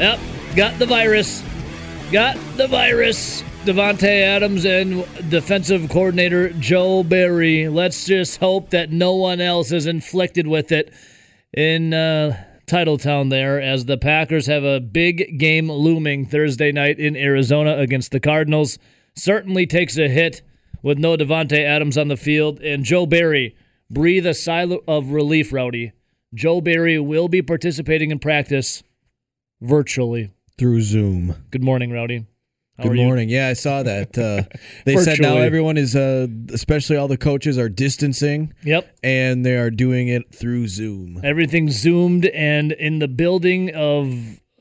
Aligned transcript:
Yep, 0.00 0.18
got 0.56 0.78
the 0.78 0.86
virus. 0.86 1.44
Got 2.10 2.38
the 2.56 2.66
virus. 2.66 3.42
Davante 3.66 4.22
Adams 4.22 4.64
and 4.64 5.04
defensive 5.28 5.90
coordinator 5.90 6.48
Joe 6.54 7.02
Barry. 7.02 7.68
Let's 7.68 8.06
just 8.06 8.40
hope 8.40 8.70
that 8.70 8.90
no 8.90 9.14
one 9.16 9.42
else 9.42 9.72
is 9.72 9.84
inflicted 9.84 10.46
with 10.46 10.72
it 10.72 10.94
in 11.52 11.92
uh, 11.92 12.42
Titletown 12.66 13.28
there, 13.28 13.60
as 13.60 13.84
the 13.84 13.98
Packers 13.98 14.46
have 14.46 14.64
a 14.64 14.80
big 14.80 15.38
game 15.38 15.70
looming 15.70 16.24
Thursday 16.24 16.72
night 16.72 16.98
in 16.98 17.14
Arizona 17.14 17.76
against 17.76 18.10
the 18.10 18.20
Cardinals. 18.20 18.78
Certainly 19.16 19.66
takes 19.66 19.98
a 19.98 20.08
hit 20.08 20.40
with 20.82 20.96
no 20.96 21.14
Davante 21.18 21.62
Adams 21.62 21.98
on 21.98 22.08
the 22.08 22.16
field, 22.16 22.60
and 22.62 22.84
Joe 22.84 23.04
Barry 23.04 23.54
breathe 23.90 24.26
a 24.26 24.32
sigh 24.32 24.66
of 24.88 25.10
relief. 25.10 25.52
Rowdy. 25.52 25.92
Joe 26.32 26.62
Barry 26.62 26.98
will 26.98 27.28
be 27.28 27.42
participating 27.42 28.10
in 28.10 28.18
practice 28.18 28.82
virtually 29.60 30.32
through 30.58 30.82
Zoom. 30.82 31.34
Good 31.50 31.64
morning, 31.64 31.90
Rowdy. 31.90 32.26
How 32.76 32.84
Good 32.84 32.96
morning. 32.96 33.28
Yeah, 33.28 33.48
I 33.48 33.52
saw 33.52 33.82
that. 33.82 34.16
Uh, 34.16 34.42
they 34.86 34.96
said 34.96 35.20
now 35.20 35.36
everyone 35.36 35.76
is, 35.76 35.94
uh, 35.94 36.28
especially 36.52 36.96
all 36.96 37.08
the 37.08 37.18
coaches, 37.18 37.58
are 37.58 37.68
distancing. 37.68 38.54
Yep. 38.64 38.96
And 39.02 39.44
they 39.44 39.56
are 39.56 39.70
doing 39.70 40.08
it 40.08 40.34
through 40.34 40.68
Zoom. 40.68 41.20
Everything's 41.22 41.76
zoomed, 41.76 42.26
and 42.26 42.72
in 42.72 42.98
the 42.98 43.08
building 43.08 43.74
of 43.74 44.08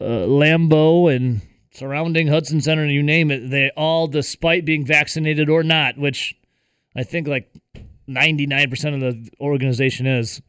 uh, 0.02 0.26
Lambeau 0.28 1.14
and 1.16 1.42
surrounding 1.72 2.28
Hutson 2.28 2.62
Center, 2.62 2.86
you 2.86 3.04
name 3.04 3.32
it, 3.32 3.50
they 3.50 3.72
all, 3.78 4.08
despite 4.08 4.66
being 4.66 4.86
vaccinated 4.86 5.50
or 5.50 5.64
not, 5.64 5.98
which 5.98 6.36
I 6.96 7.04
think 7.04 7.28
like 7.28 7.50
99% 8.10 8.96
of 8.96 9.00
the 9.00 9.30
organization 9.40 10.06
is, 10.08 10.42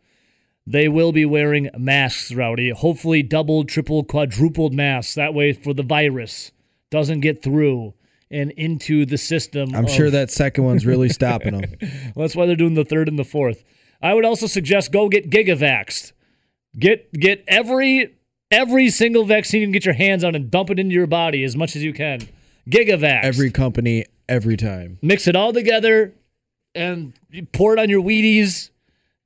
they 0.67 0.89
will 0.89 1.13
be 1.13 1.25
wearing 1.25 1.71
masks, 1.77 2.33
Rowdy. 2.33 2.71
Hopefully, 2.71 3.23
double, 3.23 3.65
triple, 3.65 4.05
quadrupled 4.05 4.75
masks. 4.75 5.15
That 5.15 5.35
way, 5.35 5.53
for 5.53 5.75
the 5.75 5.83
virus 5.83 6.53
doesn't 6.91 7.21
get 7.21 7.43
through 7.43 7.95
and 8.31 8.51
into 8.53 9.05
the 9.07 9.19
system. 9.19 9.75
I'm 9.75 9.87
of... 9.87 9.91
sure 9.91 10.11
that 10.11 10.31
second 10.31 10.65
one's 10.65 10.87
really 10.87 11.09
stopping 11.11 11.61
them. 11.61 11.75
well, 12.15 12.25
that's 12.25 12.37
why 12.37 12.47
they're 12.47 12.57
doing 12.57 12.75
the 12.75 12.85
third 12.85 13.09
and 13.09 13.19
the 13.19 13.25
fourth. 13.25 13.65
I 14.03 14.15
would 14.15 14.25
also 14.25 14.47
suggest 14.47 14.93
go 14.93 15.09
get 15.09 15.31
gigavaxed. 15.31 16.13
Get 16.79 17.13
get 17.13 17.45
every 17.49 18.15
every 18.51 18.91
single 18.91 19.25
vaccine 19.25 19.61
you 19.61 19.67
can 19.67 19.73
get 19.73 19.85
your 19.85 19.95
hands 19.95 20.25
on 20.25 20.35
and 20.35 20.51
dump 20.51 20.71
it 20.71 20.79
into 20.79 20.95
your 20.95 21.07
body 21.07 21.45
as 21.45 21.57
much 21.57 21.77
as 21.77 21.83
you 21.83 21.93
can. 21.93 22.21
Gigavax. 22.69 23.25
Every 23.25 23.51
company, 23.51 24.05
every 24.29 24.57
time. 24.57 24.99
Mix 25.03 25.27
it 25.27 25.35
all 25.35 25.53
together 25.53 26.15
and 26.75 27.13
pour 27.53 27.73
it 27.73 27.79
on 27.79 27.91
your 27.91 28.03
Wheaties 28.03 28.71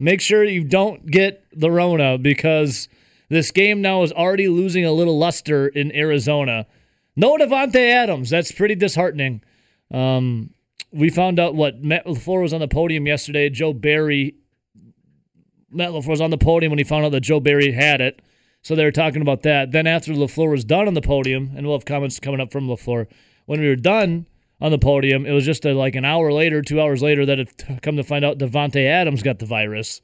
Make 0.00 0.20
sure 0.20 0.44
you 0.44 0.64
don't 0.64 1.06
get 1.06 1.44
the 1.52 1.70
Rona 1.70 2.18
because 2.18 2.88
this 3.28 3.50
game 3.50 3.80
now 3.80 4.02
is 4.02 4.12
already 4.12 4.48
losing 4.48 4.84
a 4.84 4.92
little 4.92 5.18
luster 5.18 5.68
in 5.68 5.94
Arizona. 5.94 6.66
No 7.16 7.36
Davante 7.36 7.90
Adams. 7.90 8.30
That's 8.30 8.52
pretty 8.52 8.74
disheartening. 8.74 9.42
Um, 9.90 10.50
we 10.92 11.10
found 11.10 11.38
out 11.38 11.54
what 11.54 11.82
Matt 11.82 12.06
LaFleur 12.06 12.42
was 12.42 12.52
on 12.52 12.60
the 12.60 12.68
podium 12.68 13.06
yesterday. 13.06 13.50
Joe 13.50 13.72
Barry. 13.72 14.34
Matt 15.70 15.90
LaFleur 15.90 16.08
was 16.08 16.20
on 16.20 16.30
the 16.30 16.38
podium 16.38 16.70
when 16.70 16.78
he 16.78 16.84
found 16.84 17.04
out 17.04 17.12
that 17.12 17.20
Joe 17.20 17.40
Barry 17.40 17.72
had 17.72 18.00
it. 18.00 18.20
So 18.62 18.74
they 18.74 18.84
were 18.84 18.92
talking 18.92 19.22
about 19.22 19.42
that. 19.42 19.72
Then 19.72 19.86
after 19.86 20.12
LaFleur 20.12 20.50
was 20.50 20.64
done 20.64 20.88
on 20.88 20.94
the 20.94 21.02
podium, 21.02 21.52
and 21.56 21.66
we'll 21.66 21.76
have 21.76 21.84
comments 21.84 22.18
coming 22.18 22.40
up 22.40 22.50
from 22.50 22.66
LaFleur. 22.66 23.06
When 23.46 23.60
we 23.60 23.68
were 23.68 23.76
done, 23.76 24.26
on 24.64 24.70
the 24.70 24.78
podium. 24.78 25.26
It 25.26 25.32
was 25.32 25.44
just 25.44 25.66
a, 25.66 25.74
like 25.74 25.94
an 25.94 26.06
hour 26.06 26.32
later, 26.32 26.62
two 26.62 26.80
hours 26.80 27.02
later, 27.02 27.26
that 27.26 27.38
it 27.38 27.64
come 27.82 27.96
to 27.98 28.02
find 28.02 28.24
out 28.24 28.38
Davante 28.38 28.86
Adams 28.86 29.22
got 29.22 29.38
the 29.38 29.44
virus. 29.44 30.00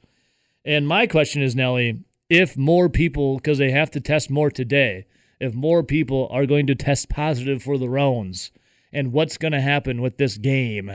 And 0.63 0.87
my 0.87 1.07
question 1.07 1.41
is, 1.41 1.55
Nelly, 1.55 2.03
if 2.29 2.55
more 2.55 2.87
people, 2.87 3.37
because 3.37 3.57
they 3.57 3.71
have 3.71 3.89
to 3.91 3.99
test 3.99 4.29
more 4.29 4.51
today, 4.51 5.07
if 5.39 5.55
more 5.55 5.81
people 5.81 6.29
are 6.31 6.45
going 6.45 6.67
to 6.67 6.75
test 6.75 7.09
positive 7.09 7.63
for 7.63 7.79
the 7.79 7.87
Roans, 7.87 8.51
and 8.93 9.11
what's 9.11 9.39
going 9.39 9.53
to 9.53 9.61
happen 9.61 9.99
with 9.99 10.17
this 10.17 10.37
game 10.37 10.91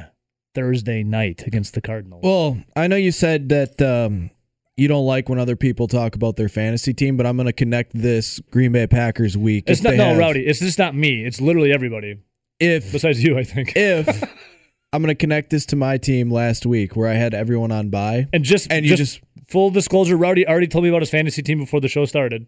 Thursday 0.54 1.02
night 1.02 1.42
against 1.44 1.74
the 1.74 1.80
Cardinals? 1.80 2.22
Well, 2.22 2.58
I 2.76 2.86
know 2.86 2.94
you 2.94 3.10
said 3.10 3.48
that 3.48 3.82
um, 3.82 4.30
you 4.76 4.86
don't 4.86 5.06
like 5.06 5.28
when 5.28 5.40
other 5.40 5.56
people 5.56 5.88
talk 5.88 6.14
about 6.14 6.36
their 6.36 6.48
fantasy 6.48 6.94
team, 6.94 7.16
but 7.16 7.26
I'm 7.26 7.36
going 7.36 7.46
to 7.46 7.52
connect 7.52 8.00
this 8.00 8.38
Green 8.52 8.70
Bay 8.70 8.86
Packers 8.86 9.36
week. 9.36 9.64
It's 9.66 9.82
not 9.82 9.94
no, 9.94 10.04
have, 10.04 10.18
Rowdy. 10.18 10.46
It's 10.46 10.60
just 10.60 10.78
not 10.78 10.94
me. 10.94 11.24
It's 11.24 11.40
literally 11.40 11.72
everybody 11.72 12.18
if 12.60 12.92
besides 12.92 13.22
you, 13.22 13.38
I 13.38 13.44
think. 13.44 13.72
If 13.76 14.08
I'm 14.92 15.02
going 15.02 15.14
to 15.14 15.18
connect 15.18 15.50
this 15.50 15.66
to 15.66 15.76
my 15.76 15.98
team 15.98 16.30
last 16.30 16.64
week 16.64 16.96
where 16.96 17.08
I 17.08 17.14
had 17.14 17.34
everyone 17.34 17.72
on 17.72 17.90
by. 17.90 18.28
And 18.32 18.44
just 18.44 18.70
and 18.70 18.84
you 18.84 18.96
just, 18.96 19.20
just 19.20 19.24
full 19.48 19.70
disclosure, 19.70 20.16
Rowdy 20.16 20.46
already 20.46 20.68
told 20.68 20.84
me 20.84 20.90
about 20.90 21.02
his 21.02 21.10
fantasy 21.10 21.42
team 21.42 21.58
before 21.58 21.80
the 21.80 21.88
show 21.88 22.04
started. 22.04 22.46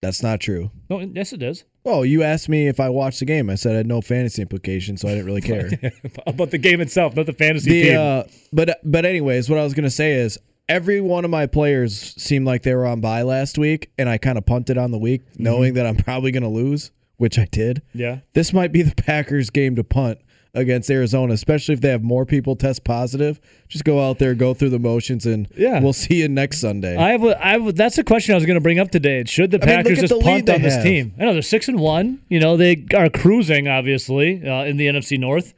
That's 0.00 0.22
not 0.22 0.40
true. 0.40 0.70
No, 0.90 0.98
yes, 1.00 1.32
it 1.32 1.42
is. 1.42 1.64
Oh, 1.84 2.02
you 2.02 2.24
asked 2.24 2.48
me 2.48 2.66
if 2.66 2.80
I 2.80 2.88
watched 2.88 3.20
the 3.20 3.24
game. 3.24 3.48
I 3.48 3.54
said 3.54 3.72
I 3.72 3.76
had 3.78 3.86
no 3.86 4.00
fantasy 4.00 4.42
implications, 4.42 5.00
so 5.00 5.08
I 5.08 5.12
didn't 5.12 5.26
really 5.26 5.40
care 5.40 5.70
about 6.26 6.50
the 6.50 6.58
game 6.58 6.80
itself, 6.80 7.14
not 7.14 7.26
the 7.26 7.32
fantasy 7.32 7.70
the, 7.70 7.82
team. 7.82 7.98
Uh, 7.98 8.22
but 8.52 8.80
but 8.84 9.04
anyways, 9.04 9.48
what 9.48 9.60
I 9.60 9.64
was 9.64 9.74
going 9.74 9.84
to 9.84 9.90
say 9.90 10.14
is 10.14 10.38
every 10.68 11.00
one 11.00 11.24
of 11.24 11.30
my 11.30 11.46
players 11.46 12.14
seemed 12.20 12.46
like 12.46 12.62
they 12.62 12.74
were 12.74 12.86
on 12.86 13.00
bye 13.00 13.22
last 13.22 13.58
week, 13.58 13.92
and 13.96 14.08
I 14.08 14.18
kind 14.18 14.38
of 14.38 14.44
punted 14.44 14.76
on 14.76 14.90
the 14.90 14.98
week, 14.98 15.22
mm-hmm. 15.22 15.42
knowing 15.44 15.74
that 15.74 15.86
I'm 15.86 15.96
probably 15.96 16.32
going 16.32 16.42
to 16.42 16.48
lose 16.48 16.90
which 17.22 17.38
I 17.38 17.44
did. 17.52 17.82
Yeah. 17.94 18.18
This 18.32 18.52
might 18.52 18.72
be 18.72 18.82
the 18.82 18.94
Packers 18.96 19.48
game 19.48 19.76
to 19.76 19.84
punt 19.84 20.18
against 20.54 20.90
Arizona, 20.90 21.32
especially 21.34 21.72
if 21.72 21.80
they 21.80 21.88
have 21.88 22.02
more 22.02 22.26
people 22.26 22.56
test 22.56 22.82
positive. 22.82 23.40
Just 23.68 23.84
go 23.84 24.04
out 24.04 24.18
there, 24.18 24.34
go 24.34 24.54
through 24.54 24.70
the 24.70 24.80
motions, 24.80 25.24
and 25.24 25.48
yeah. 25.56 25.78
we'll 25.80 25.92
see 25.92 26.16
you 26.16 26.28
next 26.28 26.60
Sunday. 26.60 26.96
I 26.96 27.12
have, 27.12 27.22
a, 27.22 27.46
I 27.46 27.50
have 27.50 27.68
a, 27.68 27.72
that's 27.72 27.96
a 27.96 28.02
question 28.02 28.32
I 28.32 28.36
was 28.36 28.44
going 28.44 28.56
to 28.56 28.60
bring 28.60 28.80
up 28.80 28.90
today. 28.90 29.22
Should 29.24 29.52
the 29.52 29.60
Packers 29.60 29.98
mean, 29.98 30.08
just 30.08 30.20
punt 30.20 30.50
on 30.50 30.62
this 30.62 30.82
team? 30.82 31.14
I 31.16 31.26
know 31.26 31.32
they're 31.32 31.42
six 31.42 31.68
and 31.68 31.78
one. 31.78 32.20
You 32.28 32.40
know 32.40 32.56
they 32.56 32.84
are 32.92 33.08
cruising, 33.08 33.68
obviously, 33.68 34.44
uh, 34.44 34.64
in 34.64 34.78
the 34.78 34.88
NFC 34.88 35.16
North. 35.16 35.54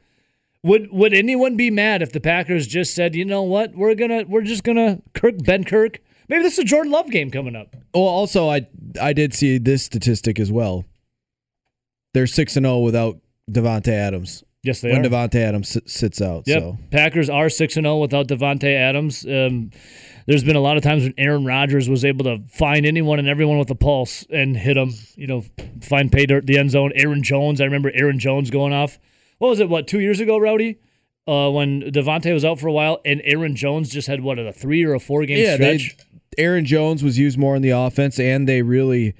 Would 0.61 0.91
would 0.91 1.15
anyone 1.15 1.57
be 1.57 1.71
mad 1.71 2.03
if 2.03 2.11
the 2.11 2.19
Packers 2.19 2.67
just 2.67 2.93
said, 2.93 3.15
you 3.15 3.25
know 3.25 3.41
what, 3.41 3.75
we're 3.75 3.95
gonna 3.95 4.23
we're 4.27 4.43
just 4.43 4.63
gonna 4.63 5.01
Kirk 5.15 5.43
Ben 5.43 5.63
Kirk? 5.63 5.99
Maybe 6.29 6.43
this 6.43 6.53
is 6.53 6.59
a 6.59 6.63
Jordan 6.63 6.91
Love 6.91 7.09
game 7.09 7.31
coming 7.31 7.55
up. 7.55 7.75
Well, 7.93 8.03
also 8.03 8.49
I 8.49 8.67
I 9.01 9.13
did 9.13 9.33
see 9.33 9.57
this 9.57 9.83
statistic 9.83 10.39
as 10.39 10.51
well. 10.51 10.85
They're 12.15 12.27
six 12.27 12.55
and 12.55 12.65
zero 12.65 12.75
oh 12.75 12.79
without 12.79 13.17
Davante 13.51 13.89
Adams. 13.89 14.41
Yes, 14.63 14.79
they 14.79 14.89
when 14.89 15.05
are. 15.05 15.09
Davante 15.09 15.35
Adams 15.35 15.77
sits 15.85 16.21
out. 16.21 16.47
Yep. 16.47 16.61
So. 16.61 16.77
Packers 16.89 17.29
are 17.29 17.49
six 17.49 17.75
and 17.75 17.83
zero 17.83 17.95
oh 17.95 17.99
without 17.99 18.29
Davante 18.29 18.73
Adams. 18.73 19.25
Um, 19.25 19.71
there's 20.25 20.45
been 20.45 20.55
a 20.55 20.61
lot 20.61 20.77
of 20.77 20.83
times 20.83 21.03
when 21.03 21.13
Aaron 21.17 21.43
Rodgers 21.43 21.89
was 21.89 22.05
able 22.05 22.23
to 22.23 22.41
find 22.47 22.85
anyone 22.85 23.19
and 23.19 23.27
everyone 23.27 23.59
with 23.59 23.69
a 23.69 23.75
pulse 23.75 24.25
and 24.29 24.55
hit 24.55 24.75
them. 24.75 24.93
You 25.15 25.27
know, 25.27 25.43
find 25.81 26.09
pay 26.09 26.25
dirt 26.25 26.45
the 26.45 26.57
end 26.57 26.71
zone. 26.71 26.93
Aaron 26.95 27.21
Jones. 27.21 27.59
I 27.59 27.65
remember 27.65 27.91
Aaron 27.93 28.17
Jones 28.17 28.49
going 28.49 28.71
off. 28.71 28.97
What 29.39 29.49
was 29.49 29.59
it? 29.59 29.67
What 29.67 29.85
two 29.85 29.99
years 29.99 30.21
ago, 30.21 30.37
Rowdy? 30.37 30.79
Uh, 31.27 31.51
when 31.51 31.81
Davante 31.91 32.31
was 32.31 32.45
out 32.45 32.61
for 32.61 32.67
a 32.67 32.71
while, 32.71 33.01
and 33.03 33.21
Aaron 33.25 33.57
Jones 33.57 33.89
just 33.89 34.07
had 34.07 34.21
what 34.21 34.39
a 34.39 34.53
three 34.53 34.85
or 34.85 34.93
a 34.93 35.01
four 35.01 35.25
game 35.25 35.43
yeah, 35.43 35.55
stretch. 35.55 35.97
Aaron 36.37 36.63
Jones 36.63 37.03
was 37.03 37.19
used 37.19 37.37
more 37.37 37.57
in 37.57 37.61
the 37.61 37.71
offense, 37.71 38.21
and 38.21 38.47
they 38.47 38.61
really 38.61 39.15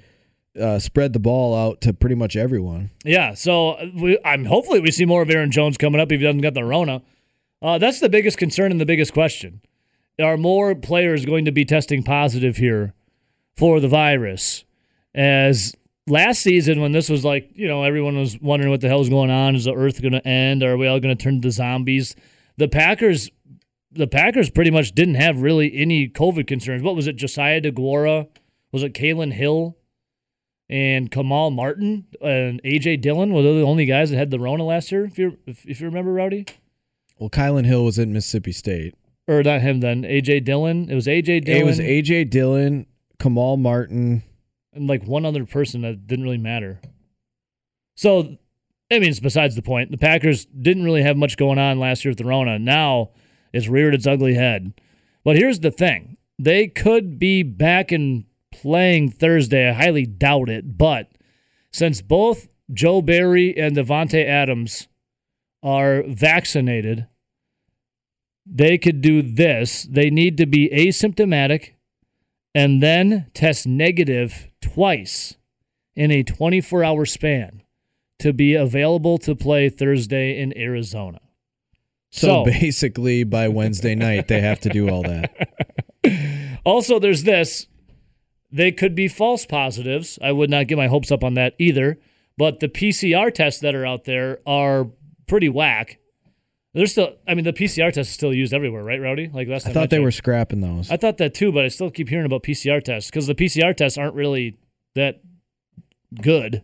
uh, 0.60 0.78
spread 0.78 1.12
the 1.12 1.18
ball 1.18 1.54
out 1.54 1.80
to 1.82 1.92
pretty 1.92 2.14
much 2.14 2.36
everyone. 2.36 2.90
Yeah, 3.04 3.34
so 3.34 3.76
we, 3.94 4.18
I'm 4.24 4.44
hopefully 4.44 4.80
we 4.80 4.90
see 4.90 5.04
more 5.04 5.22
of 5.22 5.30
Aaron 5.30 5.50
Jones 5.50 5.76
coming 5.76 6.00
up 6.00 6.10
if 6.12 6.20
he 6.20 6.24
doesn't 6.26 6.40
get 6.40 6.54
the 6.54 6.64
Rona. 6.64 7.02
Uh, 7.62 7.78
that's 7.78 8.00
the 8.00 8.08
biggest 8.08 8.38
concern 8.38 8.70
and 8.70 8.80
the 8.80 8.86
biggest 8.86 9.12
question. 9.12 9.60
Are 10.20 10.36
more 10.36 10.74
players 10.74 11.24
going 11.26 11.44
to 11.44 11.52
be 11.52 11.64
testing 11.64 12.02
positive 12.02 12.56
here 12.56 12.94
for 13.56 13.80
the 13.80 13.88
virus? 13.88 14.64
As 15.14 15.74
last 16.06 16.40
season, 16.42 16.80
when 16.80 16.92
this 16.92 17.08
was 17.08 17.24
like, 17.24 17.50
you 17.54 17.68
know, 17.68 17.82
everyone 17.82 18.16
was 18.16 18.38
wondering 18.40 18.70
what 18.70 18.80
the 18.80 18.88
hell 18.88 19.00
is 19.00 19.08
going 19.08 19.30
on. 19.30 19.56
Is 19.56 19.64
the 19.64 19.74
Earth 19.74 20.00
going 20.00 20.12
to 20.12 20.26
end? 20.26 20.62
Are 20.62 20.76
we 20.76 20.86
all 20.86 21.00
going 21.00 21.16
to 21.16 21.22
turn 21.22 21.40
to 21.42 21.50
zombies? 21.50 22.16
The 22.56 22.68
Packers, 22.68 23.30
the 23.92 24.06
Packers 24.06 24.50
pretty 24.50 24.70
much 24.70 24.92
didn't 24.92 25.16
have 25.16 25.42
really 25.42 25.76
any 25.76 26.08
COVID 26.08 26.46
concerns. 26.46 26.82
What 26.82 26.96
was 26.96 27.06
it? 27.06 27.16
Josiah 27.16 27.60
DeGuara? 27.60 28.28
Was 28.72 28.82
it 28.82 28.94
Kylin 28.94 29.32
Hill? 29.32 29.75
And 30.68 31.10
Kamal 31.10 31.50
Martin 31.52 32.06
and 32.20 32.60
AJ 32.64 33.00
Dillon 33.00 33.32
were 33.32 33.42
the 33.42 33.62
only 33.62 33.86
guys 33.86 34.10
that 34.10 34.16
had 34.16 34.30
the 34.30 34.40
Rona 34.40 34.64
last 34.64 34.90
year. 34.90 35.04
If 35.04 35.18
you 35.18 35.38
if, 35.46 35.64
if 35.64 35.80
you 35.80 35.86
remember, 35.86 36.12
Rowdy. 36.12 36.46
Well, 37.18 37.30
Kylin 37.30 37.64
Hill 37.64 37.84
was 37.84 37.98
in 37.98 38.12
Mississippi 38.12 38.52
State, 38.52 38.94
or 39.28 39.42
not 39.42 39.60
him 39.60 39.80
then. 39.80 40.02
AJ 40.02 40.44
Dillon. 40.44 40.90
It 40.90 40.94
was 40.94 41.06
AJ 41.06 41.44
Dillon. 41.44 41.62
It 41.62 41.64
was 41.64 41.78
AJ 41.78 42.30
Dillon, 42.30 42.86
Kamal 43.20 43.56
Martin, 43.56 44.22
and 44.72 44.88
like 44.88 45.04
one 45.04 45.24
other 45.24 45.46
person 45.46 45.82
that 45.82 46.06
didn't 46.06 46.24
really 46.24 46.36
matter. 46.36 46.80
So, 47.94 48.36
I 48.90 48.98
mean, 48.98 49.10
it's 49.10 49.20
besides 49.20 49.56
the 49.56 49.62
point. 49.62 49.90
The 49.90 49.98
Packers 49.98 50.44
didn't 50.46 50.84
really 50.84 51.02
have 51.02 51.16
much 51.16 51.36
going 51.36 51.58
on 51.58 51.78
last 51.78 52.04
year 52.04 52.10
with 52.10 52.18
the 52.18 52.24
Rona. 52.24 52.58
Now 52.58 53.10
it's 53.52 53.68
reared 53.68 53.94
its 53.94 54.06
ugly 54.06 54.34
head. 54.34 54.74
But 55.24 55.36
here's 55.36 55.60
the 55.60 55.70
thing 55.70 56.16
they 56.38 56.68
could 56.68 57.18
be 57.18 57.42
back 57.42 57.90
and 57.92 58.24
playing 58.62 59.10
Thursday. 59.10 59.68
I 59.68 59.72
highly 59.72 60.06
doubt 60.06 60.48
it. 60.48 60.76
But 60.76 61.10
since 61.70 62.00
both 62.00 62.48
Joe 62.72 63.02
Barry 63.02 63.56
and 63.56 63.76
Davante 63.76 64.24
Adams 64.24 64.88
are 65.62 66.02
vaccinated, 66.06 67.06
they 68.46 68.78
could 68.78 69.00
do 69.00 69.22
this. 69.22 69.82
They 69.84 70.10
need 70.10 70.36
to 70.38 70.46
be 70.46 70.68
asymptomatic 70.70 71.72
and 72.54 72.82
then 72.82 73.26
test 73.34 73.66
negative 73.66 74.48
twice 74.60 75.36
in 75.94 76.10
a 76.10 76.22
24 76.22 76.84
hour 76.84 77.04
span 77.04 77.62
to 78.18 78.32
be 78.32 78.54
available 78.54 79.18
to 79.18 79.34
play 79.34 79.68
Thursday 79.68 80.40
in 80.40 80.56
Arizona. 80.56 81.20
So, 82.10 82.44
basically, 82.44 83.24
by 83.24 83.48
Wednesday 83.48 83.94
night, 83.94 84.28
they 84.28 84.40
have 84.40 84.60
to 84.60 84.70
do 84.70 84.88
all 84.88 85.02
that. 85.02 86.60
also, 86.64 86.98
there's 86.98 87.24
this. 87.24 87.66
They 88.50 88.72
could 88.72 88.94
be 88.94 89.08
false 89.08 89.44
positives. 89.46 90.18
I 90.22 90.32
would 90.32 90.50
not 90.50 90.66
get 90.68 90.78
my 90.78 90.86
hopes 90.86 91.10
up 91.10 91.24
on 91.24 91.34
that 91.34 91.54
either. 91.58 91.98
But 92.38 92.60
the 92.60 92.68
PCR 92.68 93.32
tests 93.32 93.60
that 93.60 93.74
are 93.74 93.86
out 93.86 94.04
there 94.04 94.40
are 94.46 94.88
pretty 95.26 95.48
whack. 95.48 95.98
They're 96.74 96.86
still. 96.86 97.16
I 97.26 97.34
mean, 97.34 97.44
the 97.44 97.54
PCR 97.54 97.90
test 97.90 98.10
is 98.10 98.10
still 98.10 98.34
used 98.34 98.52
everywhere, 98.52 98.84
right, 98.84 99.00
Rowdy? 99.00 99.30
Like 99.32 99.48
last 99.48 99.66
I 99.66 99.72
thought 99.72 99.88
they 99.88 99.96
checked. 99.96 100.04
were 100.04 100.10
scrapping 100.10 100.60
those. 100.60 100.90
I 100.90 100.98
thought 100.98 101.16
that 101.18 101.32
too, 101.32 101.50
but 101.50 101.64
I 101.64 101.68
still 101.68 101.90
keep 101.90 102.10
hearing 102.10 102.26
about 102.26 102.42
PCR 102.42 102.84
tests 102.84 103.10
because 103.10 103.26
the 103.26 103.34
PCR 103.34 103.74
tests 103.74 103.96
aren't 103.96 104.14
really 104.14 104.58
that 104.94 105.22
good. 106.20 106.62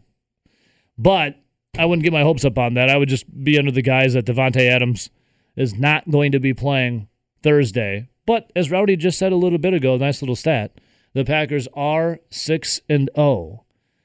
But 0.98 1.36
I 1.78 1.86
wouldn't 1.86 2.04
get 2.04 2.12
my 2.12 2.22
hopes 2.22 2.44
up 2.44 2.58
on 2.58 2.74
that. 2.74 2.90
I 2.90 2.98
would 2.98 3.08
just 3.08 3.24
be 3.42 3.58
under 3.58 3.70
the 3.70 3.80
guise 3.80 4.12
that 4.12 4.26
Davante 4.26 4.68
Adams 4.68 5.08
is 5.56 5.74
not 5.74 6.10
going 6.10 6.32
to 6.32 6.38
be 6.40 6.52
playing 6.52 7.08
Thursday. 7.42 8.08
But 8.26 8.52
as 8.54 8.70
Rowdy 8.70 8.96
just 8.96 9.18
said 9.18 9.32
a 9.32 9.36
little 9.36 9.58
bit 9.58 9.72
ago, 9.72 9.96
nice 9.96 10.20
little 10.20 10.36
stat, 10.36 10.72
the 11.14 11.24
Packers 11.24 11.68
are 11.74 12.20
six 12.30 12.80
and 12.88 13.10
zero 13.14 13.64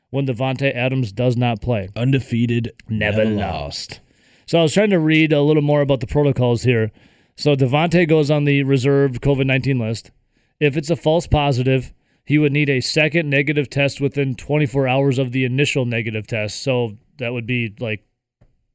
when 0.10 0.26
Davante 0.26 0.74
Adams 0.76 1.12
does 1.12 1.36
not 1.38 1.62
play. 1.62 1.90
Undefeated, 1.96 2.74
Never 2.88 3.26
lost. 3.26 4.00
So 4.46 4.60
I 4.60 4.62
was 4.64 4.74
trying 4.74 4.92
to 4.92 5.00
read 5.00 5.34
a 5.34 5.42
little 5.42 5.62
more 5.62 5.82
about 5.82 6.00
the 6.00 6.08
protocols 6.08 6.64
here. 6.64 6.92
So 7.36 7.56
Davante 7.56 8.08
goes 8.08 8.32
on 8.32 8.46
the 8.46 8.64
reserved 8.64 9.22
COVID 9.22 9.46
nineteen 9.46 9.80
list. 9.80 10.12
If 10.60 10.76
it's 10.76 10.90
a 10.90 10.96
false 10.96 11.28
positive, 11.28 11.94
he 12.28 12.38
would 12.38 12.52
need 12.52 12.70
a 12.70 12.82
second 12.82 13.30
negative 13.30 13.70
test 13.70 14.02
within 14.02 14.36
24 14.36 14.88
hours 14.88 15.18
of 15.18 15.32
the 15.32 15.46
initial 15.46 15.86
negative 15.86 16.28
test. 16.28 16.62
So 16.62 16.98
that 17.20 17.32
would 17.32 17.46
be 17.46 17.74
like 17.80 18.06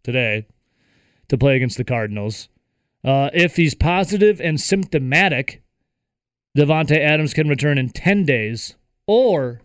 today 0.05 0.47
to 1.29 1.37
play 1.37 1.57
against 1.57 1.77
the 1.77 1.85
Cardinals. 1.85 2.49
Uh, 3.05 3.31
if 3.35 3.57
he's 3.57 3.75
positive 3.75 4.41
and 4.41 4.61
symptomatic, 4.61 5.62
Davante 6.57 6.99
Adams 6.99 7.33
can 7.33 7.49
return 7.49 7.79
in 7.79 7.89
10 7.89 8.25
days 8.25 8.77
or 9.07 9.61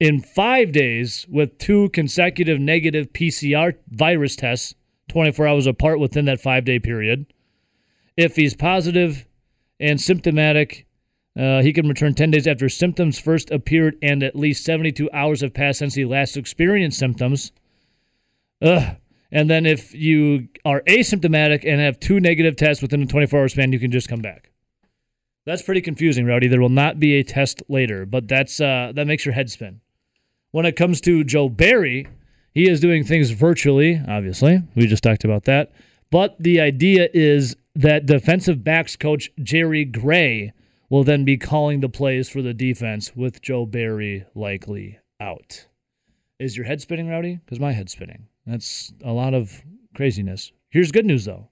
in 0.00 0.20
five 0.20 0.72
days 0.72 1.26
with 1.28 1.56
two 1.58 1.88
consecutive 1.90 2.60
negative 2.60 3.12
PCR 3.12 3.74
virus 3.90 4.36
tests, 4.36 4.74
24 5.08 5.46
hours 5.46 5.66
apart 5.66 6.00
within 6.00 6.24
that 6.24 6.40
five 6.40 6.64
day 6.64 6.78
period. 6.78 7.26
If 8.16 8.34
he's 8.34 8.54
positive 8.54 9.26
and 9.78 10.00
symptomatic, 10.00 10.86
uh, 11.38 11.62
he 11.62 11.72
can 11.72 11.88
return 11.88 12.14
10 12.14 12.30
days 12.30 12.46
after 12.46 12.68
symptoms 12.68 13.18
first 13.18 13.50
appeared 13.50 13.96
and 14.02 14.22
at 14.22 14.34
least 14.34 14.64
72 14.64 15.08
hours 15.12 15.42
have 15.42 15.54
passed 15.54 15.78
since 15.78 15.94
he 15.94 16.04
last 16.04 16.36
experienced 16.36 16.98
symptoms. 16.98 17.52
Ugh. 18.62 18.96
And 19.32 19.50
then 19.50 19.66
if 19.66 19.94
you 19.94 20.48
are 20.64 20.82
asymptomatic 20.82 21.64
and 21.66 21.80
have 21.80 22.00
two 22.00 22.20
negative 22.20 22.56
tests 22.56 22.80
within 22.80 23.02
a 23.02 23.06
24 23.06 23.40
hour 23.40 23.48
span, 23.48 23.72
you 23.72 23.78
can 23.78 23.90
just 23.90 24.08
come 24.08 24.20
back. 24.20 24.50
That's 25.46 25.62
pretty 25.62 25.80
confusing, 25.80 26.26
Rowdy. 26.26 26.48
There 26.48 26.60
will 26.60 26.68
not 26.68 26.98
be 26.98 27.14
a 27.14 27.22
test 27.22 27.62
later, 27.68 28.04
but 28.04 28.28
that's 28.28 28.60
uh, 28.60 28.92
that 28.94 29.06
makes 29.06 29.24
your 29.24 29.32
head 29.32 29.48
spin. 29.48 29.80
When 30.50 30.66
it 30.66 30.76
comes 30.76 31.00
to 31.02 31.22
Joe 31.22 31.48
Barry, 31.48 32.06
he 32.52 32.68
is 32.68 32.80
doing 32.80 33.04
things 33.04 33.30
virtually, 33.30 34.02
obviously. 34.08 34.62
We 34.74 34.86
just 34.86 35.02
talked 35.02 35.24
about 35.24 35.44
that. 35.44 35.72
But 36.10 36.36
the 36.40 36.60
idea 36.60 37.08
is 37.14 37.56
that 37.74 38.06
defensive 38.06 38.64
backs 38.64 38.96
coach 38.96 39.30
Jerry 39.42 39.84
Gray 39.84 40.52
will 40.88 41.04
then 41.04 41.24
be 41.24 41.36
calling 41.36 41.80
the 41.80 41.88
plays 41.88 42.28
for 42.28 42.42
the 42.42 42.54
defense 42.54 43.14
with 43.14 43.42
Joe 43.42 43.66
Barry 43.66 44.24
likely 44.34 44.98
out. 45.20 45.66
Is 46.38 46.56
your 46.56 46.66
head 46.66 46.80
spinning, 46.80 47.08
Rowdy? 47.08 47.38
Because 47.44 47.60
my 47.60 47.72
head's 47.72 47.92
spinning. 47.92 48.26
That's 48.46 48.92
a 49.04 49.12
lot 49.12 49.34
of 49.34 49.62
craziness. 49.94 50.52
Here's 50.70 50.92
good 50.92 51.06
news, 51.06 51.24
though. 51.24 51.48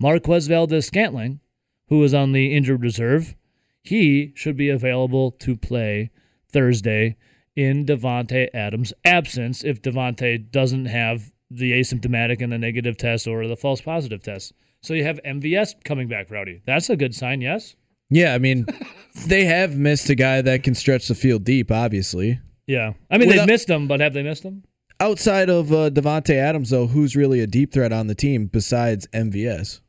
Marquez 0.00 0.48
Valdes 0.48 0.86
Scantling, 0.86 1.40
who 1.88 2.02
is 2.02 2.14
on 2.14 2.32
the 2.32 2.54
injured 2.54 2.82
reserve, 2.82 3.34
he 3.82 4.32
should 4.34 4.56
be 4.56 4.70
available 4.70 5.30
to 5.32 5.56
play 5.56 6.10
Thursday 6.50 7.16
in 7.56 7.84
Davante 7.84 8.48
Adams' 8.54 8.92
absence 9.04 9.62
if 9.64 9.82
Davante 9.82 10.50
doesn't 10.50 10.86
have 10.86 11.30
the 11.50 11.72
asymptomatic 11.72 12.40
and 12.42 12.52
the 12.52 12.58
negative 12.58 12.96
test 12.96 13.26
or 13.26 13.46
the 13.46 13.56
false 13.56 13.80
positive 13.80 14.22
test. 14.22 14.52
So 14.80 14.94
you 14.94 15.04
have 15.04 15.20
MVS 15.24 15.84
coming 15.84 16.08
back, 16.08 16.30
Rowdy. 16.30 16.62
That's 16.66 16.90
a 16.90 16.96
good 16.96 17.14
sign, 17.14 17.40
yes? 17.40 17.76
Yeah, 18.10 18.34
I 18.34 18.38
mean, 18.38 18.66
they 19.26 19.44
have 19.44 19.76
missed 19.76 20.10
a 20.10 20.14
guy 20.14 20.42
that 20.42 20.62
can 20.62 20.74
stretch 20.74 21.08
the 21.08 21.14
field 21.14 21.44
deep, 21.44 21.70
obviously. 21.70 22.38
Yeah. 22.66 22.92
I 23.10 23.18
mean, 23.18 23.28
Without- 23.28 23.42
they've 23.46 23.52
missed 23.52 23.68
him, 23.70 23.86
but 23.86 24.00
have 24.00 24.14
they 24.14 24.22
missed 24.22 24.42
him? 24.42 24.62
Outside 25.00 25.50
of 25.50 25.72
uh, 25.72 25.90
Davante 25.90 26.34
Adams, 26.34 26.70
though, 26.70 26.86
who's 26.86 27.16
really 27.16 27.40
a 27.40 27.46
deep 27.46 27.72
threat 27.72 27.92
on 27.92 28.06
the 28.06 28.14
team 28.14 28.46
besides 28.46 29.06
MVS? 29.08 29.80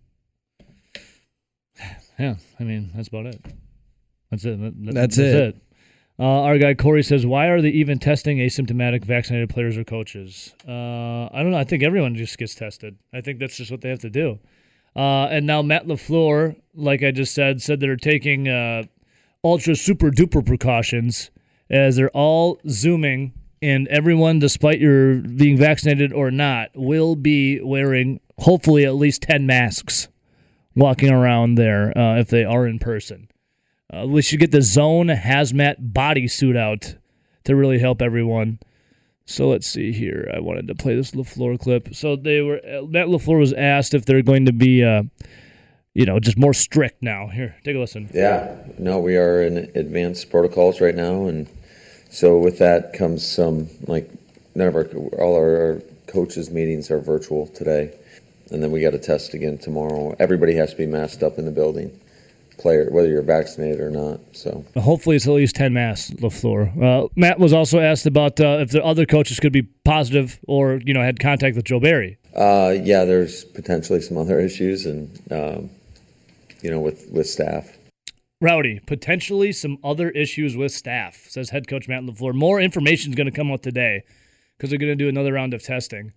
Yeah. 2.19 2.35
I 2.59 2.63
mean, 2.63 2.91
that's 2.95 3.07
about 3.09 3.25
it. 3.27 3.41
That's 4.31 4.45
it. 4.45 4.59
That- 4.62 4.85
that- 4.85 4.94
That's 4.95 5.17
it. 5.17 5.57
Uh, 6.17 6.23
our 6.44 6.57
guy 6.57 6.73
Corey 6.73 7.03
says, 7.03 7.25
"Why 7.25 7.47
are 7.47 7.62
they 7.62 7.71
even 7.71 8.00
testing 8.00 8.38
asymptomatic 8.38 9.03
vaccinated 9.03 9.50
players 9.50 9.77
or 9.77 9.83
coaches?" 9.83 10.56
Uh, 10.65 11.25
I 11.25 11.41
don't 11.44 11.51
know. 11.51 11.57
I 11.57 11.65
think 11.65 11.83
everyone 11.83 12.15
just 12.15 12.38
gets 12.38 12.56
tested. 12.56 12.95
I 13.13 13.19
think 13.19 13.39
that's 13.39 13.57
just 13.57 13.69
what 13.69 13.81
they 13.81 13.89
have 13.89 14.00
to 14.00 14.09
do. 14.09 14.39
Uh, 14.95 15.25
and 15.25 15.45
now 15.45 15.62
Matt 15.62 15.88
Lafleur, 15.88 16.56
like 16.73 17.03
I 17.03 17.12
just 17.12 17.33
said, 17.33 17.62
said 17.62 17.81
they're 17.81 17.97
taking 17.97 18.47
uh, 18.47 18.83
ultra 19.44 19.75
super 19.75 20.09
duper 20.09 20.45
precautions 20.45 21.31
as 21.69 21.97
they're 21.97 22.09
all 22.12 22.62
zooming, 22.69 23.33
and 23.62 23.85
everyone, 23.89 24.39
despite 24.39 24.79
your 24.79 25.15
being 25.15 25.57
vaccinated 25.57 26.13
or 26.13 26.31
not, 26.31 26.69
will 26.75 27.17
be 27.17 27.60
wearing 27.60 28.22
hopefully 28.39 28.86
at 28.86 28.95
least 28.95 29.24
ten 29.24 29.45
masks 29.45 30.07
walking 30.75 31.10
around 31.10 31.55
there 31.55 31.98
uh, 31.98 32.17
if 32.17 32.29
they 32.29 32.44
are 32.44 32.67
in 32.67 32.79
person. 32.79 33.29
Uh, 33.94 34.05
we 34.08 34.22
should 34.22 34.39
get 34.39 34.51
the 34.51 34.62
zone 34.62 35.08
hazmat 35.08 35.94
bodysuit 35.94 36.58
out 36.58 36.96
to 37.46 37.55
really 37.55 37.79
help 37.79 38.01
everyone. 38.01 38.60
So 39.25 39.50
let's 39.50 39.67
see 39.67 39.91
here. 39.91 40.32
I 40.36 40.39
wanted 40.39 40.67
to 40.67 40.75
play 40.75 40.96
this 40.96 41.12
Lafleur 41.12 41.60
clip. 41.60 41.96
So 41.96 42.15
they 42.15 42.41
were 42.41 42.58
uh, 42.58 42.84
Matt 42.84 43.08
Lafleur 43.08 43.39
was 43.39 43.53
asked 43.53 43.94
if 43.94 44.05
they're 44.05 44.22
going 44.22 44.46
to 44.46 44.53
be, 44.53 44.84
uh, 44.84 45.03
you 45.94 46.05
know, 46.05 46.20
just 46.20 46.38
more 46.38 46.53
strict 46.53 47.01
now. 47.01 47.27
Here, 47.27 47.55
take 47.63 47.75
a 47.75 47.79
listen. 47.79 48.10
Yeah, 48.13 48.55
no, 48.77 49.00
we 49.00 49.17
are 49.17 49.41
in 49.41 49.72
advanced 49.75 50.29
protocols 50.29 50.79
right 50.79 50.96
now, 50.96 51.25
and 51.25 51.48
so 52.10 52.38
with 52.38 52.60
that 52.60 52.94
comes 52.94 53.25
some 53.25 53.70
like 53.88 54.10
none 54.53 54.67
of 54.67 54.75
our 54.75 54.86
all 55.20 55.36
our 55.36 55.82
coaches 56.08 56.51
meetings 56.51 56.91
are 56.91 57.00
virtual 57.00 57.48
today, 57.48 57.94
and 58.52 58.62
then 58.62 58.72
we 58.72 58.82
got 58.82 58.92
to 58.92 59.00
test 59.00 59.34
again 59.34 59.58
tomorrow. 59.58 60.16
Everybody 60.20 60.54
has 60.56 60.72
to 60.72 60.78
be 60.78 60.86
masked 60.86 61.24
up 61.24 61.38
in 61.38 61.46
the 61.46 61.52
building, 61.52 62.00
player 62.58 62.90
whether 62.92 63.08
you're 63.08 63.22
vaccinated 63.22 63.80
or 63.80 63.90
not. 63.90 64.20
So 64.34 64.64
Hopefully, 64.78 65.16
it's 65.16 65.28
at 65.28 65.34
least 65.34 65.56
ten 65.56 65.74
masks. 65.74 66.12
Lafleur. 66.12 66.72
Uh, 66.82 67.08
Matt 67.16 67.40
was 67.40 67.54
also 67.54 67.80
asked 67.80 68.06
about 68.06 68.40
uh, 68.40 68.58
if 68.62 68.72
the 68.72 68.84
other 68.84 69.06
coaches 69.06 69.40
could 69.40 69.54
be 69.54 69.64
positive 69.84 70.40
or 70.48 70.80
you 70.86 70.94
know 70.94 71.02
had 71.02 71.20
contact 71.20 71.56
with 71.56 71.66
Joe 71.66 71.80
Barry. 71.80 72.18
uh, 72.36 72.75
yeah, 72.84 73.06
there's 73.06 73.46
potentially 73.46 74.02
some 74.02 74.18
other 74.18 74.40
issues, 74.40 74.86
and 74.86 75.10
um, 75.32 75.70
you 76.62 76.70
know 76.70 76.80
with 76.80 77.08
with 77.12 77.28
staff. 77.28 77.78
Rowdy, 78.42 78.82
potentially 78.86 79.54
some 79.54 79.78
other 79.84 80.10
issues 80.10 80.58
with 80.58 80.74
staff, 80.74 81.25
says 81.30 81.50
head 81.50 81.68
coach 81.70 81.88
Matt 81.88 82.04
LaFleur. 82.04 82.34
More 82.34 82.60
information 82.60 83.12
is 83.12 83.16
going 83.16 83.32
to 83.32 83.36
come 83.36 83.50
out 83.50 83.64
today 83.64 84.04
because 84.58 84.70
they're 84.70 84.78
going 84.78 84.92
to 84.92 84.96
do 84.96 85.08
another 85.08 85.32
round 85.34 85.54
of 85.54 85.64
testing. 85.64 86.12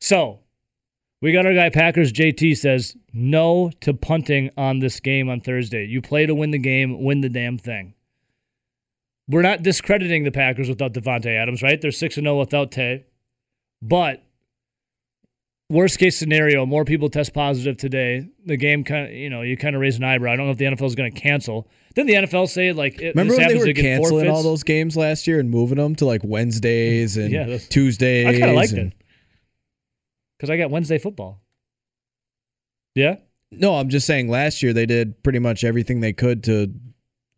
So, 0.00 0.38
we 1.26 1.32
got 1.32 1.44
our 1.44 1.54
guy 1.54 1.70
Packers 1.70 2.12
JT 2.12 2.56
says 2.56 2.96
no 3.12 3.72
to 3.80 3.92
punting 3.92 4.48
on 4.56 4.78
this 4.78 5.00
game 5.00 5.28
on 5.28 5.40
Thursday. 5.40 5.84
You 5.84 6.00
play 6.00 6.24
to 6.24 6.36
win 6.36 6.52
the 6.52 6.58
game, 6.58 7.02
win 7.02 7.20
the 7.20 7.28
damn 7.28 7.58
thing. 7.58 7.94
We're 9.26 9.42
not 9.42 9.64
discrediting 9.64 10.22
the 10.22 10.30
Packers 10.30 10.68
without 10.68 10.92
Davante 10.92 11.36
Adams, 11.36 11.64
right? 11.64 11.80
They're 11.80 11.90
6 11.90 12.14
0 12.14 12.38
without 12.38 12.70
Tay. 12.70 13.06
But 13.82 14.22
worst 15.68 15.98
case 15.98 16.16
scenario, 16.16 16.64
more 16.64 16.84
people 16.84 17.10
test 17.10 17.34
positive 17.34 17.76
today. 17.76 18.28
The 18.44 18.56
game 18.56 18.84
kind 18.84 19.06
of, 19.08 19.12
you 19.12 19.28
know, 19.28 19.42
you 19.42 19.56
kind 19.56 19.74
of 19.74 19.80
raise 19.82 19.96
an 19.96 20.04
eyebrow. 20.04 20.32
I 20.32 20.36
don't 20.36 20.46
know 20.46 20.52
if 20.52 20.58
the 20.58 20.66
NFL 20.66 20.86
is 20.86 20.94
going 20.94 21.12
to 21.12 21.20
cancel. 21.20 21.66
Didn't 21.96 22.06
the 22.06 22.14
NFL 22.28 22.48
say 22.48 22.70
like 22.72 23.00
it, 23.00 23.16
Remember 23.16 23.34
when 23.36 23.48
they 23.48 23.58
were 23.58 23.72
canceling 23.72 24.10
forfeits? 24.10 24.30
all 24.30 24.44
those 24.44 24.62
games 24.62 24.96
last 24.96 25.26
year 25.26 25.40
and 25.40 25.50
moving 25.50 25.78
them 25.78 25.96
to 25.96 26.04
like 26.06 26.20
Wednesdays 26.22 27.16
and 27.16 27.32
Yeah, 27.32 27.58
Tuesdays? 27.58 28.26
I 28.28 28.38
kind 28.38 28.50
of 28.50 28.54
liked 28.54 28.74
and- 28.74 28.92
it 28.92 29.02
because 30.36 30.50
I 30.50 30.56
got 30.56 30.70
Wednesday 30.70 30.98
football. 30.98 31.40
Yeah, 32.94 33.16
No, 33.52 33.74
I'm 33.76 33.90
just 33.90 34.06
saying 34.06 34.28
last 34.28 34.62
year 34.62 34.72
they 34.72 34.86
did 34.86 35.22
pretty 35.22 35.38
much 35.38 35.64
everything 35.64 36.00
they 36.00 36.12
could 36.14 36.42
to 36.44 36.72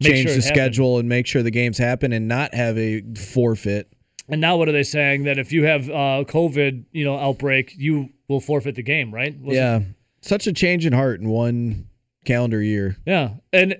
Make 0.00 0.12
change 0.12 0.22
sure 0.28 0.32
the 0.32 0.38
it 0.38 0.44
happened. 0.44 0.44
schedule 0.44 0.98
and 0.98 1.08
make 1.08 1.26
sure 1.26 1.42
the 1.42 1.50
games 1.50 1.76
happen 1.78 2.12
and 2.12 2.28
not 2.28 2.54
have 2.54 2.78
a 2.78 3.02
forfeit. 3.14 3.92
and 4.28 4.40
now 4.40 4.56
what 4.56 4.68
are 4.68 4.72
they 4.72 4.84
saying 4.84 5.24
that 5.24 5.38
if 5.38 5.52
you 5.52 5.64
have 5.64 5.88
uh, 5.90 6.22
COVID, 6.28 6.84
you 6.92 7.04
know, 7.04 7.16
outbreak, 7.18 7.74
you 7.76 8.10
will 8.28 8.38
forfeit 8.40 8.76
the 8.76 8.82
game, 8.82 9.12
right? 9.12 9.36
Was 9.40 9.56
it- 9.56 9.58
yeah. 9.58 9.80
Such 10.20 10.46
a 10.46 10.52
change 10.52 10.84
in 10.86 10.92
heart 10.92 11.20
in 11.20 11.28
one 11.28 11.88
calendar 12.24 12.60
year. 12.62 12.96
Yeah. 13.06 13.34
And 13.52 13.76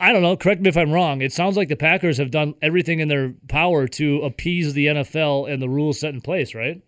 I 0.00 0.12
don't 0.12 0.22
know, 0.22 0.36
correct 0.36 0.60
me 0.62 0.68
if 0.68 0.76
I'm 0.76 0.92
wrong. 0.92 1.20
It 1.22 1.32
sounds 1.32 1.56
like 1.56 1.68
the 1.68 1.76
Packers 1.76 2.18
have 2.18 2.30
done 2.30 2.54
everything 2.62 3.00
in 3.00 3.08
their 3.08 3.34
power 3.48 3.86
to 3.88 4.20
appease 4.22 4.72
the 4.74 4.86
NFL 4.86 5.50
and 5.52 5.60
the 5.62 5.68
rules 5.68 6.00
set 6.00 6.12
in 6.14 6.20
place, 6.20 6.54
right? 6.54 6.80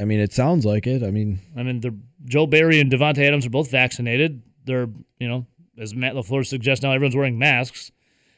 I 0.00 0.04
mean, 0.04 0.20
it 0.20 0.32
sounds 0.32 0.64
like 0.64 0.86
it. 0.86 1.02
I 1.02 1.10
mean, 1.10 1.38
I 1.56 1.62
mean, 1.62 1.80
Joe 2.24 2.46
Barry 2.46 2.80
and 2.80 2.90
Davante 2.90 3.26
Adams 3.26 3.46
are 3.46 3.50
both 3.50 3.70
vaccinated. 3.70 4.42
They're, 4.64 4.88
you 5.18 5.28
know, 5.28 5.46
as 5.78 5.94
Matt 5.94 6.14
LaFleur 6.14 6.46
suggests 6.46 6.82
now, 6.82 6.92
everyone's 6.92 7.16
wearing 7.16 7.38
masks. 7.38 7.92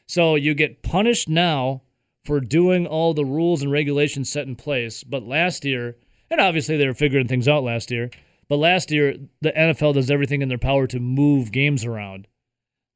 So 0.07 0.35
you 0.35 0.55
get 0.55 0.83
punished 0.83 1.29
now 1.29 1.83
for 2.25 2.41
doing 2.41 2.87
all 2.87 3.15
the 3.15 3.25
rules 3.25 3.63
and 3.63 3.71
regulations 3.71 4.31
set 4.31 4.47
in 4.47 4.57
place. 4.57 5.05
But 5.05 5.23
last 5.23 5.65
year, 5.65 5.97
and 6.31 6.41
obviously 6.41 6.77
they 6.77 6.87
were 6.87 6.95
figuring 6.95 7.29
things 7.29 7.49
out 7.49 7.63
last 7.63 7.91
year, 7.91 8.11
but 8.49 8.57
last 8.57 8.91
year 8.91 9.17
the 9.41 9.53
NFL 9.53 9.95
does 9.95 10.11
everything 10.11 10.43
in 10.43 10.49
their 10.49 10.59
power 10.59 10.87
to 10.87 11.01
move 11.01 11.53
games 11.53 11.85
around 11.85 12.27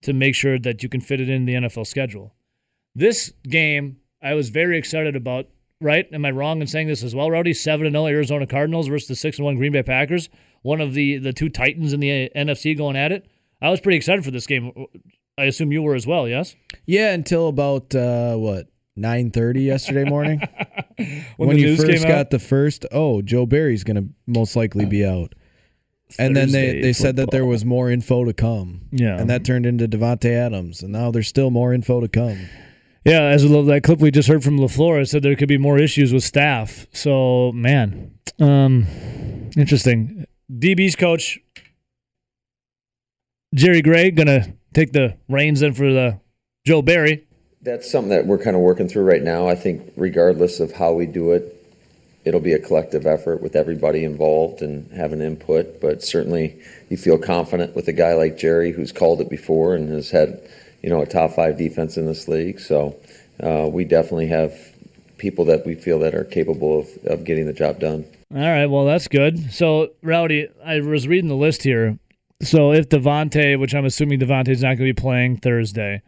to 0.03 0.13
make 0.13 0.35
sure 0.35 0.59
that 0.59 0.83
you 0.83 0.89
can 0.89 1.01
fit 1.01 1.21
it 1.21 1.29
in 1.29 1.45
the 1.45 1.55
NFL 1.55 1.87
schedule. 1.87 2.35
This 2.95 3.33
game, 3.45 3.99
I 4.23 4.35
was 4.35 4.51
very 4.51 4.79
excited 4.79 5.17
about. 5.17 5.47
Right? 5.81 6.07
Am 6.13 6.25
I 6.25 6.31
wrong 6.33 6.61
in 6.61 6.67
saying 6.67 6.89
this 6.89 7.05
as 7.05 7.15
well? 7.15 7.31
Rowdy 7.31 7.55
seven 7.55 7.87
and 7.87 7.95
zero 7.95 8.07
Arizona 8.07 8.47
Cardinals 8.47 8.89
versus 8.89 9.09
the 9.09 9.15
six 9.15 9.39
and 9.39 9.45
one 9.45 9.57
Green 9.57 9.73
Bay 9.73 9.83
Packers. 9.83 10.29
One 10.63 10.81
of 10.81 10.95
the 10.95 11.19
the 11.19 11.33
two 11.33 11.49
Titans 11.49 11.93
in 11.93 12.01
the 12.01 12.31
NFC 12.35 12.77
going 12.77 12.97
at 12.97 13.13
it. 13.13 13.27
I 13.63 13.71
was 13.71 13.81
pretty 13.81 13.97
excited 13.97 14.25
for 14.25 14.31
this 14.31 14.47
game. 14.47 14.73
I 15.37 15.45
assume 15.45 15.71
you 15.71 15.83
were 15.83 15.95
as 15.95 16.07
well. 16.07 16.27
Yes. 16.27 16.57
yeah, 16.87 17.13
until 17.13 17.49
about 17.49 17.95
uh, 17.95 18.35
what 18.37 18.67
nine 18.97 19.31
thirty 19.31 19.63
yesterday 19.63 20.05
morning 20.05 20.41
When 21.37 21.49
when, 21.49 21.59
you 21.59 21.77
first 21.77 22.03
got 22.03 22.11
out? 22.11 22.31
the 22.31 22.39
first. 22.41 22.85
Oh, 22.91 23.23
Joe 23.23 23.47
Barry's 23.47 23.85
going 23.85 23.97
to 23.97 24.09
most 24.27 24.57
likely 24.57 24.85
be 24.85 25.07
out. 25.07 25.35
And 26.19 26.35
then 26.35 26.51
they, 26.51 26.67
Thursday 26.67 26.83
they 26.83 26.93
said 26.93 27.17
that 27.17 27.31
there 27.31 27.47
was 27.47 27.65
more 27.65 27.91
info 27.91 28.25
to 28.25 28.33
come. 28.33 28.81
Yeah. 28.91 29.19
And 29.19 29.31
that 29.31 29.45
turned 29.45 29.67
into 29.67 29.87
Davante 29.87 30.31
Adams. 30.31 30.83
And 30.83 30.93
now 30.93 31.11
there's 31.11 31.29
still 31.29 31.51
more 31.51 31.73
info 31.73 32.01
to 32.01 32.09
come. 32.09 32.49
Yeah, 33.05 33.23
as 33.23 33.43
that 33.43 33.83
clip 33.85 34.01
we 34.01 34.11
just 34.11 34.29
heard 34.29 34.45
from 34.45 34.59
Lafleur, 34.59 35.07
said 35.09 35.23
there 35.23 35.37
could 35.37 35.49
be 35.49 35.59
more 35.59 35.79
issues 35.79 36.13
with 36.13 36.25
staff. 36.25 36.87
So, 36.93 37.53
man, 37.53 38.13
um, 38.41 38.87
interesting. 39.57 40.27
DB's 40.51 40.97
coach 40.97 41.39
Jerry 43.55 43.81
Gray 43.81 44.11
gonna 44.11 44.55
take 44.75 44.93
the 44.93 45.17
reins 45.29 45.63
in 45.63 45.73
for 45.73 45.93
the 45.93 46.21
Joe 46.67 46.83
Barry. 46.83 47.25
That's 47.63 47.91
something 47.91 48.11
that 48.11 48.27
we're 48.27 48.39
kind 48.39 48.55
of 48.55 48.63
working 48.63 48.89
through 48.89 49.05
right 49.05 49.23
now. 49.23 49.49
I 49.49 49.55
think, 49.55 49.93
regardless 49.97 50.61
of 50.61 50.73
how 50.73 50.93
we 50.93 51.07
do 51.07 51.33
it, 51.33 51.55
it'll 52.25 52.41
be 52.41 52.53
a 52.53 52.59
collective 52.59 53.07
effort 53.07 53.43
with 53.43 53.57
everybody 53.57 54.05
involved 54.05 54.61
and 54.61 54.91
having 54.93 55.23
input. 55.23 55.81
But 55.81 56.03
certainly, 56.03 56.61
you 56.91 56.97
feel 56.97 57.19
confident 57.19 57.75
with 57.75 57.89
a 57.89 57.93
guy 57.93 58.15
like 58.15 58.37
Jerry, 58.37 58.71
who's 58.71 58.93
called 58.93 59.21
it 59.21 59.31
before 59.31 59.75
and 59.75 59.89
has 59.89 60.11
had, 60.11 60.41
you 60.89 60.95
know, 60.95 61.03
a 61.03 61.07
top 61.07 61.33
five 61.33 61.59
defense 61.59 61.99
in 61.99 62.07
this 62.07 62.29
league. 62.29 62.59
So 62.59 62.97
uh, 63.43 63.69
we 63.71 63.85
definitely 63.85 64.29
have 64.29 64.55
people 65.19 65.45
that 65.45 65.67
we 65.67 65.75
feel 65.75 65.99
that 65.99 66.15
are 66.15 66.25
capable 66.25 66.79
of, 66.79 66.89
of 67.05 67.25
getting 67.25 67.45
the 67.45 67.53
job 67.53 67.79
done. 67.79 68.07
All 68.35 68.41
right, 68.41 68.65
well 68.65 68.87
that's 68.87 69.07
good. 69.07 69.53
So 69.53 69.91
Rowdy, 70.03 70.49
I 70.65 70.81
was 70.81 71.07
reading 71.07 71.29
the 71.29 71.37
list 71.37 71.63
here. 71.63 71.99
So 72.41 72.73
if 72.73 72.89
Davante, 72.89 73.61
which 73.61 73.75
I'm 73.75 73.85
assuming 73.85 74.19
Davante's 74.19 74.63
not 74.63 74.79
going 74.79 74.79
to 74.79 74.85
be 74.85 74.93
playing 74.95 75.37
Thursday, 75.37 76.01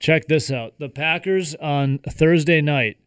check 0.00 0.26
this 0.26 0.50
out. 0.50 0.74
The 0.78 0.90
Packers 0.90 1.54
on 1.54 2.00
Thursday 2.06 2.60
night 2.60 2.98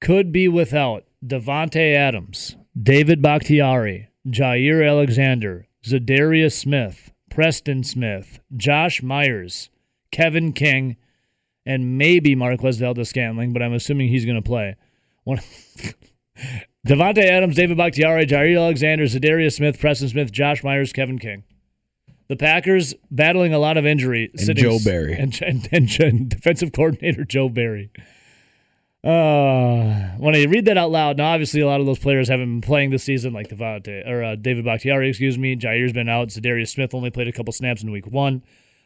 could 0.00 0.32
be 0.32 0.48
without 0.48 1.04
Davante 1.22 1.94
Adams, 1.94 2.56
David 2.80 3.20
Bakhtiari, 3.20 4.08
Jaire 4.26 4.88
Alexander, 4.88 5.66
Za'Darius 5.84 6.52
Smith, 6.52 7.12
Preston 7.28 7.84
Smith, 7.84 8.40
Josh 8.56 9.02
Myers, 9.02 9.68
Kevin 10.14 10.52
King, 10.52 10.96
and 11.66 11.98
maybe 11.98 12.36
Marquez 12.36 12.78
Valdes 12.78 13.08
Scantling, 13.08 13.52
but 13.52 13.62
I'm 13.62 13.72
assuming 13.72 14.08
he's 14.08 14.24
going 14.24 14.40
to 14.40 14.42
play. 14.42 14.76
One. 15.24 15.40
Davante 16.86 17.24
Adams, 17.24 17.56
David 17.56 17.76
Bakhtiari, 17.76 18.24
Jaire 18.26 18.56
Alexander, 18.56 19.04
Za'Darius 19.04 19.54
Smith, 19.54 19.80
Preston 19.80 20.08
Smith, 20.08 20.30
Josh 20.30 20.62
Myers, 20.62 20.92
Kevin 20.92 21.18
King. 21.18 21.42
The 22.28 22.36
Packers 22.36 22.94
battling 23.10 23.52
a 23.52 23.58
lot 23.58 23.76
of 23.76 23.86
injury. 23.86 24.30
And 24.38 24.56
Joe 24.56 24.78
Barry. 24.84 25.14
And, 25.14 25.40
and, 25.46 25.68
and, 25.72 26.00
and 26.00 26.28
defensive 26.28 26.70
coordinator 26.72 27.24
Joe 27.24 27.48
Barry. 27.48 27.90
Uh, 29.02 30.14
when 30.16 30.36
I 30.36 30.44
read 30.44 30.66
that 30.66 30.78
out 30.78 30.92
loud, 30.92 31.16
now 31.16 31.32
obviously 31.32 31.60
a 31.60 31.66
lot 31.66 31.80
of 31.80 31.86
those 31.86 31.98
players 31.98 32.28
haven't 32.28 32.60
been 32.60 32.66
playing 32.66 32.90
this 32.90 33.02
season, 33.02 33.32
like 33.32 33.48
Davante, 33.48 34.08
or 34.08 34.22
uh, 34.22 34.36
David 34.36 34.64
Bakhtiari, 34.64 35.08
excuse 35.08 35.36
me. 35.36 35.56
Jaire's 35.56 35.92
been 35.92 36.08
out. 36.08 36.28
Za'Darius 36.28 36.68
Smith 36.68 36.94
only 36.94 37.10
played 37.10 37.28
a 37.28 37.32
couple 37.32 37.52
snaps 37.52 37.82
in 37.82 37.90
week 37.90 38.06
one. 38.06 38.42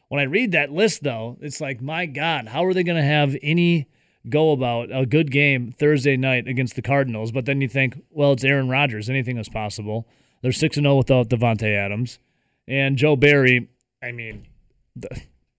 When 0.09 0.21
I 0.21 0.25
read 0.25 0.53
that 0.53 0.73
list, 0.73 1.03
though, 1.03 1.37
it's 1.41 1.61
like, 1.61 1.83
my 1.83 2.07
God, 2.07 2.49
how 2.49 2.65
are 2.65 2.73
they 2.73 2.83
going 2.83 2.97
to 2.97 3.03
have 3.03 3.37
any 3.43 3.89
go 4.29 4.53
about 4.53 4.89
a 4.93 5.07
good 5.07 5.31
game 5.31 5.71
Thursday 5.71 6.17
night 6.17 6.49
against 6.49 6.77
the 6.77 6.83
Cardinals? 6.83 7.31
But 7.31 7.45
then 7.45 7.61
you 7.61 7.69
think, 7.69 8.03
well, 8.11 8.33
it's 8.33 8.45
Aaron 8.45 8.69
Rodgers. 8.69 9.11
Anything 9.11 9.37
is 9.39 9.49
possible. 9.49 10.09
They're 10.43 10.53
6 10.53 10.77
0 10.77 10.97
without 10.97 11.29
Davante 11.29 11.77
Adams. 11.77 12.19
And 12.67 12.97
Joe 12.97 13.17
Barry, 13.17 13.69
I 14.03 14.13
mean, 14.13 14.47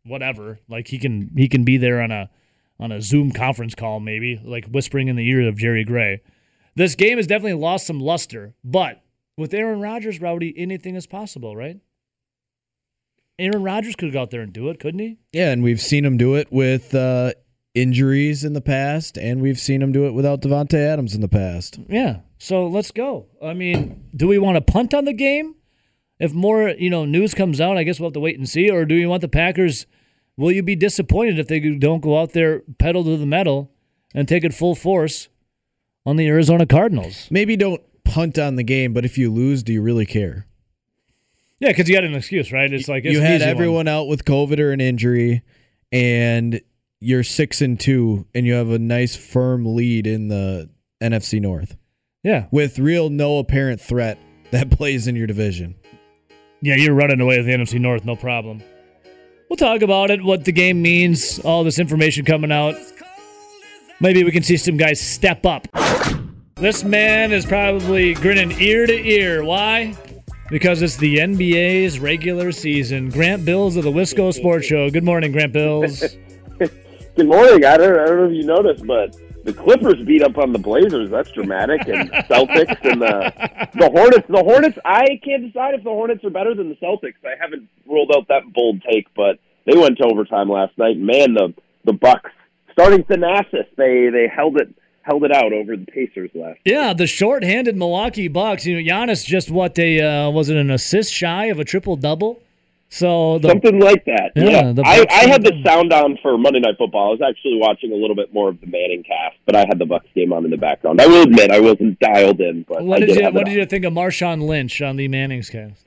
whatever. 0.04 0.60
Like 0.68 0.88
he 0.88 1.00
can 1.00 1.32
he 1.36 1.48
can 1.48 1.64
be 1.64 1.78
there 1.78 2.02
on 2.02 2.12
a 2.12 2.30
on 2.80 2.92
a 2.92 3.02
Zoom 3.02 3.32
conference 3.32 3.76
call, 3.76 4.00
maybe, 4.00 4.40
like 4.44 4.66
whispering 4.66 5.10
in 5.10 5.16
the 5.16 5.28
ear 5.28 5.48
of 5.48 5.58
Jerry 5.58 5.84
Gray. 5.84 6.22
This 6.76 6.96
game 6.96 7.18
has 7.18 7.28
definitely 7.28 7.60
lost 7.60 7.86
some 7.86 8.00
luster, 8.00 8.54
but 8.64 9.02
with 9.38 9.54
Aaron 9.54 9.82
Rodgers, 9.82 10.22
Rowdy, 10.22 10.54
anything 10.58 10.96
is 10.96 11.08
possible, 11.08 11.56
right? 11.56 11.80
Aaron 13.40 13.64
Rodgers 13.64 13.96
could 13.96 14.12
go 14.12 14.22
out 14.22 14.32
there 14.32 14.42
and 14.42 14.54
do 14.54 14.70
it, 14.70 14.80
couldn't 14.80 15.00
he? 15.00 15.18
Yeah, 15.32 15.52
and 15.52 15.64
we've 15.64 15.82
seen 15.82 16.06
him 16.06 16.18
do 16.18 16.36
it 16.36 16.52
with 16.52 16.94
uh, 16.94 17.34
injuries 17.74 18.44
in 18.44 18.54
the 18.54 18.62
past, 18.62 19.18
and 19.18 19.42
we've 19.42 19.60
seen 19.60 19.82
him 19.82 19.92
do 19.92 20.06
it 20.06 20.14
without 20.14 20.42
Davante 20.42 20.76
Adams 20.76 21.16
in 21.16 21.22
the 21.22 21.28
past. 21.28 21.80
Yeah. 21.88 22.18
So 22.38 22.68
let's 22.68 22.92
go. 22.92 23.28
I 23.42 23.54
mean, 23.54 24.06
do 24.16 24.28
we 24.28 24.38
want 24.38 24.56
to 24.56 24.62
punt 24.62 24.94
on 24.94 25.06
the 25.06 25.14
game? 25.14 25.56
If 26.20 26.34
more, 26.34 26.70
you 26.70 26.90
know, 26.90 27.06
news 27.06 27.34
comes 27.34 27.62
out, 27.62 27.78
I 27.78 27.84
guess 27.84 28.00
we'll 28.00 28.10
have 28.10 28.14
to 28.14 28.20
wait 28.20 28.38
and 28.38 28.48
see. 28.48 28.70
Or 28.70 28.86
do 28.86 28.96
you 28.96 29.10
want 29.10 29.22
the 29.22 29.30
Packers? 29.30 29.86
Will 30.36 30.52
you 30.52 30.64
be 30.64 30.76
disappointed 30.76 31.40
if 31.40 31.48
they 31.48 31.60
don't 31.60 32.02
go 32.02 32.20
out 32.20 32.34
there, 32.34 32.62
pedal 32.78 33.04
to 33.04 33.18
the 33.18 33.26
metal, 33.26 33.72
and 34.14 34.28
take 34.28 34.44
it 34.44 34.54
full 34.54 34.76
force 34.76 35.30
on 36.06 36.16
the 36.16 36.28
Arizona 36.28 36.66
Cardinals? 36.66 37.28
Maybe 37.30 37.56
don't 37.56 37.82
punt 38.04 38.38
on 38.38 38.56
the 38.56 38.64
game, 38.64 38.94
but 38.94 39.06
if 39.06 39.18
you 39.18 39.32
lose, 39.32 39.64
do 39.64 39.72
you 39.72 39.82
really 39.82 40.06
care? 40.06 40.46
Yeah, 41.60 41.70
because 41.70 41.90
you 41.90 41.96
got 41.96 42.04
an 42.06 42.16
excuse, 42.16 42.52
right? 42.52 42.72
It's 42.72 42.88
like 42.88 43.04
it's 43.06 43.14
you 43.14 43.22
had 43.22 43.36
easy 43.42 43.46
one. 43.46 43.50
everyone 43.50 43.88
out 43.88 44.08
with 44.08 44.24
COVID 44.26 44.60
or 44.60 44.72
an 44.72 44.80
injury, 44.80 45.44
and 45.92 46.62
you're 47.02 47.24
six 47.24 47.62
and 47.62 47.80
two, 47.80 48.26
and 48.34 48.46
you 48.46 48.54
have 48.54 48.70
a 48.70 48.80
nice 48.80 49.16
firm 49.16 49.66
lead 49.76 50.08
in 50.08 50.28
the 50.30 50.70
NFC 51.02 51.42
North 51.42 51.78
Yeah, 52.24 52.46
with 52.52 52.80
real 52.80 53.10
no 53.10 53.40
apparent 53.40 53.80
threat 53.82 54.18
that 54.52 54.70
plays 54.78 55.08
in 55.08 55.16
your 55.16 55.28
division. 55.28 55.76
yeah, 56.62 56.76
you're 56.76 56.94
running 56.96 57.20
away 57.22 57.38
with 57.38 57.46
the 57.46 57.54
NFC 57.54 57.80
North, 57.80 58.06
no 58.06 58.16
problem. 58.16 58.62
We'll 59.50 59.58
talk 59.58 59.82
about 59.82 60.12
it, 60.12 60.24
what 60.24 60.46
the 60.46 60.52
game 60.52 60.82
means, 60.82 61.40
all 61.40 61.64
this 61.64 61.80
information 61.80 62.24
coming 62.24 62.52
out. 62.52 62.76
Maybe 64.00 64.24
we 64.24 64.32
can 64.32 64.44
see 64.44 64.58
some 64.58 64.78
guys 64.78 65.02
step 65.02 65.46
up. 65.46 65.68
This 66.56 66.84
man 66.84 67.32
is 67.32 67.46
probably 67.46 68.14
grinning 68.14 68.52
ear 68.62 68.86
to 68.86 68.94
ear. 68.94 69.44
Why? 69.44 69.96
Because 70.50 70.82
it's 70.82 70.98
the 70.98 71.18
NBA's 71.18 72.00
regular 72.00 72.52
season. 72.52 73.10
Grant 73.10 73.46
Bills 73.46 73.76
of 73.76 73.84
the 73.84 73.92
Wisco 73.92 74.34
Sports 74.34 74.66
Show. 74.66 74.90
Good 74.90 75.04
morning, 75.04 75.32
Grant 75.32 75.54
Bills. 75.54 76.00
Good 76.58 77.28
morning. 77.28 77.66
I 77.66 77.78
don't, 77.78 78.00
I 78.00 78.06
don't 78.06 78.18
know 78.18 78.26
if 78.26 78.34
you 78.34 78.46
noticed, 78.46 78.86
but 78.88 79.16
the 79.44 79.54
Clippers 79.54 80.04
beat 80.06 80.24
up 80.24 80.38
on 80.38 80.52
the 80.52 80.60
Blazers. 80.60 81.10
That's 81.10 81.32
dramatic. 81.32 81.88
And 81.88 82.12
Celtics 82.30 82.78
and 82.84 83.02
the 83.02 83.32
the 83.76 83.90
Hornets. 83.90 84.28
The 84.28 84.44
Hornets. 84.44 84.78
I 84.84 85.20
can't 85.24 85.44
decide 85.44 85.76
if 85.76 85.84
the 85.84 85.92
Hornets 85.92 86.24
are 86.24 86.30
better 86.30 86.56
than 86.56 86.70
the 86.70 86.76
Celtics. 86.76 87.24
I 87.24 87.34
haven't 87.40 87.70
ruled 87.86 88.12
out 88.16 88.28
that 88.30 88.52
bold 88.52 88.82
take, 88.90 89.08
but 89.16 89.38
they 89.66 89.78
went 89.78 89.98
to 90.00 90.06
overtime 90.06 90.50
last 90.50 90.78
night. 90.78 90.98
Man, 90.98 91.34
the 91.34 91.54
the 91.86 91.94
Bucks 91.94 92.32
starting 92.72 93.04
Thanasis. 93.04 93.68
They 93.78 94.10
they 94.10 94.28
held 94.28 94.60
it 94.60 94.74
held 95.10 95.24
it 95.24 95.32
out 95.32 95.52
over 95.54 95.76
the 95.76 95.86
Pacers 95.86 96.30
last. 96.34 96.60
Yeah, 96.66 96.94
the 96.94 97.08
short-handed 97.08 97.76
Milwaukee 97.76 98.28
Bucks. 98.28 98.66
You 98.66 98.82
know, 98.82 98.94
Giannis 98.94 99.26
just 99.26 99.50
what 99.50 99.76
they 99.76 100.00
uh, 100.02 100.30
was 100.30 100.50
it 100.50 100.58
an 100.58 100.70
assist 100.72 101.12
shy 101.14 101.46
of 101.46 101.60
a 101.60 101.66
triple 101.66 101.96
double. 101.96 102.40
So 102.92 103.38
the, 103.38 103.50
Something 103.50 103.80
like 103.80 104.04
that. 104.06 104.32
Yeah, 104.36 104.72
Yeah, 104.72 104.82
I, 104.84 105.06
I 105.12 105.28
had 105.28 105.44
the 105.44 105.62
sound 105.64 105.94
on 105.94 106.18
for 106.24 106.38
Monday 106.40 106.60
Night 106.60 106.74
Football. 106.80 107.10
I 107.10 107.12
was 107.12 107.22
actually 107.22 107.58
watching 107.60 107.92
a 107.92 107.96
little 107.96 108.16
bit 108.16 108.34
more 108.34 108.50
of 108.50 108.60
the 108.62 108.66
Manning 108.68 109.04
cast, 109.04 109.38
but 109.46 109.56
I 109.56 109.60
had 109.68 109.78
the 109.78 109.86
Bucks 109.86 110.08
game 110.16 110.34
on 110.34 110.44
in 110.44 110.50
the 110.50 110.58
background. 110.58 111.00
I 111.00 111.06
will 111.06 111.22
admit 111.22 111.52
I 111.52 111.60
wasn't 111.60 112.00
dialed 112.00 112.40
in, 112.42 112.66
but 112.68 112.84
what 112.84 113.04
I 113.04 113.06
did 113.06 113.16
you 113.16 113.24
what 113.26 113.46
did 113.46 113.50
on. 113.50 113.54
you 113.60 113.66
think 113.68 113.86
of 113.86 113.94
Marshawn 113.94 114.42
Lynch 114.42 114.82
on 114.82 114.96
the 114.96 115.08
Manning's 115.08 115.52
cast? 115.52 115.86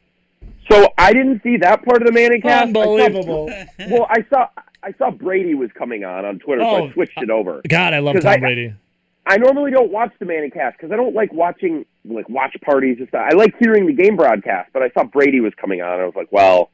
So 0.71 0.93
I 0.97 1.13
didn't 1.13 1.43
see 1.43 1.57
that 1.57 1.85
part 1.85 2.03
of 2.03 2.07
the 2.07 2.13
Manning 2.13 2.41
cast. 2.41 2.69
I 2.69 2.73
saw- 2.73 2.81
Unbelievable. 2.83 3.47
well, 3.91 4.07
I 4.09 4.25
saw 4.31 4.47
I 4.85 4.93
saw 4.97 5.11
Brady 5.11 5.55
was 5.55 5.71
coming 5.77 6.05
on 6.05 6.25
on 6.25 6.39
Twitter, 6.39 6.63
so 6.63 6.69
Oh, 6.69 6.89
I 6.89 6.93
switched 6.93 7.19
it 7.21 7.31
over. 7.31 7.63
God, 7.69 7.95
I 7.95 7.99
love 7.99 8.15
Tom 8.21 8.31
I- 8.31 8.37
Brady. 8.39 8.75
I 9.27 9.37
normally 9.37 9.71
don't 9.71 9.93
watch 9.93 10.13
the 10.19 10.25
Manning 10.25 10.51
cast 10.51 10.77
because 10.77 10.93
I 10.93 10.97
don't 10.97 11.15
like 11.15 11.33
watching 11.33 11.85
like 12.05 12.29
watch 12.29 12.57
parties 12.65 12.97
and 12.99 13.09
stuff. 13.09 13.27
I 13.31 13.35
like 13.35 13.55
hearing 13.59 13.87
the 13.87 13.93
game 13.93 14.17
broadcast, 14.17 14.71
but 14.73 14.83
I 14.83 14.91
saw 14.91 15.05
Brady 15.05 15.41
was 15.41 15.53
coming 15.61 15.81
on. 15.81 16.01
I 16.01 16.05
was 16.05 16.17
like, 16.17 16.33
well, 16.33 16.71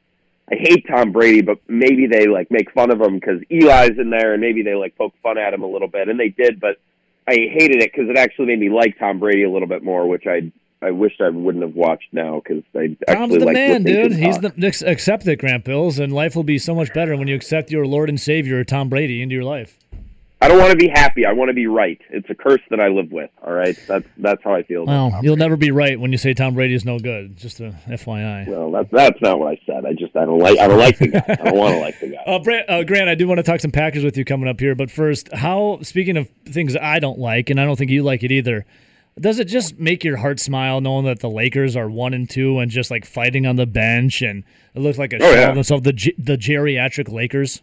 I 0.51 0.55
hate 0.55 0.85
Tom 0.87 1.11
Brady, 1.11 1.41
but 1.41 1.59
maybe 1.67 2.07
they 2.07 2.27
like 2.27 2.49
make 2.49 2.71
fun 2.71 2.91
of 2.91 2.99
him 2.99 3.15
because 3.15 3.41
Eli's 3.51 3.99
in 3.99 4.09
there, 4.09 4.33
and 4.33 4.41
maybe 4.41 4.63
they 4.63 4.73
like 4.73 4.97
poke 4.97 5.13
fun 5.21 5.37
at 5.37 5.53
him 5.53 5.61
a 5.61 5.67
little 5.67 5.87
bit, 5.87 6.09
and 6.09 6.19
they 6.19 6.29
did. 6.29 6.59
But 6.59 6.77
I 7.27 7.33
hated 7.33 7.83
it 7.83 7.91
because 7.93 8.09
it 8.09 8.17
actually 8.17 8.47
made 8.47 8.59
me 8.59 8.69
like 8.69 8.97
Tom 8.97 9.19
Brady 9.19 9.43
a 9.43 9.49
little 9.49 9.67
bit 9.67 9.83
more, 9.83 10.07
which 10.07 10.25
I 10.25 10.51
I 10.81 10.89
wished 10.91 11.21
I 11.21 11.29
wouldn't 11.29 11.63
have 11.63 11.75
watched 11.75 12.11
now 12.13 12.41
because 12.43 12.63
I 12.73 12.87
Tom's 12.87 12.97
actually 13.07 13.39
the 13.39 13.45
like 13.45 13.53
man, 13.53 13.83
dude. 13.83 14.13
He's 14.13 14.39
the 14.39 14.83
accept 14.87 15.27
it, 15.27 15.39
Grant 15.39 15.65
Bills, 15.65 15.99
and 15.99 16.11
life 16.11 16.35
will 16.35 16.43
be 16.43 16.57
so 16.57 16.73
much 16.73 16.91
better 16.93 17.15
when 17.15 17.27
you 17.27 17.35
accept 17.35 17.69
your 17.69 17.85
Lord 17.85 18.09
and 18.09 18.19
Savior 18.19 18.63
Tom 18.63 18.89
Brady 18.89 19.21
into 19.21 19.35
your 19.35 19.43
life. 19.43 19.77
I 20.41 20.47
don't 20.47 20.57
want 20.57 20.71
to 20.71 20.77
be 20.77 20.87
happy. 20.87 21.25
I 21.25 21.33
want 21.33 21.49
to 21.49 21.53
be 21.53 21.67
right. 21.67 21.99
It's 22.09 22.29
a 22.29 22.33
curse 22.35 22.61
that 22.69 22.79
I 22.79 22.87
live 22.87 23.11
with. 23.11 23.29
All 23.45 23.51
right, 23.51 23.77
that's 23.87 24.05
that's 24.17 24.41
how 24.41 24.53
I 24.53 24.63
feel. 24.63 24.85
Well, 24.85 25.19
you'll 25.21 25.35
never 25.35 25.57
be 25.57 25.71
right 25.71 25.99
when 25.99 26.13
you 26.13 26.17
say 26.17 26.33
Tom 26.33 26.53
Brady 26.53 26.73
is 26.75 26.85
no 26.85 26.97
good. 26.97 27.35
Just 27.35 27.59
a 27.59 27.75
FYI. 27.89 28.47
Well, 28.47 28.71
that's 28.71 28.89
that's 28.89 29.21
not 29.21 29.37
what 29.37 29.49
I 29.51 29.59
said. 29.65 29.85
I 29.85 29.91
just 29.93 30.15
I 30.15 30.23
don't 30.23 30.39
like 30.39 30.57
I 30.57 30.67
don't 30.69 30.77
like 30.79 30.97
the 30.97 31.07
guy. 31.09 31.23
I 31.27 31.35
don't 31.35 31.57
want 31.57 31.73
to 31.75 31.79
like 31.81 31.99
the 31.99 32.07
guy. 32.07 32.15
Uh, 32.29 32.37
Brant, 32.39 32.69
uh, 32.69 32.83
Grant, 32.83 33.09
I 33.09 33.15
do 33.15 33.27
want 33.27 33.39
to 33.39 33.43
talk 33.43 33.59
some 33.59 33.71
Packers 33.71 34.03
with 34.03 34.15
you 34.15 34.23
coming 34.23 34.47
up 34.47 34.59
here, 34.59 34.75
but 34.75 34.89
first, 34.91 35.33
how? 35.33 35.79
Speaking 35.81 36.15
of 36.15 36.29
things 36.45 36.75
I 36.77 36.99
don't 36.99 37.17
like, 37.19 37.49
and 37.49 37.59
I 37.59 37.65
don't 37.65 37.75
think 37.75 37.91
you 37.91 38.03
like 38.03 38.23
it 38.23 38.31
either. 38.31 38.65
Does 39.19 39.39
it 39.39 39.45
just 39.45 39.77
make 39.79 40.03
your 40.05 40.15
heart 40.17 40.39
smile 40.39 40.79
knowing 40.79 41.03
that 41.05 41.19
the 41.19 41.29
Lakers 41.29 41.75
are 41.75 41.89
one 41.89 42.13
and 42.13 42.29
two 42.29 42.59
and 42.59 42.71
just 42.71 42.89
like 42.91 43.05
fighting 43.05 43.45
on 43.45 43.57
the 43.57 43.65
bench 43.65 44.21
and 44.21 44.43
it 44.75 44.79
looks 44.79 44.97
like 44.97 45.11
a 45.11 45.17
Oh, 45.17 45.19
show 45.19 45.31
yeah. 45.39 45.49
of 45.49 45.55
themselves, 45.55 45.83
the 45.83 45.91
the 46.17 46.37
geriatric 46.37 47.11
Lakers? 47.11 47.61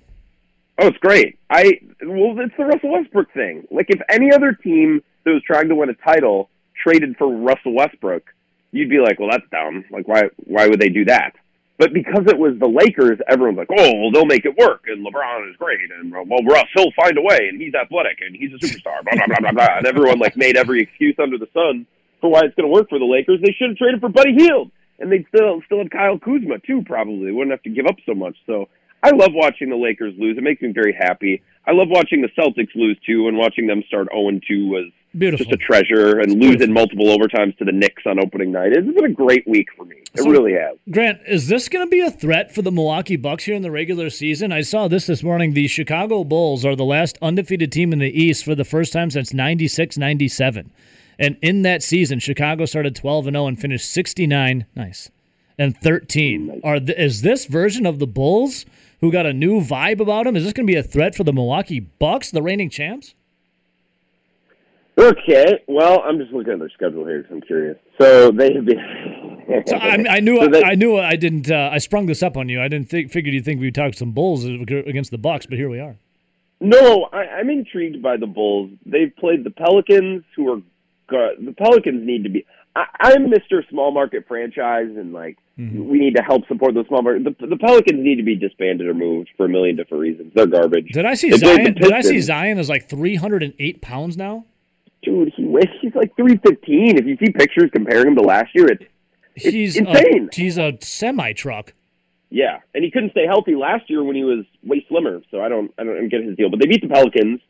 Oh, 0.79 0.89
it's 0.89 0.99
great. 0.99 1.39
I 1.49 1.81
well, 2.03 2.39
it's 2.39 2.55
the 2.59 2.65
Russell 2.65 2.93
Westbrook 2.93 3.33
thing. 3.33 3.67
Like 3.71 3.87
if 3.89 4.01
any 4.11 4.33
other 4.33 4.53
team 4.53 5.03
that 5.25 5.31
was 5.31 5.43
trying 5.43 5.69
to 5.69 5.75
win 5.75 5.89
a 5.89 5.95
title 5.95 6.51
traded 6.83 7.17
for 7.17 7.35
Russell 7.35 7.75
Westbrook, 7.75 8.25
you'd 8.73 8.91
be 8.91 8.99
like, 8.99 9.19
well, 9.19 9.31
that's 9.31 9.49
dumb. 9.51 9.85
Like 9.91 10.07
why 10.07 10.25
why 10.45 10.67
would 10.69 10.81
they 10.81 10.91
do 10.91 11.07
that? 11.07 11.33
But 11.79 11.93
because 11.93 12.25
it 12.27 12.39
was 12.39 12.59
the 12.59 12.69
Lakers, 12.69 13.19
everyone's 13.29 13.59
like, 13.59 13.69
oh, 13.71 13.93
well, 14.01 14.11
they'll 14.11 14.25
make 14.25 14.47
it 14.47 14.57
work, 14.57 14.85
and 14.87 15.07
LeBron 15.07 15.51
is 15.51 15.57
great, 15.57 15.79
and 16.01 16.11
well, 16.11 16.41
Russ, 16.49 16.65
he'll 16.75 16.93
find 16.93 17.19
a 17.19 17.21
way, 17.21 17.49
and 17.51 17.61
he's 17.61 17.75
athletic, 17.75 18.19
and 18.25 18.35
he's 18.35 18.53
a 18.53 18.57
superstar, 18.57 19.05
blah 19.05 19.13
blah 19.17 19.27
blah 19.27 19.41
blah 19.41 19.53
blah. 19.53 19.77
And 19.79 19.87
everyone 19.87 20.19
like 20.19 20.37
made 20.37 20.57
every 20.57 20.83
excuse 20.83 21.17
under 21.19 21.37
the 21.37 21.49
sun 21.53 21.87
for 22.21 22.31
why 22.31 22.41
it's 22.45 22.55
going 22.55 22.69
to 22.69 22.73
work 22.73 22.89
for 22.89 22.99
the 22.99 23.05
Lakers. 23.05 23.41
They 23.43 23.53
should 23.53 23.71
have 23.71 23.77
traded 23.77 24.01
for 24.01 24.09
Buddy 24.09 24.33
Hield, 24.35 24.71
and 24.99 25.13
they'd 25.13 25.27
still 25.29 25.61
still 25.67 25.79
have 25.79 25.91
Kyle 25.91 26.19
Kuzma 26.19 26.59
too. 26.61 26.83
Probably 26.87 27.27
they 27.27 27.33
wouldn't 27.33 27.53
have 27.53 27.63
to 27.65 27.71
give 27.71 27.87
up 27.87 27.97
so 28.07 28.15
much. 28.15 28.37
So 28.47 28.69
I 29.07 29.11
love 29.11 29.31
watching 29.33 29.69
the 29.71 29.77
Lakers 29.77 30.15
lose. 30.19 30.37
It 30.37 30.43
makes 30.43 30.61
me 30.63 30.73
very 30.73 30.93
happy. 30.99 31.43
I 31.67 31.73
love 31.73 31.89
watching 31.89 32.23
the 32.23 32.29
Celtics 32.39 32.75
lose 32.75 32.99
too, 33.07 33.29
and 33.29 33.37
watching 33.37 33.67
them 33.67 33.83
start 33.87 34.09
0 34.13 34.41
2 34.49 34.69
was 34.69 34.87
Beautiful. 35.17 35.47
just 35.47 35.55
a 35.55 35.57
treasure. 35.65 36.19
And 36.21 36.41
losing 36.41 36.73
multiple 36.73 37.07
overtimes 37.07 37.57
to 37.59 37.65
the 37.65 37.73
Knicks 37.73 38.03
on 38.07 38.19
opening 38.19 38.51
night. 38.53 38.73
It's 38.73 38.87
been 38.87 39.05
a 39.05 39.09
great 39.09 39.47
week 39.47 39.69
for 39.77 39.85
me. 39.85 39.97
It 40.15 40.21
So- 40.23 40.31
really 40.31 40.53
has. 40.55 40.77
Grant, 40.91 41.21
is 41.27 41.49
this 41.49 41.69
going 41.69 41.87
to 41.87 41.91
be 41.91 42.01
a 42.01 42.11
threat 42.11 42.53
for 42.55 42.63
the 42.63 42.73
Milwaukee 42.73 43.17
Bucks 43.17 43.45
here 43.45 43.55
in 43.55 43.63
the 43.63 43.71
regular 43.71 44.11
season? 44.11 44.51
I 44.53 44.61
saw 44.63 44.89
this 44.89 45.07
this 45.07 45.23
morning. 45.23 45.55
The 45.55 45.69
Chicago 45.69 46.25
Bulls 46.25 46.65
are 46.65 46.75
the 46.77 46.85
last 46.85 47.17
undefeated 47.23 47.71
team 47.73 47.93
in 47.93 47.99
the 48.01 48.11
East 48.11 48.45
for 48.45 48.55
the 48.55 48.65
first 48.65 48.93
time 48.93 49.11
since 49.11 49.33
96 49.33 49.97
97. 49.99 50.71
And 51.19 51.37
in 51.43 51.63
that 51.63 51.83
season, 51.83 52.19
Chicago 52.19 52.65
started 52.67 52.95
12 52.95 53.27
and 53.29 53.35
0 53.35 53.47
and 53.47 53.59
finished 53.61 53.89
69. 53.91 54.67
Nice. 54.77 55.11
And 55.59 55.75
13. 55.79 56.61
Are 56.63 56.79
th- 56.79 56.99
is 56.99 57.23
this 57.23 57.47
version 57.47 57.87
of 57.87 57.99
the 57.99 58.07
Bulls 58.07 58.67
who 59.01 59.13
got 59.13 59.27
a 59.27 59.33
new 59.33 59.61
vibe 59.61 60.01
about 60.01 60.27
him. 60.27 60.37
Is 60.37 60.45
this 60.45 60.53
going 60.53 60.67
to 60.67 60.73
be 60.73 60.79
a 60.79 60.83
threat 60.83 61.15
for 61.15 61.25
the 61.25 61.33
Milwaukee 61.33 61.81
Bucks, 61.81 62.31
the 62.31 62.43
reigning 62.43 62.71
champs? 62.71 63.15
Okay, 64.99 65.63
well, 65.69 66.01
I'm 66.05 66.19
just 66.19 66.33
looking 66.33 66.55
at 66.55 66.59
their 66.59 66.71
schedule 66.71 67.05
here 67.07 67.19
because 67.19 67.35
I'm 67.35 67.43
curious. 67.43 67.77
So 68.01 68.31
they 68.31 68.55
have 68.55 68.65
been. 68.65 69.63
So 69.67 69.77
I, 69.77 70.05
I 70.09 70.21
knew 70.21 70.37
So 70.41 70.49
they- 70.49 70.63
I 70.65 70.75
knew 70.75 70.97
I 70.97 71.17
didn't 71.17 71.51
uh, 71.51 71.69
I 71.71 71.79
sprung 71.79 72.07
this 72.07 72.23
up 72.23 72.37
on 72.37 72.49
you. 72.49 72.63
I 72.63 72.69
didn't 72.69 72.89
think 72.89 73.13
figured 73.13 73.35
you'd 73.35 73.45
think 73.45 73.61
we'd 73.61 73.75
talk 73.75 73.93
some 73.95 74.13
Bulls 74.13 74.45
against 74.47 75.11
the 75.11 75.19
Bucks, 75.19 75.45
but 75.45 75.59
here 75.59 75.69
we 75.69 75.81
are. 75.81 75.97
No, 76.61 77.09
I, 77.13 77.27
I'm 77.27 77.51
intrigued 77.51 78.01
by 78.03 78.17
the 78.17 78.27
Bulls. 78.27 78.71
They've 78.87 79.13
played 79.19 79.45
the 79.45 79.51
Pelicans, 79.51 80.25
who 80.35 80.51
are 80.55 80.61
the 81.11 81.53
Pelicans 81.57 82.07
need 82.07 82.25
to 82.25 82.31
be. 82.31 82.47
I, 82.77 82.85
I'm 83.01 83.27
Mr. 83.31 83.69
Small 83.71 83.91
Market 83.91 84.27
franchise, 84.29 84.91
and 84.97 85.13
like 85.13 85.39
Mm-hmm. 85.59 85.89
we 85.89 85.99
need 85.99 86.15
to 86.17 86.23
help 86.23 86.47
support 86.49 86.75
the 86.75 86.85
small 86.87 87.01
market. 87.01 87.25
The, 87.25 87.47
the 87.47 87.57
Pelicans 87.57 88.05
need 88.05 88.17
to 88.17 88.23
be 88.23 88.35
disbanded 88.37 88.87
or 88.87 88.93
moved 88.93 89.31
for 89.39 89.47
a 89.47 89.49
million 89.49 89.75
different 89.75 90.03
reasons. 90.03 90.33
They're 90.35 90.45
garbage. 90.47 90.89
Did 90.93 91.07
I 91.07 91.15
see 91.15 91.31
They 91.31 91.39
Zion? 91.39 91.73
Did 91.73 91.93
I 91.93 92.03
see 92.03 92.21
Zion 92.21 92.59
is 92.59 92.69
like 92.69 92.91
308 92.91 93.81
pounds 93.81 94.19
now? 94.19 94.45
Dude, 95.03 95.33
he 95.35 95.47
weighs 95.47 95.65
he's 95.81 95.95
like 95.95 96.15
three 96.15 96.37
fifteen. 96.37 96.99
If 96.99 97.07
you 97.07 97.17
see 97.17 97.33
pictures 97.33 97.71
comparing 97.73 98.09
him 98.09 98.17
to 98.17 98.21
last 98.23 98.51
year, 98.55 98.67
it's 98.67 98.85
It's 99.35 99.47
He's 99.47 99.77
insane. 99.79 100.29
A, 100.31 100.37
he's 100.37 100.59
a 100.59 100.75
semi 100.83 101.33
truck. 101.33 101.73
yeah. 102.29 102.59
And 102.75 102.85
he 102.85 102.91
couldn't 102.91 103.13
stay 103.13 103.25
healthy 103.27 103.55
last 103.55 103.89
year 103.89 104.05
when 104.05 104.15
he 104.15 104.25
was 104.25 104.45
way 104.63 104.85
slimmer. 104.91 105.23
So 105.31 105.41
I 105.41 105.49
don't 105.49 105.73
I 105.79 105.85
don't 105.85 106.11
get 106.11 106.23
his 106.23 106.37
deal. 106.37 106.51
But 106.51 106.61
they 106.61 106.67
beat 106.67 106.83
the 106.83 106.89
Pelicans. 106.89 107.41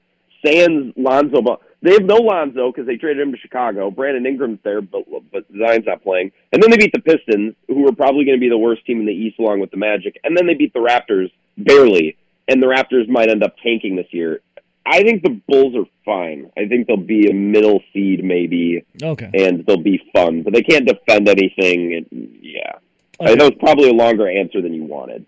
Sans 0.46 0.92
Lonzo, 0.96 1.42
but 1.42 1.58
they 1.82 1.92
have 1.92 2.02
no 2.04 2.16
Lonzo 2.16 2.70
because 2.72 2.86
they 2.86 2.96
traded 2.96 3.22
him 3.26 3.32
to 3.32 3.38
Chicago. 3.38 3.90
Brandon 3.90 4.26
Ingram's 4.26 4.58
there, 4.64 4.80
but 4.80 5.04
but 5.32 5.44
Zion's 5.56 5.86
not 5.86 6.02
playing. 6.02 6.32
And 6.52 6.62
then 6.62 6.70
they 6.70 6.76
beat 6.78 6.92
the 6.92 7.00
Pistons, 7.00 7.54
who 7.68 7.86
are 7.88 7.92
probably 7.92 8.24
going 8.24 8.36
to 8.36 8.40
be 8.40 8.48
the 8.48 8.58
worst 8.58 8.84
team 8.86 9.00
in 9.00 9.06
the 9.06 9.12
East, 9.12 9.38
along 9.38 9.60
with 9.60 9.70
the 9.70 9.76
Magic. 9.76 10.18
And 10.24 10.36
then 10.36 10.46
they 10.46 10.54
beat 10.54 10.72
the 10.72 10.80
Raptors 10.80 11.30
barely, 11.58 12.16
and 12.48 12.62
the 12.62 12.66
Raptors 12.66 13.08
might 13.08 13.28
end 13.28 13.42
up 13.44 13.54
tanking 13.62 13.96
this 13.96 14.06
year. 14.10 14.40
I 14.88 15.02
think 15.02 15.22
the 15.22 15.40
Bulls 15.48 15.74
are 15.74 15.84
fine. 16.04 16.50
I 16.56 16.66
think 16.68 16.86
they'll 16.86 16.96
be 16.96 17.28
a 17.28 17.34
middle 17.34 17.82
seed 17.92 18.22
maybe, 18.24 18.84
Okay. 19.02 19.30
and 19.34 19.66
they'll 19.66 19.82
be 19.82 20.00
fun, 20.12 20.42
but 20.42 20.52
they 20.54 20.62
can't 20.62 20.86
defend 20.86 21.28
anything. 21.28 21.94
And, 21.94 22.38
yeah, 22.40 22.72
Okay. 23.20 23.32
I 23.32 23.34
know 23.34 23.46
it's 23.46 23.58
probably 23.58 23.88
a 23.88 23.92
longer 23.94 24.28
answer 24.28 24.60
than. 24.62 24.74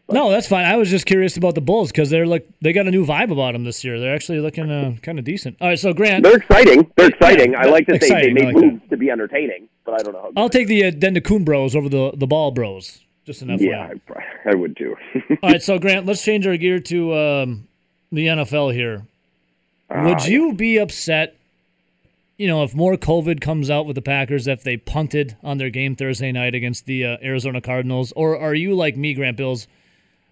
But- 0.08 0.14
No, 0.14 0.30
that's 0.30 0.48
fine. 0.48 0.64
I 0.64 0.76
was 0.76 0.90
just 0.90 1.06
curious 1.06 1.36
about 1.36 1.54
the 1.54 1.60
Bulls 1.60 1.92
because 1.92 2.10
they're 2.10 2.26
like 2.26 2.48
they 2.60 2.72
got 2.72 2.86
a 2.86 2.90
new 2.90 3.04
vibe 3.06 3.30
about 3.30 3.52
them 3.52 3.64
this 3.64 3.84
year. 3.84 4.00
They're 4.00 4.14
actually 4.14 4.40
looking 4.40 4.70
uh, 4.70 4.96
kind 5.02 5.18
of 5.18 5.24
decent. 5.24 5.56
All 5.60 5.68
right, 5.68 5.78
so 5.78 5.92
Grant, 5.92 6.24
They're 6.24 6.38
exciting. 6.38 6.90
They're 6.96 7.08
exciting. 7.08 7.52
Yeah, 7.52 7.60
I 7.60 7.66
like 7.66 7.86
that 7.86 8.00
they, 8.00 8.08
they 8.08 8.14
exciting. 8.14 8.34
Made 8.34 8.44
like 8.46 8.54
that. 8.56 8.60
moves 8.62 8.82
to 8.90 8.96
be 8.96 9.10
entertaining, 9.10 9.68
but 9.84 10.00
I 10.00 10.02
don't 10.02 10.12
know 10.14 10.22
how. 10.22 10.32
I'll 10.42 10.48
take 10.48 10.66
the 10.66 10.84
uh, 10.84 10.90
Antetokounmpo 10.90 11.44
Bros 11.44 11.76
over 11.76 11.88
the 11.88 12.12
the 12.16 12.26
Ball 12.26 12.50
Bros. 12.50 13.00
Just 13.26 13.42
an 13.42 13.48
FYI. 13.48 13.60
yeah, 13.60 13.92
I, 14.16 14.50
I 14.52 14.54
would 14.54 14.74
too. 14.74 14.96
All 15.42 15.50
right, 15.50 15.62
so 15.62 15.78
Grant, 15.78 16.06
let's 16.06 16.24
change 16.24 16.46
our 16.46 16.56
gear 16.56 16.80
to 16.80 17.14
um, 17.14 17.68
the 18.10 18.26
NFL 18.28 18.72
here. 18.72 19.04
Would 19.90 20.20
Ah, 20.20 20.26
you 20.26 20.54
be 20.54 20.78
upset, 20.78 21.36
you 22.38 22.46
know, 22.46 22.62
if 22.62 22.74
more 22.74 22.96
COVID 22.96 23.42
comes 23.42 23.68
out 23.70 23.84
with 23.84 23.96
the 23.96 24.02
Packers 24.02 24.46
if 24.46 24.62
they 24.62 24.78
punted 24.78 25.36
on 25.42 25.58
their 25.58 25.68
game 25.68 25.94
Thursday 25.94 26.32
night 26.32 26.54
against 26.54 26.86
the 26.86 27.04
uh, 27.04 27.16
Arizona 27.22 27.60
Cardinals, 27.60 28.12
or 28.16 28.38
are 28.38 28.54
you 28.54 28.74
like 28.74 28.96
me, 28.96 29.12
Grant 29.12 29.36
Bills, 29.36 29.66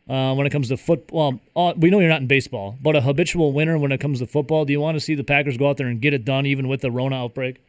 uh, 0.09 0.35
when 0.35 0.47
it 0.47 0.51
comes 0.51 0.69
to 0.69 0.77
football? 0.77 1.41
Uh, 1.55 1.73
we 1.77 1.91
know 1.91 2.01
you're 2.01 2.09
not 2.09 2.21
in 2.21 2.27
baseball, 2.27 2.77
but 2.81 2.97
a 2.97 3.01
habitual 3.01 3.53
winner 3.53 3.79
when 3.79 3.93
it 3.93 3.99
comes 3.99 4.21
to 4.21 4.27
football. 4.27 4.65
Do 4.65 4.73
you 4.73 4.81
want 4.81 4.97
to 4.97 5.01
see 5.01 5.15
the 5.15 5.25
Packers 5.25 5.57
go 5.57 5.69
out 5.69 5.77
there 5.77 5.89
and 5.89 6.01
get 6.01 6.15
it 6.15 6.25
done, 6.25 6.47
even 6.47 6.69
with 6.69 6.81
the 6.81 6.91
Rona 6.91 7.17
outbreak? 7.17 7.61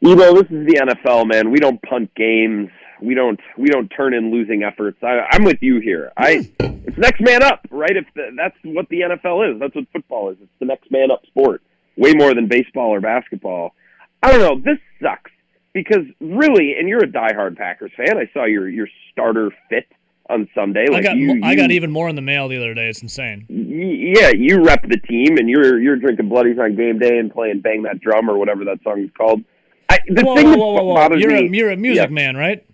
You 0.00 0.16
know, 0.16 0.34
this 0.34 0.50
is 0.50 0.66
the 0.66 0.80
NFL, 0.80 1.28
man. 1.28 1.50
We 1.50 1.58
don't 1.58 1.80
punt 1.82 2.14
games. 2.14 2.70
We 3.02 3.14
don't. 3.14 3.40
We 3.56 3.68
don't 3.68 3.88
turn 3.88 4.14
in 4.14 4.30
losing 4.30 4.62
efforts. 4.62 4.98
I, 5.02 5.26
I'm 5.30 5.44
with 5.44 5.58
you 5.60 5.80
here. 5.80 6.12
I. 6.16 6.50
It's 6.58 6.96
next 6.96 7.20
man 7.20 7.42
up, 7.42 7.66
right? 7.70 7.94
If 7.94 8.06
the, 8.14 8.30
that's 8.36 8.56
what 8.64 8.88
the 8.88 9.00
NFL 9.00 9.52
is, 9.54 9.60
that's 9.60 9.74
what 9.74 9.84
football 9.92 10.30
is. 10.30 10.38
It's 10.40 10.50
the 10.58 10.66
next 10.66 10.90
man 10.90 11.10
up 11.10 11.24
sport, 11.26 11.62
way 11.96 12.14
more 12.14 12.34
than 12.34 12.48
baseball 12.48 12.88
or 12.88 13.00
basketball. 13.00 13.74
I 14.22 14.32
don't 14.32 14.40
know. 14.40 14.56
This 14.56 14.78
sucks 15.02 15.30
because 15.72 16.04
really, 16.20 16.74
and 16.78 16.88
you're 16.88 17.04
a 17.04 17.06
diehard 17.06 17.56
Packers 17.56 17.92
fan. 17.96 18.16
I 18.16 18.30
saw 18.32 18.44
your 18.44 18.68
your 18.68 18.88
starter 19.12 19.50
fit 19.68 19.86
on 20.30 20.48
Sunday. 20.54 20.86
I 20.92 21.02
got 21.02 21.16
you, 21.16 21.40
I 21.42 21.54
got 21.54 21.70
even 21.70 21.90
more 21.90 22.08
in 22.08 22.14
the 22.16 22.22
mail 22.22 22.48
the 22.48 22.56
other 22.56 22.72
day. 22.74 22.88
It's 22.88 23.02
insane. 23.02 23.46
Yeah, 23.48 24.30
you 24.30 24.62
rep 24.62 24.82
the 24.88 24.96
team, 24.98 25.36
and 25.36 25.48
you're 25.48 25.80
you're 25.80 25.96
drinking 25.96 26.28
bloodies 26.28 26.58
on 26.58 26.76
game 26.76 26.98
day 26.98 27.18
and 27.18 27.32
playing 27.32 27.60
"Bang 27.60 27.82
That 27.82 28.00
Drum" 28.00 28.30
or 28.30 28.38
whatever 28.38 28.64
that 28.64 28.82
song 28.82 29.00
is 29.00 29.10
called. 29.16 29.42
I, 29.88 29.98
the 30.08 30.22
Whoa, 30.22 30.36
thing 30.36 30.46
whoa, 30.46 30.56
whoa, 30.56 30.82
whoa, 30.84 31.08
whoa. 31.08 31.16
You're 31.16 31.30
me, 31.32 31.46
a 31.48 31.50
you're 31.50 31.70
a 31.70 31.76
music 31.76 32.04
Yeah. 32.10 32.14
man, 32.14 32.36
right? 32.36 32.64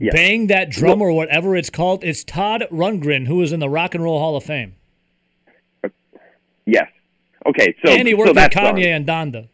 Yeah. 0.00 0.10
Bang 0.12 0.46
that 0.46 0.70
drum 0.70 1.02
or 1.02 1.10
whatever 1.12 1.56
it's 1.56 1.70
called. 1.70 2.04
It's 2.04 2.22
Todd 2.22 2.64
Rundgren 2.70 3.26
who 3.26 3.42
is 3.42 3.52
in 3.52 3.58
the 3.58 3.68
Rock 3.68 3.94
and 3.96 4.04
Roll 4.04 4.18
Hall 4.20 4.36
of 4.36 4.44
Fame. 4.44 4.74
yes, 6.66 6.86
Okay, 7.46 7.74
so 7.84 7.90
and 7.90 8.06
he 8.06 8.12
so 8.12 8.18
worked 8.18 8.34
with 8.34 8.50
Kanye 8.50 8.64
wrong. 8.64 8.78
and 8.84 9.06
Donda. 9.06 9.48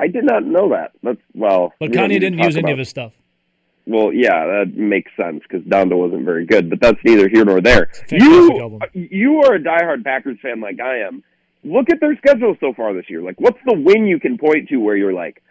I 0.00 0.08
did 0.08 0.24
not 0.24 0.44
know 0.44 0.68
that. 0.70 0.90
That's 1.02 1.20
well, 1.34 1.72
But 1.78 1.90
we 1.90 1.96
Kanye 1.96 2.18
didn't 2.20 2.38
use 2.40 2.56
any 2.56 2.72
of 2.72 2.78
his 2.78 2.88
stuff. 2.88 3.12
Well, 3.86 4.12
yeah, 4.12 4.46
that 4.46 4.74
makes 4.76 5.10
sense 5.16 5.42
because 5.42 5.66
Donda 5.66 5.96
wasn't 5.96 6.24
very 6.24 6.46
good, 6.46 6.70
but 6.70 6.80
that's 6.80 6.98
neither 7.04 7.28
here 7.28 7.44
nor 7.44 7.60
there. 7.60 7.90
You, 8.10 8.78
you 8.92 9.42
are 9.42 9.54
a 9.54 9.60
diehard 9.60 10.04
Packers 10.04 10.38
fan 10.40 10.60
like 10.60 10.80
I 10.80 10.98
am. 11.00 11.24
Look 11.64 11.90
at 11.90 12.00
their 12.00 12.16
schedule 12.16 12.56
so 12.60 12.72
far 12.74 12.94
this 12.94 13.08
year. 13.08 13.22
Like, 13.22 13.40
what's 13.40 13.58
the 13.66 13.74
win 13.74 14.06
you 14.06 14.20
can 14.20 14.38
point 14.38 14.68
to 14.68 14.76
where 14.76 14.96
you're 14.96 15.12
like, 15.12 15.42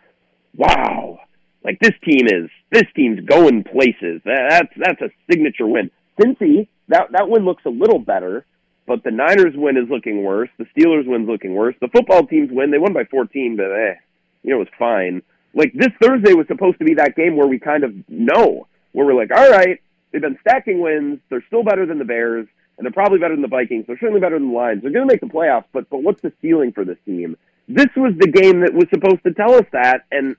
wow, 0.56 1.20
like 1.63 1.80
this 1.80 1.94
team 2.04 2.28
is 2.28 2.50
this 2.72 2.86
team's 2.96 3.20
going 3.26 3.63
places. 3.63 4.22
That, 4.26 4.48
that's 4.50 4.74
that's 4.78 5.02
a 5.02 5.10
signature 5.30 5.67
win. 5.67 5.91
Cincy, 6.20 6.67
that 6.88 7.12
that 7.12 7.30
win 7.30 7.46
looks 7.46 7.65
a 7.65 7.70
little 7.70 8.00
better, 8.00 8.46
but 8.88 9.04
the 9.04 9.12
Niners 9.12 9.54
win 9.56 9.78
is 9.78 9.89
looking 9.89 10.24
worse. 10.24 10.50
The 10.58 10.65
Steelers 10.76 11.06
win's 11.06 11.28
looking 11.28 11.54
worse. 11.54 11.76
The 11.82 11.88
football 11.89 12.26
teams 12.26 12.50
win. 12.52 12.72
They 12.72 12.78
won 12.78 12.94
by 12.94 13.06
14, 13.06 13.56
but 13.58 13.72
eh, 13.72 13.96
you 14.44 14.52
know, 14.52 14.58
it 14.58 14.60
was 14.60 14.67
fine. 14.78 15.22
Like 15.54 15.74
this 15.74 15.90
Thursday 16.02 16.34
was 16.34 16.48
supposed 16.48 16.80
to 16.80 16.86
be 16.86 16.96
that 16.96 17.16
game 17.16 17.36
where 17.36 17.48
we 17.48 17.60
kind 17.60 17.84
of 17.84 17.94
know 18.10 18.68
where 18.94 19.06
we're 19.06 19.16
like, 19.16 19.32
all 19.32 19.50
right, 19.50 19.82
they've 20.12 20.22
been 20.22 20.38
stacking 20.42 20.82
wins. 20.82 21.20
They're 21.30 21.44
still 21.48 21.64
better 21.64 21.86
than 21.86 22.00
the 22.00 22.06
Bears, 22.06 22.48
and 22.78 22.86
they're 22.86 22.92
probably 22.92 23.20
better 23.20 23.36
than 23.36 23.42
the 23.42 23.48
Vikings. 23.48 23.86
They're 23.88 24.00
certainly 24.00 24.22
better 24.22 24.40
than 24.40 24.50
the 24.50 24.56
Lions. 24.56 24.82
They're 24.82 24.92
going 24.92 25.08
to 25.08 25.14
make 25.14 25.22
the 25.22 25.28
playoffs, 25.28 25.66
but 25.74 25.90
but 25.90 26.04
what's 26.04 26.22
the 26.22 26.34
ceiling 26.42 26.72
for 26.72 26.86
this 26.86 26.98
team? 27.06 27.38
This 27.68 27.90
was 27.96 28.14
the 28.18 28.28
game 28.28 28.62
that 28.62 28.74
was 28.74 28.88
supposed 28.90 29.24
to 29.24 29.34
tell 29.34 29.54
us 29.54 29.66
that, 29.72 30.06
and 30.12 30.36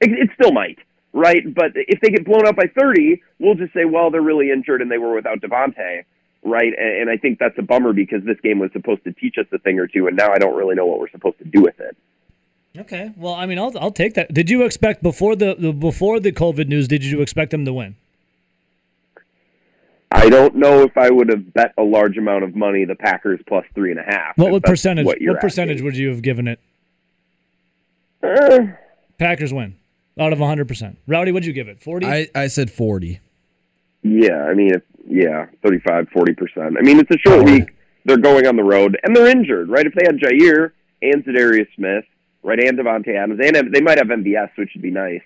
it, 0.00 0.10
it 0.10 0.30
still 0.34 0.52
might, 0.52 0.78
right? 1.12 1.42
But 1.54 1.72
if 1.74 2.00
they 2.00 2.10
get 2.10 2.24
blown 2.24 2.46
out 2.46 2.56
by 2.56 2.66
30, 2.78 3.22
we'll 3.38 3.54
just 3.54 3.72
say, 3.72 3.84
well, 3.84 4.10
they're 4.10 4.20
really 4.20 4.50
injured 4.50 4.82
and 4.82 4.90
they 4.90 4.98
were 4.98 5.14
without 5.14 5.40
Davante, 5.40 6.04
right? 6.44 6.72
And, 6.78 7.02
and 7.02 7.10
I 7.10 7.16
think 7.16 7.38
that's 7.38 7.58
a 7.58 7.62
bummer 7.62 7.92
because 7.92 8.22
this 8.24 8.38
game 8.42 8.58
was 8.58 8.70
supposed 8.72 9.02
to 9.04 9.12
teach 9.12 9.36
us 9.38 9.46
a 9.52 9.58
thing 9.58 9.78
or 9.78 9.86
two, 9.86 10.06
and 10.06 10.16
now 10.16 10.32
I 10.32 10.38
don't 10.38 10.56
really 10.56 10.74
know 10.74 10.86
what 10.86 11.00
we're 11.00 11.10
supposed 11.10 11.38
to 11.38 11.44
do 11.44 11.62
with 11.62 11.80
it. 11.80 11.96
Okay. 12.78 13.10
Well, 13.16 13.34
I 13.34 13.46
mean, 13.46 13.58
I'll 13.58 13.72
I'll 13.78 13.90
take 13.90 14.14
that. 14.14 14.32
Did 14.32 14.48
you 14.48 14.62
expect 14.64 15.02
before 15.02 15.36
the, 15.36 15.54
the 15.58 15.72
before 15.72 16.20
the 16.20 16.32
COVID 16.32 16.68
news? 16.68 16.88
Did 16.88 17.04
you 17.04 17.20
expect 17.20 17.50
them 17.50 17.64
to 17.66 17.72
win? 17.72 17.96
I 20.10 20.28
don't 20.28 20.56
know 20.56 20.82
if 20.82 20.96
I 20.96 21.10
would 21.10 21.28
have 21.30 21.52
bet 21.54 21.72
a 21.78 21.82
large 21.82 22.18
amount 22.18 22.44
of 22.44 22.54
money 22.54 22.84
the 22.84 22.94
Packers 22.94 23.40
plus 23.46 23.64
three 23.74 23.90
and 23.90 24.00
a 24.00 24.02
half. 24.02 24.36
What 24.36 24.52
what 24.52 24.62
percentage? 24.62 25.06
What, 25.06 25.18
What, 25.20 25.40
percentage 25.40 25.80
would 25.82 25.96
you 25.96 26.08
have 26.10 26.22
given 26.22 26.48
it? 26.48 26.60
Uh, 28.22 28.66
Packers 29.18 29.52
win 29.52 29.76
out 30.18 30.32
of 30.32 30.38
100. 30.38 30.68
percent 30.68 30.98
Rowdy, 31.06 31.32
what'd 31.32 31.46
you 31.46 31.52
give 31.52 31.68
it? 31.68 31.80
40. 31.80 32.06
I, 32.06 32.28
I 32.34 32.46
said 32.48 32.70
40. 32.70 33.20
yeah, 34.02 34.44
I 34.44 34.54
mean, 34.54 34.74
it's, 34.74 34.86
yeah, 35.08 35.46
35, 35.64 36.08
40%. 36.10 36.76
I 36.78 36.82
mean, 36.82 36.98
it's 37.00 37.10
a 37.10 37.18
short 37.18 37.44
week. 37.44 37.74
They're 38.04 38.16
going 38.18 38.46
on 38.46 38.56
the 38.56 38.62
road, 38.64 38.98
and 39.02 39.14
they're 39.16 39.28
injured, 39.28 39.68
right? 39.68 39.86
If 39.86 39.94
they 39.94 40.04
had 40.04 40.18
Jaire 40.18 40.72
and 41.02 41.24
Za'Darius 41.24 41.66
Smith, 41.76 42.04
right, 42.42 42.60
and 42.60 42.78
Davante 42.78 43.14
Adams, 43.16 43.40
and 43.42 43.72
they 43.74 43.80
might 43.80 43.98
have 43.98 44.08
MVS, 44.08 44.50
which 44.56 44.70
would 44.74 44.82
be 44.82 44.90
nice. 44.90 45.22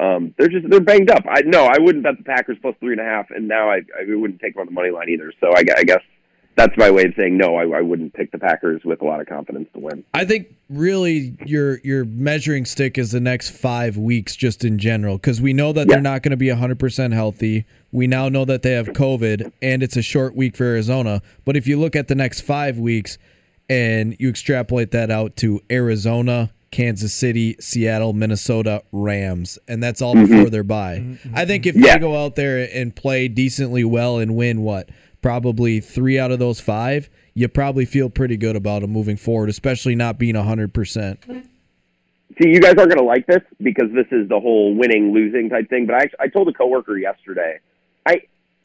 Um, 0.00 0.34
they're 0.38 0.48
just 0.48 0.68
they're 0.68 0.80
banged 0.80 1.10
up. 1.10 1.24
I 1.28 1.42
no, 1.42 1.66
I 1.66 1.78
wouldn't 1.78 2.02
bet 2.04 2.18
the 2.18 2.24
Packers 2.24 2.56
plus 2.60 2.74
three 2.80 2.92
and 2.92 3.00
a 3.00 3.04
half, 3.04 3.30
and 3.30 3.46
now 3.46 3.70
I 3.70 3.76
I 3.98 4.04
wouldn't 4.14 4.40
take 4.40 4.54
them 4.54 4.60
on 4.62 4.66
the 4.66 4.72
money 4.72 4.90
line 4.90 5.08
either. 5.08 5.32
So 5.40 5.52
I, 5.54 5.62
I 5.76 5.84
guess 5.84 6.00
that's 6.56 6.76
my 6.76 6.90
way 6.90 7.04
of 7.04 7.14
saying 7.16 7.36
no. 7.36 7.56
I, 7.56 7.78
I 7.78 7.80
wouldn't 7.80 8.12
pick 8.12 8.32
the 8.32 8.38
Packers 8.38 8.82
with 8.84 9.02
a 9.02 9.04
lot 9.04 9.20
of 9.20 9.28
confidence 9.28 9.68
to 9.74 9.78
win. 9.78 10.02
I 10.12 10.24
think 10.24 10.48
really 10.68 11.36
your 11.46 11.78
your 11.84 12.04
measuring 12.06 12.64
stick 12.64 12.98
is 12.98 13.12
the 13.12 13.20
next 13.20 13.50
five 13.50 13.96
weeks 13.96 14.34
just 14.34 14.64
in 14.64 14.78
general 14.80 15.16
because 15.16 15.40
we 15.40 15.52
know 15.52 15.72
that 15.72 15.86
Yeah. 15.88 15.94
they're 15.94 16.02
not 16.02 16.22
going 16.22 16.30
to 16.30 16.36
be 16.36 16.48
100% 16.48 17.12
healthy. 17.12 17.64
We 17.92 18.08
now 18.08 18.28
know 18.28 18.44
that 18.46 18.62
they 18.62 18.72
have 18.72 18.88
COVID 18.88 19.52
and 19.62 19.82
it's 19.82 19.96
a 19.96 20.02
short 20.02 20.34
week 20.34 20.56
for 20.56 20.64
Arizona. 20.64 21.22
But 21.44 21.56
if 21.56 21.66
you 21.68 21.78
look 21.78 21.94
at 21.94 22.08
the 22.08 22.14
next 22.16 22.40
five 22.40 22.78
weeks 22.78 23.16
and 23.68 24.16
you 24.18 24.28
extrapolate 24.28 24.90
that 24.92 25.10
out 25.10 25.36
to 25.36 25.60
Arizona, 25.70 26.50
Kansas 26.70 27.14
City, 27.14 27.56
Seattle, 27.60 28.12
Minnesota, 28.12 28.82
Rams, 28.92 29.58
and 29.68 29.82
that's 29.82 30.02
all 30.02 30.14
mm-hmm. 30.14 30.26
before 30.26 30.50
their 30.50 30.64
bye. 30.64 30.98
Mm-hmm, 30.98 31.28
mm-hmm. 31.28 31.36
I 31.36 31.46
think 31.46 31.66
if 31.66 31.76
Yeah. 31.76 31.94
they 31.94 32.00
go 32.00 32.24
out 32.24 32.34
there 32.34 32.68
and 32.72 32.94
play 32.94 33.28
decently 33.28 33.84
well 33.84 34.18
and 34.18 34.34
win 34.34 34.62
what 34.62 34.90
probably 35.22 35.80
three 35.80 36.18
out 36.18 36.30
of 36.30 36.38
those 36.38 36.60
five, 36.60 37.08
you 37.34 37.48
probably 37.48 37.84
feel 37.84 38.10
pretty 38.10 38.36
good 38.36 38.56
about 38.56 38.82
them 38.82 38.90
moving 38.90 39.16
forward, 39.16 39.48
especially 39.48 39.94
not 39.94 40.18
being 40.18 40.34
100%. 40.34 41.46
See, 42.38 42.48
you 42.48 42.60
guys 42.60 42.74
aren't 42.76 42.90
going 42.90 42.98
to 42.98 43.04
like 43.04 43.26
this 43.26 43.42
because 43.62 43.90
this 43.94 44.06
is 44.10 44.28
the 44.28 44.40
whole 44.40 44.74
winning 44.74 45.12
losing 45.12 45.48
type 45.48 45.68
thing. 45.70 45.86
But 45.86 45.94
I, 45.94 46.24
I 46.24 46.28
told 46.28 46.48
a 46.48 46.52
coworker 46.52 46.96
yesterday, 46.98 47.60
I, 48.04 48.22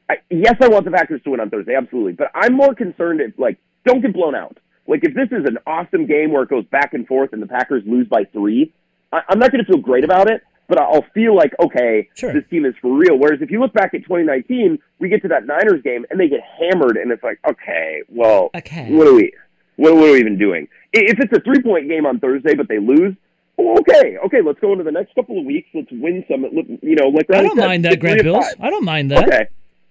I, 0.10 0.16
yes, 0.30 0.56
I 0.60 0.68
want 0.68 0.86
the 0.86 0.92
Packers 0.92 1.22
to 1.24 1.30
win 1.30 1.40
on 1.40 1.50
Thursday, 1.50 1.76
absolutely. 1.76 2.14
But 2.14 2.32
I'm 2.34 2.54
more 2.54 2.74
concerned 2.74 3.22
if 3.22 3.38
like 3.38 3.58
don't 3.86 4.02
get 4.02 4.14
blown 4.14 4.36
out. 4.36 4.58
Like 4.90 5.04
if 5.04 5.14
this 5.14 5.30
is 5.32 5.46
an 5.46 5.58
awesome 5.68 6.06
game 6.08 6.32
where 6.34 6.44
it 6.44 6.50
goes 6.50 6.66
back 6.66 6.94
and 6.94 7.08
forth 7.08 7.32
and 7.34 7.42
the 7.42 7.48
Packers 7.48 7.84
lose 7.86 8.08
by 8.08 8.24
three, 8.34 8.74
I, 9.14 9.22
I'm 9.30 9.40
not 9.40 9.52
going 9.52 9.64
to 9.64 9.72
feel 9.72 9.82
great 9.82 10.04
about 10.04 10.30
it. 10.30 10.42
But 10.68 10.80
I'll 10.80 11.06
feel 11.16 11.36
like 11.36 11.52
okay, 11.60 12.10
Sure. 12.14 12.32
this 12.32 12.44
team 12.52 12.64
is 12.64 12.76
for 12.80 12.96
real. 12.96 13.18
Whereas 13.18 13.42
if 13.42 13.50
you 13.50 13.60
look 13.60 13.74
back 13.74 13.96
at 13.96 14.04
2019, 14.04 14.78
we 15.00 15.10
get 15.10 15.24
to 15.24 15.28
that 15.30 15.48
Niners 15.48 15.82
game 15.84 16.06
and 16.12 16.20
they 16.20 16.28
get 16.30 16.42
hammered, 16.60 16.96
and 16.96 17.12
it's 17.12 17.24
like 17.24 17.40
okay, 17.50 18.04
well, 18.08 18.52
Okay. 18.56 18.92
what 18.92 19.08
are 19.08 19.16
we, 19.16 19.32
what, 19.78 19.96
what 19.96 20.10
are 20.10 20.12
we 20.12 20.20
even 20.20 20.38
doing? 20.38 20.68
If 20.94 21.20
it's 21.20 21.34
a 21.36 21.40
three 21.42 21.60
point 21.64 21.90
game 21.90 22.06
on 22.06 22.20
Thursday 22.20 22.54
but 22.54 22.68
they 22.68 22.78
lose, 22.78 23.16
oh, 23.58 23.78
okay, 23.80 24.18
okay, 24.26 24.42
let's 24.46 24.60
go 24.60 24.72
into 24.74 24.84
the 24.84 24.92
next 24.92 25.16
couple 25.16 25.40
of 25.40 25.46
weeks. 25.46 25.68
Let's 25.74 25.88
win 25.92 26.24
some. 26.30 26.44
You 26.84 26.96
know, 26.96 27.08
like 27.08 27.26
I 27.34 27.42
don't 27.42 27.58
mind 27.58 27.84
that, 27.86 28.00
Grant 28.00 28.22
Bills. 28.22 28.46
I 28.60 28.70
don't 28.70 28.86
mind 28.86 29.10
that. 29.10 29.28
Okay. 29.28 29.48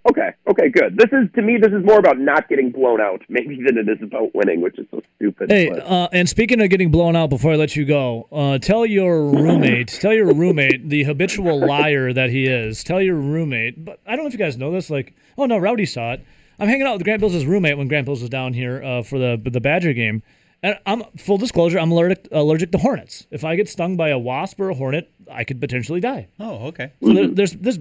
Okay. 0.09 0.31
Okay. 0.49 0.69
Good. 0.71 0.97
This 0.97 1.09
is 1.13 1.29
to 1.35 1.43
me. 1.43 1.57
This 1.57 1.73
is 1.73 1.85
more 1.85 1.99
about 1.99 2.19
not 2.19 2.49
getting 2.49 2.71
blown 2.71 3.01
out, 3.01 3.23
maybe 3.29 3.57
than 3.65 3.79
it 3.79 3.89
is 3.89 3.99
about 4.03 4.35
winning, 4.35 4.61
which 4.61 4.79
is 4.79 4.87
so 4.91 5.03
stupid. 5.17 5.51
Hey, 5.51 5.71
uh, 5.71 6.09
and 6.13 6.29
speaking 6.29 6.61
of 6.61 6.71
getting 6.71 6.91
blown 6.91 7.17
out, 7.17 7.31
before 7.31 7.53
I 7.53 7.57
let 7.57 7.77
you 7.77 7.85
go, 7.85 8.29
uh, 8.33 8.59
tell 8.59 8.87
your 8.87 9.25
roommate, 9.31 9.89
tell 9.89 10.13
your 10.13 10.33
roommate, 10.33 10.89
the 10.89 11.05
habitual 11.05 11.59
liar 11.67 12.13
that 12.13 12.31
he 12.31 12.47
is, 12.47 12.85
tell 12.85 13.03
your 13.03 13.17
roommate. 13.17 13.85
But 13.85 14.01
I 14.07 14.17
don't 14.17 14.25
know 14.25 14.29
if 14.29 14.33
you 14.33 14.39
guys 14.39 14.57
know 14.57 14.73
this. 14.73 14.91
Like, 14.91 15.15
oh 15.37 15.47
no, 15.47 15.59
Rowdy 15.59 15.87
saw 15.87 16.13
it. 16.13 16.25
I'm 16.59 16.69
hanging 16.69 16.87
out 16.87 16.95
with 16.95 17.05
Grant 17.05 17.21
Bills' 17.21 17.45
roommate 17.45 17.79
when 17.79 17.89
Grant 17.89 18.07
Bills 18.07 18.21
was 18.21 18.31
down 18.31 18.53
here 18.53 18.83
uh, 18.83 19.03
for 19.03 19.19
the 19.19 19.41
the 19.45 19.61
Badger 19.61 19.93
game, 19.93 20.23
and 20.63 20.79
I'm 20.87 21.05
full 21.17 21.39
disclosure, 21.39 21.79
I'm 21.79 21.93
allergic 21.93 22.29
allergic 22.33 22.73
to 22.73 22.79
hornets. 22.79 23.27
If 23.31 23.45
I 23.45 23.57
get 23.57 23.69
stung 23.69 23.97
by 23.97 24.09
a 24.09 24.19
wasp 24.19 24.61
or 24.61 24.71
a 24.71 24.75
hornet, 24.75 25.11
I 25.31 25.45
could 25.45 25.61
potentially 25.61 26.01
die. 26.01 26.29
Oh, 26.41 26.69
okay. 26.69 26.93
So 27.03 27.13
there, 27.13 27.29
there's 27.29 27.53
this. 27.53 27.79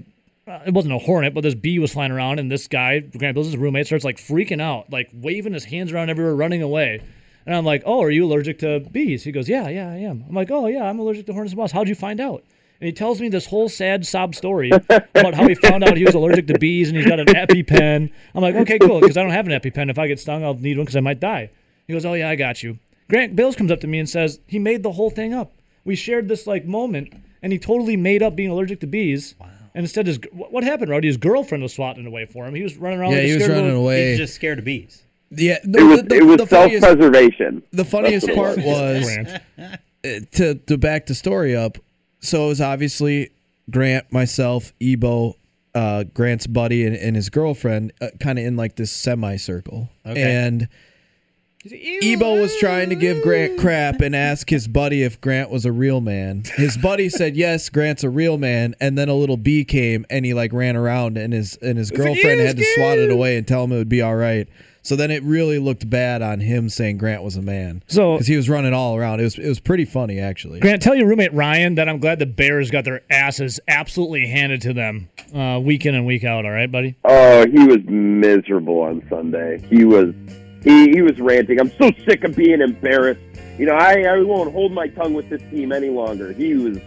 Uh, 0.47 0.61
it 0.65 0.73
wasn't 0.73 0.93
a 0.93 0.97
hornet, 0.97 1.33
but 1.33 1.41
this 1.41 1.55
bee 1.55 1.77
was 1.77 1.91
flying 1.91 2.11
around, 2.11 2.39
and 2.39 2.49
this 2.49 2.69
guy, 2.69 2.99
Grant 2.99 3.35
Bills' 3.35 3.47
his 3.47 3.57
roommate, 3.57 3.85
starts 3.85 4.05
like 4.05 4.15
freaking 4.15 4.61
out, 4.61 4.89
like 4.89 5.09
waving 5.13 5.51
his 5.51 5.65
hands 5.65 5.91
around 5.91 6.09
everywhere, 6.09 6.35
running 6.35 6.61
away. 6.61 7.01
And 7.45 7.53
I'm 7.53 7.65
like, 7.65 7.83
"Oh, 7.85 8.01
are 8.01 8.09
you 8.09 8.25
allergic 8.25 8.59
to 8.59 8.79
bees?" 8.79 9.23
He 9.23 9.33
goes, 9.33 9.49
"Yeah, 9.49 9.67
yeah, 9.67 9.89
I 9.89 9.97
am." 9.97 10.23
I'm 10.27 10.35
like, 10.35 10.49
"Oh, 10.49 10.67
yeah, 10.67 10.83
I'm 10.83 10.99
allergic 10.99 11.25
to 11.25 11.33
hornets 11.33 11.51
and 11.51 11.59
wasps. 11.59 11.73
How'd 11.73 11.89
you 11.89 11.95
find 11.95 12.21
out?" 12.21 12.45
And 12.79 12.87
he 12.87 12.93
tells 12.93 13.19
me 13.19 13.27
this 13.27 13.45
whole 13.45 13.67
sad 13.67 14.05
sob 14.05 14.35
story 14.35 14.69
about 14.89 15.33
how 15.33 15.47
he 15.47 15.55
found 15.55 15.83
out 15.83 15.97
he 15.97 16.05
was 16.05 16.15
allergic 16.15 16.47
to 16.47 16.57
bees 16.59 16.89
and 16.89 16.97
he's 16.97 17.07
got 17.07 17.19
an 17.19 17.27
EpiPen. 17.27 18.09
I'm 18.33 18.41
like, 18.41 18.55
"Okay, 18.55 18.79
cool," 18.79 19.01
because 19.01 19.17
I 19.17 19.23
don't 19.23 19.31
have 19.31 19.47
an 19.47 19.59
EpiPen. 19.59 19.89
If 19.89 19.99
I 19.99 20.07
get 20.07 20.19
stung, 20.19 20.45
I'll 20.45 20.53
need 20.53 20.77
one 20.77 20.85
because 20.85 20.95
I 20.95 21.01
might 21.01 21.19
die. 21.19 21.49
He 21.87 21.93
goes, 21.93 22.05
"Oh 22.05 22.13
yeah, 22.13 22.29
I 22.29 22.35
got 22.35 22.63
you." 22.63 22.79
Grant 23.09 23.35
Bills 23.35 23.57
comes 23.57 23.71
up 23.71 23.81
to 23.81 23.87
me 23.87 23.99
and 23.99 24.09
says 24.09 24.39
he 24.47 24.59
made 24.59 24.83
the 24.83 24.93
whole 24.93 25.09
thing 25.09 25.33
up. 25.33 25.51
We 25.83 25.95
shared 25.95 26.29
this 26.29 26.47
like 26.47 26.65
moment, 26.65 27.13
and 27.41 27.51
he 27.51 27.59
totally 27.59 27.97
made 27.97 28.23
up 28.23 28.35
being 28.35 28.49
allergic 28.49 28.79
to 28.81 28.87
bees. 28.87 29.35
Wow. 29.39 29.47
And 29.77 29.83
instead, 29.83 30.07
his 30.07 30.19
what 30.31 30.51
what 30.51 30.63
happened, 30.63 30.89
Rowdy? 30.89 31.07
His 31.07 31.17
girlfriend 31.17 31.61
was 31.61 31.71
swatting 31.71 32.07
away 32.07 32.25
for 32.25 32.47
him. 32.47 32.55
He 32.55 32.63
was 32.63 32.75
running 32.77 32.99
around. 32.99 33.11
Yeah, 33.11 33.17
like 33.17 33.25
a 33.25 33.27
he 33.27 33.33
was 33.35 33.43
scared 33.43 33.51
running 33.57 33.65
little- 33.69 33.83
away. 33.83 34.09
He's 34.09 34.17
just 34.17 34.33
scared 34.33 34.57
of 34.59 34.65
bees. 34.65 35.03
Yeah, 35.29 35.57
it 35.63 35.83
was 35.83 36.01
the, 36.03 36.15
it 36.15 36.25
was 36.25 36.37
the 36.37 36.47
self-preservation. 36.47 37.61
the 37.71 37.85
funniest 37.85 38.27
part 38.35 38.57
was 38.57 39.07
uh, 39.59 39.77
to 40.31 40.55
to 40.55 40.77
back 40.79 41.05
the 41.05 41.13
story 41.13 41.55
up. 41.55 41.77
So 42.21 42.45
it 42.45 42.47
was 42.47 42.61
obviously 42.61 43.29
Grant, 43.69 44.11
myself, 44.11 44.73
Ebo, 44.81 45.35
uh, 45.75 46.05
Grant's 46.05 46.47
buddy, 46.47 46.85
and, 46.87 46.95
and 46.95 47.15
his 47.15 47.29
girlfriend, 47.29 47.93
uh, 48.01 48.07
kind 48.19 48.39
of 48.39 48.45
in 48.45 48.55
like 48.55 48.77
this 48.77 48.91
semicircle. 48.91 49.89
Okay. 50.07 50.21
And 50.23 50.69
Ebo 51.73 52.39
was 52.41 52.55
trying 52.57 52.89
to 52.89 52.95
give 52.95 53.21
Grant 53.23 53.59
crap 53.59 54.01
and 54.01 54.15
ask 54.15 54.49
his 54.49 54.67
buddy 54.67 55.03
if 55.03 55.19
Grant 55.21 55.49
was 55.49 55.65
a 55.65 55.71
real 55.71 56.01
man. 56.01 56.43
His 56.55 56.77
buddy 56.77 57.09
said 57.09 57.35
yes, 57.35 57.69
Grant's 57.69 58.03
a 58.03 58.09
real 58.09 58.37
man, 58.37 58.75
and 58.79 58.97
then 58.97 59.09
a 59.09 59.13
little 59.15 59.37
bee 59.37 59.65
came 59.65 60.05
and 60.09 60.25
he 60.25 60.33
like 60.33 60.53
ran 60.53 60.75
around 60.75 61.17
and 61.17 61.33
his 61.33 61.57
and 61.61 61.77
his 61.77 61.91
girlfriend 61.91 62.39
had 62.41 62.57
to 62.57 62.63
swat 62.75 62.97
it 62.97 63.09
away 63.11 63.37
and 63.37 63.47
tell 63.47 63.63
him 63.63 63.71
it 63.71 63.77
would 63.77 63.89
be 63.89 64.01
all 64.01 64.15
right. 64.15 64.47
So 64.83 64.95
then 64.95 65.11
it 65.11 65.21
really 65.23 65.59
looked 65.59 65.89
bad 65.89 66.21
on 66.21 66.39
him 66.39 66.69
saying 66.69 66.97
Grant 66.97 67.21
was 67.21 67.35
a 67.35 67.41
man. 67.41 67.83
So- 67.87 68.13
because 68.13 68.27
he 68.27 68.37
was 68.37 68.47
running 68.49 68.73
all 68.73 68.95
around, 68.95 69.19
it 69.19 69.23
was 69.23 69.37
it 69.37 69.47
was 69.47 69.59
pretty 69.59 69.83
funny 69.83 70.19
actually. 70.19 70.59
Grant, 70.61 70.81
tell 70.81 70.95
your 70.95 71.07
roommate 71.07 71.33
Ryan 71.33 71.75
that 71.75 71.89
I'm 71.89 71.99
glad 71.99 72.19
the 72.19 72.25
Bears 72.25 72.71
got 72.71 72.85
their 72.85 73.01
asses 73.09 73.59
absolutely 73.67 74.27
handed 74.27 74.61
to 74.61 74.73
them 74.73 75.09
uh, 75.35 75.59
week 75.61 75.85
in 75.85 75.93
and 75.95 76.05
week 76.05 76.23
out. 76.23 76.45
All 76.45 76.51
right, 76.51 76.71
buddy. 76.71 76.95
Oh, 77.03 77.45
he 77.47 77.65
was 77.65 77.79
miserable 77.85 78.79
on 78.81 79.05
Sunday. 79.09 79.59
He 79.69 79.83
was 79.83 80.13
he 80.67 80.91
he 80.91 81.01
was 81.01 81.19
ranting. 81.19 81.59
I'm 81.59 81.71
so 81.77 81.91
sick 82.05 82.23
of 82.23 82.35
being 82.35 82.61
embarrassed. 82.61 83.21
You 83.57 83.65
know, 83.65 83.73
I 83.73 84.03
I 84.03 84.21
won't 84.21 84.51
hold 84.51 84.71
my 84.71 84.87
tongue 84.87 85.13
with 85.13 85.29
this 85.29 85.41
team 85.49 85.71
any 85.71 85.89
longer. 85.89 86.33
He 86.33 86.55
was 86.55 86.79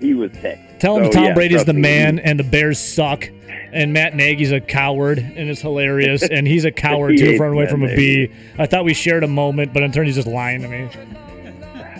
he 0.00 0.14
was 0.14 0.30
ticked. 0.32 0.80
Tell 0.80 0.98
him 0.98 1.06
So, 1.06 1.12
Tom 1.12 1.24
yeah, 1.24 1.34
Brady's 1.34 1.64
the 1.64 1.72
man 1.72 2.18
and 2.18 2.38
the 2.38 2.44
Bears 2.44 2.78
suck. 2.78 3.30
And 3.72 3.92
Matt 3.92 4.14
Nagy's 4.14 4.52
a 4.52 4.60
coward 4.60 5.18
and 5.18 5.50
it's 5.50 5.60
hilarious. 5.60 6.22
And 6.30 6.46
he's 6.46 6.64
a 6.64 6.70
coward 6.70 7.18
too 7.18 7.36
running 7.36 7.54
away 7.54 7.64
Matt 7.64 7.70
from 7.70 7.82
a 7.82 7.88
Nagy. 7.88 8.26
B. 8.26 8.34
I 8.58 8.66
thought 8.66 8.84
we 8.84 8.94
shared 8.94 9.24
a 9.24 9.28
moment, 9.28 9.72
but 9.72 9.82
in 9.82 9.92
turn 9.92 10.06
he's 10.06 10.14
just 10.14 10.28
lying 10.28 10.62
to 10.62 10.68
me. 10.68 10.88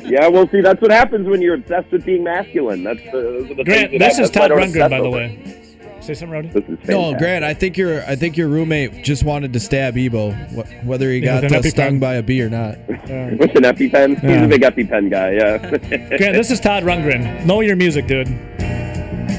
Yeah, 0.04 0.28
well, 0.28 0.48
see, 0.48 0.60
that's 0.60 0.80
what 0.80 0.92
happens 0.92 1.26
when 1.26 1.42
you're 1.42 1.54
obsessed 1.54 1.90
with 1.90 2.04
being 2.04 2.22
masculine. 2.22 2.84
That's 2.84 3.02
the, 3.10 3.52
the 3.56 3.64
Grant, 3.64 3.98
this 3.98 4.20
is 4.20 4.30
Todd 4.30 4.52
Rundgren, 4.52 4.88
by 4.88 5.00
the 5.00 5.10
way. 5.10 5.65
It. 6.10 6.16
Say 6.16 6.20
something, 6.26 6.52
Rowdy. 6.52 6.78
No. 6.88 7.14
Grant, 7.16 7.44
I 7.44 7.54
think 7.54 7.76
your 7.76 8.02
I 8.04 8.16
think 8.16 8.36
your 8.36 8.48
roommate 8.48 9.04
just 9.04 9.24
wanted 9.24 9.52
to 9.52 9.60
stab 9.60 9.96
Ebo, 9.96 10.30
wh- 10.32 10.86
whether 10.86 11.10
he 11.10 11.18
Yeah, 11.18 11.40
got 11.40 11.42
with 11.44 11.52
an 11.52 11.58
uh, 11.58 11.62
stung 11.70 11.98
by 11.98 12.14
a 12.14 12.22
bee 12.22 12.42
or 12.42 12.48
not. 12.50 12.78
With 12.88 13.54
an 13.56 13.62
EpiPen, 13.64 14.14
he's 14.20 14.22
Yeah. 14.30 14.44
a 14.44 14.48
big 14.48 14.62
EpiPen 14.62 15.10
guy. 15.10 15.32
Yeah. 15.32 15.58
Grant, 16.18 16.34
this 16.34 16.50
is 16.50 16.58
Todd 16.60 16.82
Rundgren. 16.84 17.44
Know 17.46 17.60
your 17.60 17.76
music, 17.76 18.06
dude. 18.06 18.28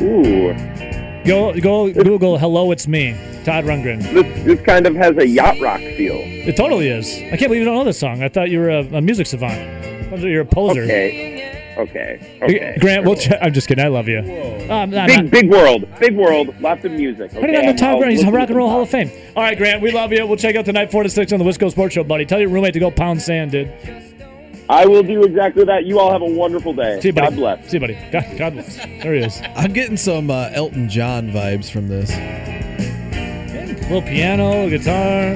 Ooh, 0.01 0.53
Go 1.25 1.53
go 1.59 1.91
Google 1.91 2.37
hello, 2.37 2.71
it's 2.71 2.87
me. 2.87 3.15
Todd 3.43 3.65
Rundgren. 3.65 4.01
this 4.13 4.45
this 4.45 4.61
kind 4.61 4.85
of 4.87 4.95
has 4.95 5.17
a 5.17 5.27
yacht 5.27 5.59
rock 5.59 5.79
feel. 5.79 6.15
It 6.19 6.55
totally 6.55 6.87
is. 6.89 7.13
I 7.17 7.29
can't 7.37 7.41
believe 7.43 7.59
you 7.59 7.65
don't 7.65 7.75
know 7.75 7.83
this 7.83 7.99
song. 7.99 8.21
I 8.23 8.29
thought 8.29 8.49
you 8.49 8.59
were 8.59 8.69
a, 8.69 8.79
a 8.97 9.01
music 9.01 9.27
savant. 9.27 9.53
I 9.53 10.09
thought 10.11 10.19
you're 10.27 10.41
a 10.41 10.45
poser. 10.45 10.83
Okay, 10.83 11.36
okay, 11.77 12.39
okay. 12.41 12.77
Grant, 12.79 13.05
we'll 13.05 13.15
ch- 13.15 13.31
I'm 13.41 13.53
just 13.53 13.67
kidding. 13.67 13.83
I 13.83 13.87
love 13.87 14.07
you. 14.07 14.19
Um, 14.19 14.71
I'm 14.71 14.89
Big 15.07 15.17
not- 15.23 15.29
big 15.31 15.49
world, 15.49 15.87
big 15.99 16.15
world, 16.15 16.53
lots 16.61 16.83
of 16.85 16.91
music. 16.91 17.31
How 17.31 17.41
do 17.41 17.47
you 17.47 17.53
okay? 17.53 17.53
not 17.53 17.61
know 17.63 17.67
I'm- 17.69 17.75
Todd 17.77 17.89
I'll 17.89 17.97
Grant? 17.99 18.13
He's 18.13 18.23
a 18.23 18.31
Rock 18.31 18.49
and 18.49 18.57
Roll 18.57 18.69
Hall 18.69 18.81
of 18.81 18.89
Fame. 18.89 19.11
All 19.35 19.43
right, 19.43 19.57
Grant, 19.57 19.81
we 19.81 19.91
love 19.91 20.11
you. 20.11 20.25
We'll 20.27 20.37
check 20.37 20.55
out 20.55 20.65
tonight, 20.65 20.91
4 20.91 21.03
to 21.03 21.09
6 21.09 21.31
on 21.33 21.39
the 21.39 21.45
Wisco 21.45 21.69
Sports 21.71 21.93
Show, 21.95 22.03
buddy. 22.03 22.25
Tell 22.25 22.39
your 22.39 22.49
roommate 22.49 22.73
to 22.73 22.79
go 22.79 22.91
pound 22.91 23.21
sand, 23.21 23.51
dude. 23.51 23.71
I 24.69 24.85
will 24.85 25.03
do 25.03 25.23
exactly 25.23 25.63
that. 25.63 25.85
You 25.85 25.97
all 25.99 26.11
have 26.11 26.21
a 26.21 26.25
wonderful 26.25 26.73
day. 26.73 26.99
See 26.99 27.07
you, 27.09 27.13
buddy. 27.13 27.27
God 27.29 27.35
bless. 27.37 27.69
See 27.69 27.77
you, 27.77 27.79
buddy. 27.79 27.97
God, 28.11 28.25
God 28.37 28.53
bless. 28.53 28.75
There 28.75 29.13
he 29.13 29.21
is. 29.21 29.41
I'm 29.55 29.71
getting 29.71 29.95
some 29.95 30.29
uh, 30.29 30.49
Elton 30.53 30.89
John 30.89 31.29
vibes 31.31 31.71
from 31.71 31.87
this. 31.87 32.09
little 33.83 34.01
piano, 34.01 34.69
guitar. 34.69 35.35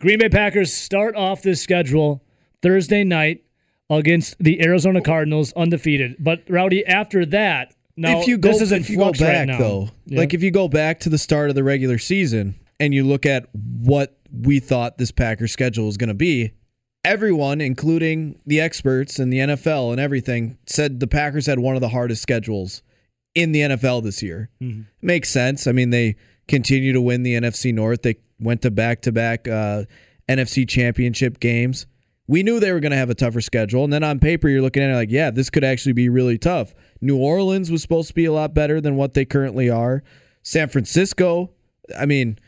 Green 0.00 0.18
Bay 0.18 0.28
Packers 0.28 0.72
start 0.72 1.16
off 1.16 1.42
this 1.42 1.60
schedule 1.60 2.22
Thursday 2.62 3.04
night 3.04 3.44
against 3.90 4.36
the 4.38 4.62
Arizona 4.62 5.00
Cardinals, 5.00 5.52
undefeated. 5.54 6.16
But 6.20 6.42
Rowdy, 6.48 6.86
after 6.86 7.24
that, 7.26 7.74
now 7.96 8.20
if 8.20 8.28
you 8.28 8.38
go, 8.38 8.52
this 8.52 8.60
is 8.60 8.70
in 8.72 8.80
if 8.80 8.90
you 8.90 8.98
go 8.98 9.12
back 9.12 9.48
right 9.48 9.58
though, 9.58 9.88
Yeah. 10.06 10.18
like 10.20 10.34
if 10.34 10.42
you 10.42 10.50
go 10.50 10.68
back 10.68 11.00
to 11.00 11.08
the 11.08 11.18
start 11.18 11.48
of 11.48 11.56
the 11.56 11.64
regular 11.64 11.98
season 11.98 12.54
and 12.78 12.94
you 12.94 13.04
look 13.04 13.26
at 13.26 13.48
what 13.54 14.16
we 14.30 14.60
thought 14.60 14.98
this 14.98 15.10
Packers 15.10 15.52
schedule 15.52 15.86
was 15.86 15.96
going 15.96 16.08
to 16.08 16.14
be, 16.14 16.52
everyone, 17.04 17.60
including 17.60 18.38
the 18.46 18.60
experts 18.60 19.18
and 19.18 19.32
the 19.32 19.38
NFL 19.38 19.90
and 19.90 20.00
everything, 20.00 20.56
said 20.66 21.00
the 21.00 21.06
Packers 21.08 21.46
had 21.46 21.58
one 21.58 21.74
of 21.74 21.80
the 21.80 21.88
hardest 21.88 22.22
schedules 22.22 22.82
in 23.34 23.50
the 23.52 23.60
NFL 23.62 24.02
this 24.04 24.22
year. 24.22 24.48
Mm-hmm. 24.62 24.82
Makes 25.02 25.30
sense. 25.30 25.66
I 25.66 25.72
mean, 25.72 25.90
they 25.90 26.14
continue 26.48 26.92
to 26.92 27.00
win 27.00 27.22
the 27.22 27.34
NFC 27.34 27.72
North. 27.72 28.02
They 28.02 28.16
went 28.40 28.62
to 28.62 28.70
back 28.70 29.02
to 29.02 29.12
back 29.12 29.46
uh, 29.46 29.84
NFC 30.28 30.68
championship 30.68 31.40
games. 31.40 31.86
We 32.26 32.42
knew 32.42 32.60
they 32.60 32.72
were 32.72 32.80
going 32.80 32.92
to 32.92 32.98
have 32.98 33.10
a 33.10 33.14
tougher 33.14 33.40
schedule. 33.40 33.84
And 33.84 33.92
then 33.92 34.04
on 34.04 34.18
paper, 34.18 34.48
you're 34.48 34.60
looking 34.60 34.82
at 34.82 34.90
it 34.90 34.94
like, 34.94 35.10
yeah, 35.10 35.30
this 35.30 35.48
could 35.48 35.64
actually 35.64 35.94
be 35.94 36.08
really 36.08 36.36
tough. 36.36 36.74
New 37.00 37.16
Orleans 37.16 37.70
was 37.70 37.80
supposed 37.80 38.08
to 38.08 38.14
be 38.14 38.26
a 38.26 38.32
lot 38.32 38.52
better 38.52 38.80
than 38.80 38.96
what 38.96 39.14
they 39.14 39.24
currently 39.24 39.70
are. 39.70 40.02
San 40.42 40.68
Francisco, 40.68 41.50
I 41.98 42.04
mean, 42.04 42.38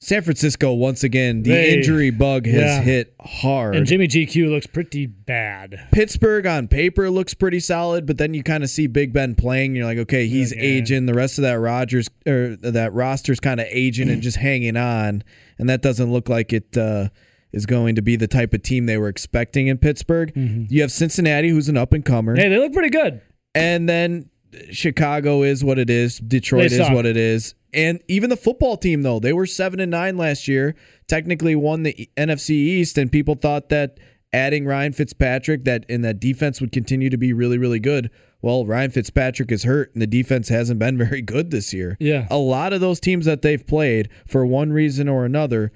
San 0.00 0.20
Francisco, 0.20 0.74
once 0.74 1.02
again, 1.02 1.42
the 1.42 1.50
They- 1.50 1.74
injury 1.74 2.10
bug 2.10 2.44
has 2.46 2.54
yeah. 2.60 2.82
hit 2.82 3.14
hard. 3.20 3.74
and 3.74 3.86
Jimmy 3.86 4.06
GQ 4.06 4.50
looks 4.50 4.66
pretty 4.66 5.06
bad. 5.06 5.78
Pittsburgh 5.92 6.46
on 6.46 6.68
paper 6.68 7.08
looks 7.08 7.32
pretty 7.32 7.60
solid, 7.60 8.04
but 8.04 8.18
then 8.18 8.34
you 8.34 8.42
kind 8.42 8.62
of 8.62 8.68
see 8.68 8.86
Big 8.86 9.14
Ben 9.14 9.34
playing. 9.34 9.70
And 9.70 9.76
you're 9.76 9.86
like, 9.86 9.96
okay, 9.98 10.26
he's 10.26 10.54
Yeah. 10.54 10.60
aging. 10.62 11.06
The 11.06 11.14
rest 11.14 11.38
of 11.38 11.42
that 11.42 11.54
Rogers 11.58 12.10
or 12.26 12.56
that 12.56 12.92
roster's 12.92 13.40
kind 13.40 13.60
of 13.60 13.66
aging 13.70 14.10
and 14.10 14.20
just 14.20 14.36
hanging 14.36 14.76
on, 14.76 15.22
and 15.58 15.70
that 15.70 15.80
doesn't 15.80 16.12
look 16.12 16.28
like 16.28 16.52
it 16.52 16.76
uh, 16.76 17.08
is 17.54 17.64
going 17.64 17.94
to 17.94 18.02
be 18.02 18.16
the 18.16 18.26
type 18.28 18.52
of 18.52 18.60
team 18.62 18.84
they 18.84 18.98
were 18.98 19.08
expecting 19.08 19.68
in 19.68 19.78
Pittsburgh. 19.78 20.32
You 20.36 20.82
have 20.82 20.92
Cincinnati, 20.92 21.48
who's 21.48 21.70
an 21.70 21.78
up 21.78 21.94
and 21.94 22.04
comer, 22.04 22.36
Hey, 22.36 22.48
they 22.50 22.58
look 22.58 22.74
pretty 22.74 22.90
good. 22.90 23.22
and 23.54 23.88
then 23.88 24.28
Chicago 24.70 25.42
is 25.42 25.64
what 25.64 25.78
it 25.78 25.90
is. 25.90 26.18
Detroit 26.18 26.72
is 26.72 26.90
what 26.90 27.06
it 27.06 27.16
is. 27.16 27.54
And 27.72 28.00
even 28.08 28.30
the 28.30 28.36
football 28.36 28.76
team, 28.76 29.02
though, 29.02 29.18
they 29.18 29.32
were 29.32 29.46
seven 29.46 29.80
and 29.80 29.90
nine 29.90 30.16
last 30.16 30.46
year. 30.48 30.74
Technically 31.08 31.54
won 31.56 31.82
the 31.82 32.08
NFC 32.16 32.50
East, 32.50 32.96
and 32.98 33.10
people 33.10 33.34
thought 33.34 33.68
that 33.70 33.98
adding 34.32 34.64
Ryan 34.64 34.92
Fitzpatrick, 34.92 35.64
that 35.64 35.84
and 35.88 36.04
that 36.04 36.20
defense 36.20 36.60
would 36.60 36.72
continue 36.72 37.10
to 37.10 37.16
be 37.16 37.32
really, 37.32 37.58
really 37.58 37.80
good. 37.80 38.10
Well, 38.42 38.64
Ryan 38.66 38.90
Fitzpatrick 38.90 39.50
is 39.52 39.62
hurt, 39.64 39.92
and 39.94 40.02
the 40.02 40.06
defense 40.06 40.48
hasn't 40.48 40.78
been 40.78 40.96
very 41.08 41.22
good 41.22 41.50
this 41.50 41.72
year. 41.72 41.96
Yeah. 42.00 42.26
a 42.30 42.36
lot 42.38 42.72
of 42.72 42.80
those 42.80 43.00
teams 43.00 43.24
that 43.26 43.42
they've 43.42 43.66
played 43.66 44.08
for 44.26 44.44
one 44.46 44.72
reason 44.72 45.08
or 45.08 45.24
another 45.24 45.72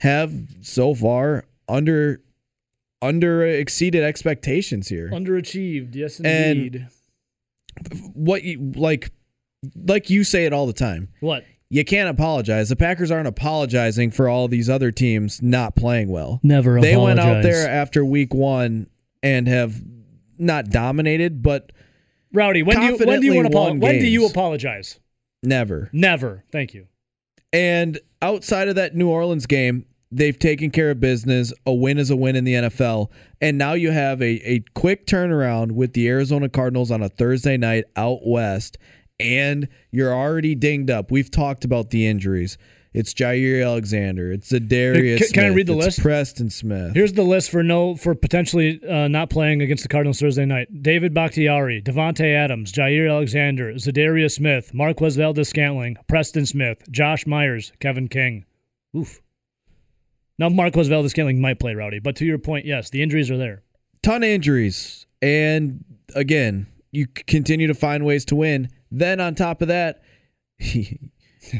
have 0.00 0.32
so 0.62 0.94
far 0.94 1.44
under 1.68 2.20
under 3.02 3.46
exceeded 3.46 4.02
expectations 4.02 4.88
here 4.88 5.10
Underachieved, 5.10 5.94
yes 5.94 6.18
And- 6.20 6.26
indeed. 6.58 6.86
What 8.14 8.42
you 8.42 8.72
like 8.74 9.10
like 9.86 10.10
you 10.10 10.24
say 10.24 10.44
it 10.46 10.52
all 10.52 10.66
the 10.66 10.72
time. 10.72 11.08
what? 11.20 11.44
You 11.68 11.84
can't 11.84 12.08
apologize. 12.08 12.68
The 12.68 12.76
Packers 12.76 13.10
aren't 13.10 13.26
apologizing 13.26 14.12
for 14.12 14.28
all 14.28 14.46
these 14.46 14.70
other 14.70 14.92
teams 14.92 15.42
not 15.42 15.74
playing 15.74 16.08
well. 16.08 16.38
Never 16.44 16.80
They 16.80 16.96
went 16.96 17.18
out 17.18 17.42
there 17.42 17.68
after 17.68 18.04
week 18.04 18.32
1 18.32 18.86
and 19.24 19.48
have 19.48 19.82
not 20.38 20.66
dominated, 20.70 21.42
but 21.42 21.72
Rowdy, 22.32 22.62
when 22.62 22.78
do 22.78 22.84
you 22.84 22.96
when 22.98 23.20
do 23.20 23.26
you 23.26 23.34
want 23.34 23.46
to 23.46 23.52
apologize? 23.52 23.82
When 23.82 23.98
do 23.98 24.06
you 24.06 24.26
apologize? 24.26 25.00
never. 25.42 25.90
Never. 25.92 26.44
Thank 26.52 26.74
you. 26.74 26.86
And 27.52 27.98
outside 28.22 28.68
of 28.68 28.76
that 28.76 28.94
New 28.94 29.08
Orleans 29.08 29.46
game, 29.46 29.86
they've 30.10 30.38
taken 30.38 30.70
care 30.70 30.90
of 30.90 31.00
business. 31.00 31.52
A 31.66 31.72
win 31.72 31.98
is 31.98 32.10
a 32.10 32.16
win 32.16 32.36
in 32.36 32.44
the 32.44 32.54
NFL. 32.54 33.10
And 33.40 33.58
now 33.58 33.74
you 33.74 33.90
have 33.90 34.20
a, 34.22 34.40
a 34.48 34.60
quick 34.74 35.06
turnaround 35.06 35.72
with 35.72 35.92
the 35.92 36.08
Arizona 36.08 36.48
Cardinals 36.48 36.90
on 36.90 37.02
a 37.02 37.08
Thursday 37.08 37.56
night 37.56 37.84
out 37.96 38.26
west. 38.26 38.78
And 39.18 39.68
you're 39.92 40.14
already 40.14 40.54
dinged 40.54 40.90
up. 40.90 41.10
We've 41.10 41.30
talked 41.30 41.64
about 41.64 41.90
the 41.90 42.06
injuries. 42.06 42.58
It's 42.96 43.12
Jaire 43.12 43.62
Alexander. 43.62 44.32
It's 44.32 44.50
Za'Darius. 44.50 45.18
Can- 45.18 45.28
can 45.28 45.44
I 45.44 45.48
read 45.48 45.66
the 45.66 45.76
it's 45.76 45.84
list? 45.84 46.00
Preston 46.00 46.48
Smith. 46.48 46.94
Here's 46.94 47.12
the 47.12 47.24
list 47.24 47.50
for 47.50 47.62
no 47.62 47.94
for 47.94 48.14
potentially 48.14 48.80
uh, 48.88 49.06
not 49.08 49.28
playing 49.28 49.60
against 49.60 49.82
the 49.82 49.90
Cardinals 49.90 50.18
Thursday 50.18 50.46
night: 50.46 50.68
David 50.82 51.12
Bakhtiari, 51.12 51.82
Davante 51.82 52.34
Adams, 52.34 52.72
Jaire 52.72 53.10
Alexander, 53.10 53.74
Za'Darius 53.74 54.32
Smith, 54.32 54.72
Marquez 54.72 55.16
Valdes 55.16 55.46
Scantling, 55.46 55.98
Preston 56.08 56.46
Smith, 56.46 56.82
Josh 56.90 57.26
Myers, 57.26 57.70
Kevin 57.80 58.08
King. 58.08 58.46
Oof. 58.96 59.20
Now 60.38 60.48
Marquez 60.48 60.88
Valdes 60.88 61.10
Scantling 61.12 61.40
might 61.40 61.58
play 61.58 61.74
Rowdy, 61.74 61.98
but 61.98 62.16
to 62.16 62.24
your 62.26 62.38
point, 62.38 62.66
yes, 62.66 62.90
the 62.90 63.02
injuries 63.02 63.30
are 63.30 63.38
there. 63.38 63.62
ton 64.02 64.22
of 64.22 64.28
injuries. 64.28 65.06
And 65.22 65.84
again, 66.14 66.66
you 66.92 67.06
continue 67.06 67.66
to 67.68 67.74
find 67.74 68.04
ways 68.04 68.24
to 68.26 68.36
win. 68.36 68.68
Then 68.90 69.20
on 69.20 69.34
top 69.34 69.62
of 69.62 69.68
that, 69.68 70.02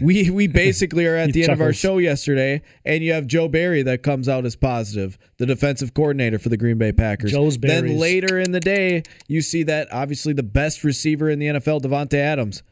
we 0.02 0.30
we 0.30 0.46
basically 0.46 1.06
are 1.06 1.16
at 1.16 1.26
He 1.26 1.32
the 1.32 1.42
end 1.44 1.52
of 1.52 1.60
our 1.60 1.72
show 1.72 1.98
yesterday, 1.98 2.62
and 2.84 3.02
you 3.02 3.12
have 3.12 3.26
Joe 3.26 3.48
Barry 3.48 3.82
that 3.82 4.02
comes 4.02 4.28
out 4.28 4.44
as 4.44 4.56
positive, 4.56 5.18
the 5.38 5.46
defensive 5.46 5.94
coordinator 5.94 6.38
for 6.38 6.48
the 6.48 6.56
Green 6.56 6.78
Bay 6.78 6.92
Packers. 6.92 7.32
Joe's 7.32 7.58
then 7.58 7.98
later 7.98 8.38
in 8.38 8.52
the 8.52 8.60
day, 8.60 9.02
you 9.28 9.40
see 9.42 9.62
that 9.64 9.88
obviously 9.92 10.32
the 10.32 10.42
best 10.42 10.84
receiver 10.84 11.30
in 11.30 11.38
the 11.38 11.46
NFL, 11.46 11.80
Davante 11.82 12.14
Adams, 12.14 12.62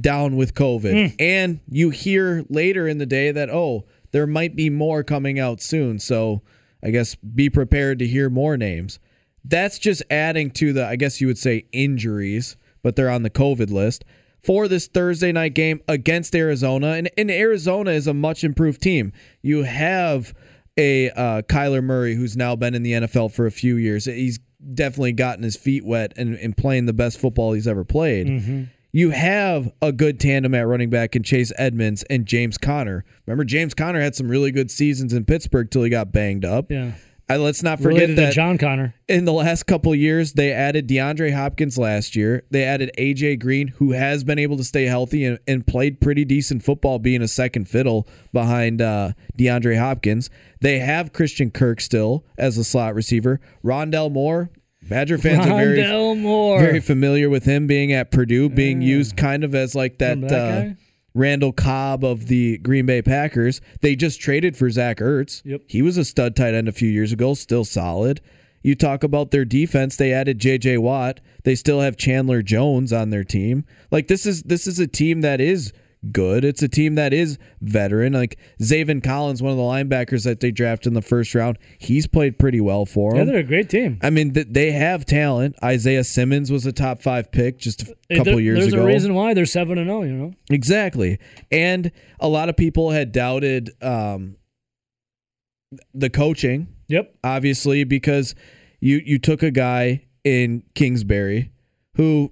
down 0.00 0.36
with 0.36 0.54
COVID, 0.54 1.10
Hmm. 1.10 1.14
and 1.18 1.60
you 1.70 1.90
hear 1.90 2.44
later 2.48 2.88
in 2.88 2.98
the 2.98 3.06
day 3.06 3.30
that 3.30 3.50
oh, 3.50 3.86
there 4.10 4.26
might 4.26 4.56
be 4.56 4.70
more 4.70 5.02
coming 5.02 5.38
out 5.38 5.60
soon. 5.60 5.98
So 5.98 6.42
I 6.82 6.90
guess 6.90 7.14
be 7.14 7.50
prepared 7.50 7.98
to 8.00 8.06
hear 8.06 8.30
more 8.30 8.56
names. 8.56 8.98
That's 9.44 9.78
just 9.78 10.02
adding 10.10 10.50
to 10.52 10.72
the, 10.72 10.86
I 10.86 10.96
guess 10.96 11.20
you 11.20 11.26
would 11.26 11.38
say, 11.38 11.64
injuries, 11.72 12.56
but 12.82 12.96
they're 12.96 13.10
on 13.10 13.22
the 13.22 13.30
COVID 13.30 13.70
list 13.70 14.04
for 14.42 14.68
this 14.68 14.86
Thursday 14.86 15.32
night 15.32 15.54
game 15.54 15.80
against 15.88 16.34
Arizona. 16.34 16.92
And, 16.92 17.10
and 17.16 17.30
Arizona 17.30 17.90
is 17.90 18.06
a 18.06 18.14
much 18.14 18.44
improved 18.44 18.82
team. 18.82 19.12
You 19.42 19.62
have 19.62 20.34
a 20.76 21.10
uh, 21.10 21.42
Kyler 21.42 21.82
Murray 21.82 22.14
who's 22.14 22.36
now 22.36 22.54
been 22.56 22.74
in 22.74 22.82
the 22.82 22.92
NFL 22.92 23.32
for 23.32 23.46
a 23.46 23.50
few 23.50 23.76
years. 23.76 24.04
He's 24.04 24.38
definitely 24.74 25.12
gotten 25.12 25.42
his 25.42 25.56
feet 25.56 25.84
wet 25.84 26.12
and, 26.16 26.36
and 26.36 26.56
playing 26.56 26.86
the 26.86 26.92
best 26.92 27.18
football 27.18 27.52
he's 27.52 27.68
ever 27.68 27.84
played. 27.84 28.28
You 28.92 29.10
have 29.10 29.70
a 29.82 29.92
good 29.92 30.18
tandem 30.18 30.54
at 30.54 30.66
running 30.66 30.88
back 30.88 31.14
in 31.14 31.22
Chase 31.22 31.52
Edmonds 31.58 32.02
and 32.04 32.24
James 32.24 32.56
Conner. 32.56 33.04
Remember, 33.26 33.44
James 33.44 33.74
Conner 33.74 34.00
had 34.00 34.14
some 34.14 34.28
really 34.28 34.50
good 34.50 34.70
seasons 34.70 35.12
in 35.12 35.24
Pittsburgh 35.26 35.70
till 35.70 35.82
he 35.82 35.90
got 35.90 36.10
banged 36.10 36.44
up. 36.44 36.70
Yeah. 36.70 36.92
Let's 37.30 37.62
not 37.62 37.78
forget 37.78 38.08
Related 38.08 38.16
that 38.16 38.32
John 38.32 38.56
Connor. 38.56 38.94
in 39.06 39.26
the 39.26 39.34
last 39.34 39.64
couple 39.64 39.92
of 39.92 39.98
years, 39.98 40.32
they 40.32 40.50
added 40.50 40.88
DeAndre 40.88 41.34
Hopkins 41.34 41.76
last 41.76 42.16
year. 42.16 42.42
They 42.50 42.64
added 42.64 42.90
AJ 42.96 43.40
Green, 43.40 43.68
who 43.68 43.92
has 43.92 44.24
been 44.24 44.38
able 44.38 44.56
to 44.56 44.64
stay 44.64 44.84
healthy 44.84 45.26
and, 45.26 45.38
and 45.46 45.66
played 45.66 46.00
pretty 46.00 46.24
decent 46.24 46.62
football, 46.62 46.98
being 46.98 47.20
a 47.20 47.28
second 47.28 47.68
fiddle 47.68 48.08
behind 48.32 48.80
uh, 48.80 49.12
DeAndre 49.36 49.78
Hopkins. 49.78 50.30
They 50.62 50.78
have 50.78 51.12
Christian 51.12 51.50
Kirk 51.50 51.82
still 51.82 52.24
as 52.38 52.56
a 52.56 52.64
slot 52.64 52.94
receiver. 52.94 53.40
Rondale 53.62 54.10
Moore, 54.10 54.48
Badger 54.88 55.18
fans 55.18 55.46
are 55.46 55.50
very 55.50 56.14
Moore. 56.16 56.60
very 56.60 56.80
familiar 56.80 57.28
with 57.28 57.44
him 57.44 57.66
being 57.66 57.92
at 57.92 58.10
Purdue, 58.10 58.48
being 58.48 58.80
used 58.80 59.16
kind 59.16 59.44
of 59.44 59.54
as 59.54 59.74
like 59.74 59.98
that, 59.98 60.20
that 60.28 60.66
uh. 60.66 60.70
Randall 61.14 61.52
Cobb 61.52 62.04
of 62.04 62.26
the 62.26 62.58
Green 62.58 62.86
Bay 62.86 63.02
Packers. 63.02 63.60
They 63.80 63.96
just 63.96 64.20
traded 64.20 64.56
for 64.56 64.70
Zach 64.70 64.98
Ertz. 64.98 65.42
Yep. 65.44 65.62
He 65.66 65.82
was 65.82 65.96
a 65.96 66.04
stud 66.04 66.36
tight 66.36 66.54
end 66.54 66.68
a 66.68 66.72
few 66.72 66.88
years 66.88 67.12
ago, 67.12 67.34
still 67.34 67.64
solid. 67.64 68.20
You 68.62 68.74
talk 68.74 69.04
about 69.04 69.30
their 69.30 69.44
defense, 69.44 69.96
they 69.96 70.12
added 70.12 70.38
JJ 70.38 70.78
Watt. 70.78 71.20
They 71.44 71.54
still 71.54 71.80
have 71.80 71.96
Chandler 71.96 72.42
Jones 72.42 72.92
on 72.92 73.10
their 73.10 73.24
team. 73.24 73.64
Like 73.90 74.08
this 74.08 74.26
is 74.26 74.42
this 74.42 74.66
is 74.66 74.78
a 74.78 74.86
team 74.86 75.20
that 75.20 75.40
is 75.40 75.72
good. 76.12 76.44
It's 76.44 76.62
a 76.62 76.68
team 76.68 76.94
that 76.96 77.12
is 77.12 77.38
veteran. 77.60 78.12
Like 78.12 78.38
Zaven 78.60 79.02
Collins, 79.02 79.42
one 79.42 79.50
of 79.52 79.56
the 79.58 79.62
linebackers 79.64 80.24
that 80.24 80.40
they 80.40 80.50
drafted 80.50 80.88
in 80.88 80.94
the 80.94 81.02
first 81.02 81.34
round, 81.34 81.58
he's 81.78 82.06
played 82.06 82.38
pretty 82.38 82.60
well 82.60 82.86
for 82.86 83.12
them. 83.12 83.18
Yeah, 83.26 83.32
they're 83.32 83.40
a 83.40 83.44
great 83.44 83.68
team. 83.68 83.98
I 84.02 84.10
mean, 84.10 84.32
th- 84.34 84.46
they 84.50 84.70
have 84.72 85.04
talent. 85.06 85.56
Isaiah 85.62 86.04
Simmons 86.04 86.50
was 86.52 86.66
a 86.66 86.72
top 86.72 87.02
five 87.02 87.32
pick 87.32 87.58
just 87.58 87.82
a 88.10 88.16
couple 88.16 88.32
there- 88.34 88.40
years 88.40 88.58
There's 88.60 88.72
ago. 88.72 88.82
There's 88.82 88.92
a 88.92 88.94
reason 88.94 89.14
why 89.14 89.34
they're 89.34 89.46
seven 89.46 89.78
and 89.78 89.88
zero. 89.88 90.02
You 90.02 90.12
know. 90.12 90.32
Exactly. 90.50 91.18
And 91.50 91.90
a 92.20 92.28
lot 92.28 92.48
of 92.48 92.56
people 92.56 92.90
had 92.90 93.12
doubted 93.12 93.70
um, 93.82 94.36
the 95.94 96.10
coaching, 96.10 96.68
Yep. 96.88 97.14
obviously, 97.24 97.84
because 97.84 98.34
you 98.80 99.00
you 99.04 99.18
took 99.18 99.42
a 99.42 99.50
guy 99.50 100.04
in 100.24 100.62
Kingsbury 100.74 101.52
who 101.96 102.30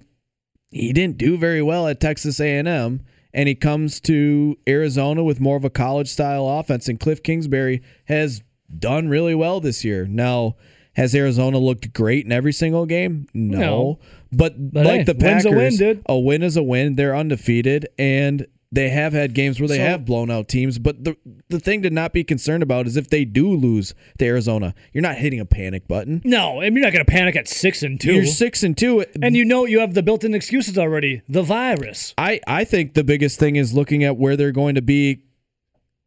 he 0.71 0.93
didn't 0.93 1.17
do 1.17 1.37
very 1.37 1.61
well 1.61 1.87
at 1.87 1.99
Texas 1.99 2.39
A&M 2.39 3.01
and 3.37 3.47
he 3.47 3.53
comes 3.53 4.01
to 4.01 4.57
Arizona 4.67 5.23
with 5.23 5.39
more 5.39 5.55
of 5.57 5.63
a 5.63 5.69
college 5.69 6.09
style 6.09 6.49
offense 6.49 6.89
and 6.89 6.99
Cliff 6.99 7.21
Kingsbury 7.21 7.83
has 8.05 8.41
done 8.79 9.07
really 9.09 9.35
well 9.35 9.59
this 9.59 9.85
year. 9.85 10.07
Now, 10.07 10.55
has 10.95 11.13
Arizona 11.13 11.59
looked 11.59 11.93
great 11.93 12.25
in 12.25 12.31
every 12.31 12.51
single 12.51 12.87
game? 12.87 13.27
No. 13.35 13.57
No. 13.59 13.99
But, 14.31 14.55
But 14.73 14.87
like 14.87 14.95
hey, 14.97 15.03
the 15.03 15.13
Packers, 15.15 15.45
a 15.45 15.51
win, 15.51 15.75
dude. 15.75 16.01
a 16.07 16.17
win 16.17 16.41
is 16.41 16.57
a 16.57 16.63
win. 16.63 16.95
They're 16.95 17.15
undefeated 17.15 17.87
and 17.99 18.47
they 18.71 18.89
have 18.89 19.13
had 19.13 19.33
games 19.33 19.59
where 19.59 19.67
they 19.69 19.77
So- 19.77 19.83
have 19.85 20.05
blown 20.05 20.29
out 20.29 20.47
teams, 20.49 20.77
but 20.79 21.03
the 21.03 21.15
the 21.49 21.59
thing 21.59 21.81
to 21.83 21.89
not 21.89 22.11
be 22.11 22.23
concerned 22.23 22.61
about 22.63 22.85
is 22.87 22.97
if 22.97 23.09
they 23.09 23.23
do 23.23 23.53
lose 23.55 23.93
to 24.19 24.25
Arizona, 24.25 24.73
you're 24.93 25.01
not 25.01 25.15
hitting 25.17 25.39
a 25.39 25.45
panic 25.45 25.87
button. 25.87 26.21
No, 26.25 26.59
and 26.59 26.75
you're 26.75 26.83
not 26.83 26.91
going 26.91 27.05
to 27.05 27.09
panic 27.11 27.35
at 27.37 27.47
six 27.47 27.81
and 27.83 27.99
2 27.99 28.13
You're 28.13 28.25
six 28.25 28.63
and 28.63 28.77
two. 28.77 29.05
and 29.21 29.35
you 29.37 29.45
know 29.45 29.65
you 29.65 29.79
have 29.79 29.93
the 29.93 30.03
built-in 30.03 30.33
excuses 30.35 30.77
already. 30.77 31.21
The 31.29 31.43
virus. 31.43 32.13
I, 32.17 32.41
I 32.45 32.65
think 32.65 32.93
the 32.93 33.03
biggest 33.05 33.39
thing 33.39 33.55
is 33.55 33.73
looking 33.73 34.03
at 34.03 34.17
where 34.17 34.35
they're 34.35 34.51
going 34.51 34.75
to 34.75 34.81
be 34.81 35.21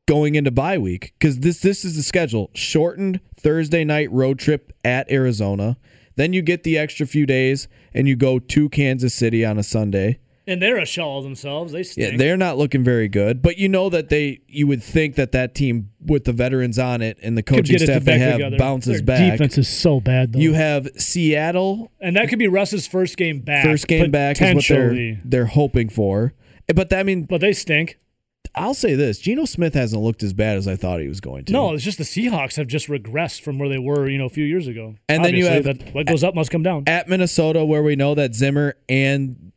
going 0.06 0.34
into 0.34 0.50
bye 0.50 0.76
week 0.78 1.14
because 1.18 1.38
this 1.38 1.60
this 1.60 1.84
is 1.84 1.96
the 1.96 2.02
schedule 2.02 2.50
shortened 2.52 3.20
Thursday 3.38 3.84
night 3.84 4.10
road 4.12 4.38
trip 4.38 4.72
at 4.84 5.10
Arizona. 5.10 5.76
Then 6.16 6.32
you 6.32 6.42
get 6.42 6.64
the 6.64 6.76
extra 6.76 7.06
few 7.06 7.24
days 7.24 7.68
and 7.94 8.06
you 8.08 8.16
go 8.16 8.38
to 8.38 8.68
Kansas 8.68 9.14
City 9.14 9.44
on 9.44 9.56
a 9.58 9.62
Sunday. 9.62 10.18
And 10.50 10.60
they're 10.60 10.78
a 10.78 10.84
shell 10.84 11.18
of 11.18 11.24
themselves. 11.24 11.72
They 11.72 11.82
stink. 11.84 12.12
Yeah, 12.12 12.18
they're 12.18 12.36
not 12.36 12.58
looking 12.58 12.82
very 12.82 13.08
good, 13.08 13.40
but 13.40 13.56
you 13.56 13.68
know 13.68 13.88
that 13.90 14.08
they 14.08 14.40
you 14.48 14.66
would 14.66 14.82
think 14.82 15.14
that 15.14 15.32
that 15.32 15.54
team 15.54 15.90
with 16.04 16.24
the 16.24 16.32
veterans 16.32 16.78
on 16.78 17.02
it 17.02 17.18
and 17.22 17.38
the 17.38 17.42
coaching 17.42 17.78
staff 17.78 18.02
they 18.02 18.18
have 18.18 18.34
together. 18.34 18.56
bounces 18.58 18.96
Their 18.96 19.02
back. 19.04 19.32
Defense 19.32 19.56
is 19.58 19.68
so 19.68 20.00
bad 20.00 20.32
though. 20.32 20.40
You 20.40 20.54
have 20.54 20.88
Seattle 20.96 21.92
and 22.00 22.16
that 22.16 22.28
could 22.28 22.38
be 22.38 22.48
Russ's 22.48 22.86
first 22.86 23.16
game 23.16 23.40
back. 23.40 23.64
first 23.64 23.86
game 23.86 24.10
back 24.10 24.40
is 24.42 24.54
what 24.54 24.66
they're 24.66 25.20
they're 25.24 25.46
hoping 25.46 25.88
for. 25.88 26.34
But 26.74 26.92
I 26.92 27.02
mean, 27.04 27.24
But 27.24 27.40
they 27.40 27.52
stink. 27.52 27.98
I'll 28.54 28.74
say 28.74 28.94
this: 28.96 29.20
Geno 29.20 29.44
Smith 29.44 29.74
hasn't 29.74 30.02
looked 30.02 30.24
as 30.24 30.32
bad 30.32 30.56
as 30.56 30.66
I 30.66 30.74
thought 30.74 31.00
he 31.00 31.06
was 31.06 31.20
going 31.20 31.44
to. 31.44 31.52
No, 31.52 31.72
it's 31.74 31.84
just 31.84 31.98
the 31.98 32.04
Seahawks 32.04 32.56
have 32.56 32.66
just 32.66 32.88
regressed 32.88 33.42
from 33.42 33.60
where 33.60 33.68
they 33.68 33.78
were, 33.78 34.08
you 34.08 34.18
know, 34.18 34.24
a 34.26 34.30
few 34.30 34.44
years 34.44 34.66
ago. 34.66 34.96
And 35.08 35.24
then 35.24 35.36
you 35.36 35.46
have- 35.46 35.62
that 35.64 35.94
what 35.94 36.06
goes 36.06 36.24
up 36.24 36.34
must 36.34 36.50
come 36.50 36.64
down. 36.64 36.84
at 36.88 37.08
Minnesota, 37.08 37.64
where 37.64 37.82
we 37.82 37.94
know 37.94 38.16
that 38.16 38.34
Zimmer 38.34 38.74
and 38.88 39.52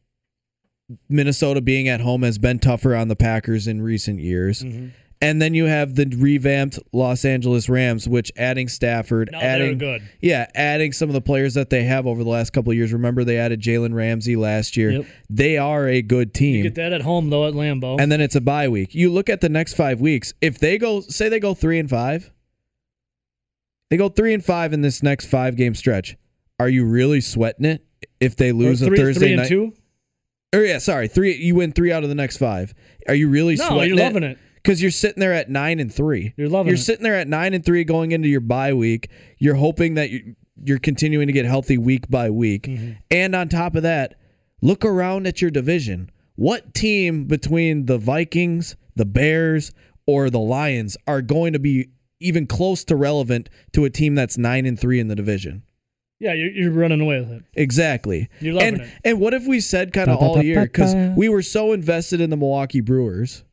Minnesota 1.10 1.62
being 1.62 1.88
at 1.88 2.01
home 2.01 2.23
has 2.23 2.38
been 2.38 2.60
tougher 2.60 2.95
on 2.95 3.08
the 3.08 3.15
Packers 3.15 3.67
in 3.67 3.82
recent 3.82 4.19
years. 4.19 4.62
Mm-hmm. 4.63 4.88
And 5.21 5.41
then 5.41 5.53
you 5.53 5.65
have 5.65 5.95
the 5.95 6.06
revamped 6.17 6.79
Los 6.91 7.23
Angeles 7.23 7.69
Rams, 7.69 8.10
which 8.10 8.29
adding 8.36 8.67
Stafford, 8.67 9.29
No, 9.32 9.39
adding 9.39 9.77
good. 9.77 10.01
yeah, 10.19 10.47
adding 10.53 10.91
some 10.91 11.08
of 11.08 11.13
the 11.13 11.21
players 11.21 11.53
that 11.53 11.69
they 11.69 11.86
have 11.86 12.06
over 12.06 12.25
the 12.25 12.29
last 12.29 12.51
couple 12.51 12.71
of 12.71 12.77
years. 12.77 12.91
Remember, 12.91 13.23
they 13.23 13.38
added 13.38 13.62
Jalen 13.62 13.93
Ramsey 13.93 14.36
last 14.36 14.75
year. 14.75 14.91
Yep. 14.91 15.06
They 15.29 15.58
are 15.58 15.88
a 15.88 16.01
good 16.01 16.34
team. 16.34 16.63
Get 16.63 16.75
that 16.75 16.91
at 16.91 17.01
home 17.03 17.29
though 17.29 17.47
at 17.47 17.53
Lambeau. 17.53 18.01
and 18.01 18.12
then 18.12 18.19
it's 18.19 18.36
a 18.36 18.41
bye 18.41 18.67
week. 18.67 18.93
You 18.93 19.13
look 19.13 19.29
at 19.29 19.39
the 19.39 19.47
next 19.47 19.75
five 19.75 20.01
weeks. 20.01 20.34
If 20.41 20.60
they 20.60 20.77
go, 20.77 20.99
say 20.99 21.29
they 21.29 21.39
go 21.39 21.53
three 21.53 21.79
and 21.79 21.89
five, 21.89 22.29
they 23.89 23.95
go 23.95 24.10
three 24.10 24.34
and 24.34 24.43
five 24.43 24.73
in 24.73 24.82
this 24.82 25.03
next 25.03 25.27
five 25.27 25.56
game 25.56 25.73
stretch. 25.75 26.17
Are 26.60 26.67
you 26.69 26.86
really 26.86 27.21
sweating 27.21 27.65
it 27.65 27.86
if 28.19 28.36
they 28.36 28.49
Or 28.49 28.56
lose 28.56 28.82
three, 28.82 28.97
a 28.99 29.01
Thursday 29.01 29.19
three 29.21 29.34
and 29.34 29.41
night? 29.43 29.47
two. 29.47 29.73
Or 30.53 30.61
yeah, 30.61 30.77
sorry, 30.77 31.07
three. 31.07 31.35
You 31.35 31.55
win 31.55 31.71
three 31.71 31.91
out 31.91 32.03
of 32.03 32.09
the 32.09 32.15
next 32.15 32.37
five. 32.37 32.73
Are 33.07 33.15
you 33.15 33.29
really 33.29 33.55
No, 33.55 33.67
sweating 33.67 33.95
you're 33.97 34.05
loving 34.05 34.23
it. 34.23 34.37
Because 34.55 34.81
you're 34.81 34.91
sitting 34.91 35.19
there 35.19 35.33
at 35.33 35.49
nine 35.49 35.79
and 35.79 35.93
three. 35.93 36.33
You're 36.37 36.47
loving 36.47 36.67
it. 36.67 36.71
You're 36.71 36.79
it. 36.79 36.83
sitting 36.83 37.03
there 37.03 37.15
at 37.15 37.27
nine 37.27 37.53
and 37.53 37.65
three 37.65 37.83
going 37.83 38.11
into 38.13 38.29
your 38.29 38.39
bye 38.39 38.73
week. 38.73 39.09
You're 39.39 39.55
hoping 39.55 39.95
that 39.95 40.09
you- 40.11 40.35
you're 40.63 40.79
continuing 40.79 41.27
to 41.27 41.33
get 41.33 41.45
healthy 41.45 41.77
week 41.77 42.09
by 42.09 42.29
week. 42.29 42.63
Mm-hmm. 42.63 42.91
And 43.11 43.35
on 43.35 43.49
top 43.49 43.75
of 43.75 43.83
that, 43.83 44.15
look 44.61 44.85
around 44.85 45.27
at 45.27 45.41
your 45.41 45.51
division. 45.51 46.09
What 46.35 46.73
team 46.73 47.25
between 47.25 47.85
the 47.87 47.97
Vikings, 47.97 48.75
the 48.95 49.05
Bears, 49.05 49.71
or 50.05 50.29
the 50.29 50.39
Lions 50.39 50.95
are 51.07 51.21
going 51.21 51.53
to 51.53 51.59
be 51.59 51.89
even 52.21 52.47
close 52.47 52.85
to 52.85 52.95
relevant 52.95 53.49
to 53.73 53.83
a 53.83 53.89
team 53.89 54.15
that's 54.15 54.37
nine 54.37 54.65
and 54.65 54.79
three 54.79 54.99
in 54.99 55.07
the 55.09 55.15
division? 55.15 55.63
Yeah, 56.23 56.33
you're, 56.33 56.51
you're 56.51 56.71
running 56.71 57.01
away 57.01 57.19
with 57.19 57.31
it. 57.31 57.43
Exactly. 57.53 58.29
You're 58.39 58.53
loving 58.53 58.75
and, 58.75 58.81
it. 58.83 58.89
And 59.03 59.19
what 59.19 59.33
if 59.33 59.45
we 59.45 59.59
said 59.59 59.91
kind 59.91 60.09
of 60.09 60.19
all 60.19 60.41
year 60.41 60.62
because 60.62 60.95
we 61.17 61.27
were 61.27 61.41
so 61.41 61.73
invested 61.73 62.21
in 62.21 62.29
the 62.29 62.38
Milwaukee 62.38 62.79
Brewers, 62.79 63.43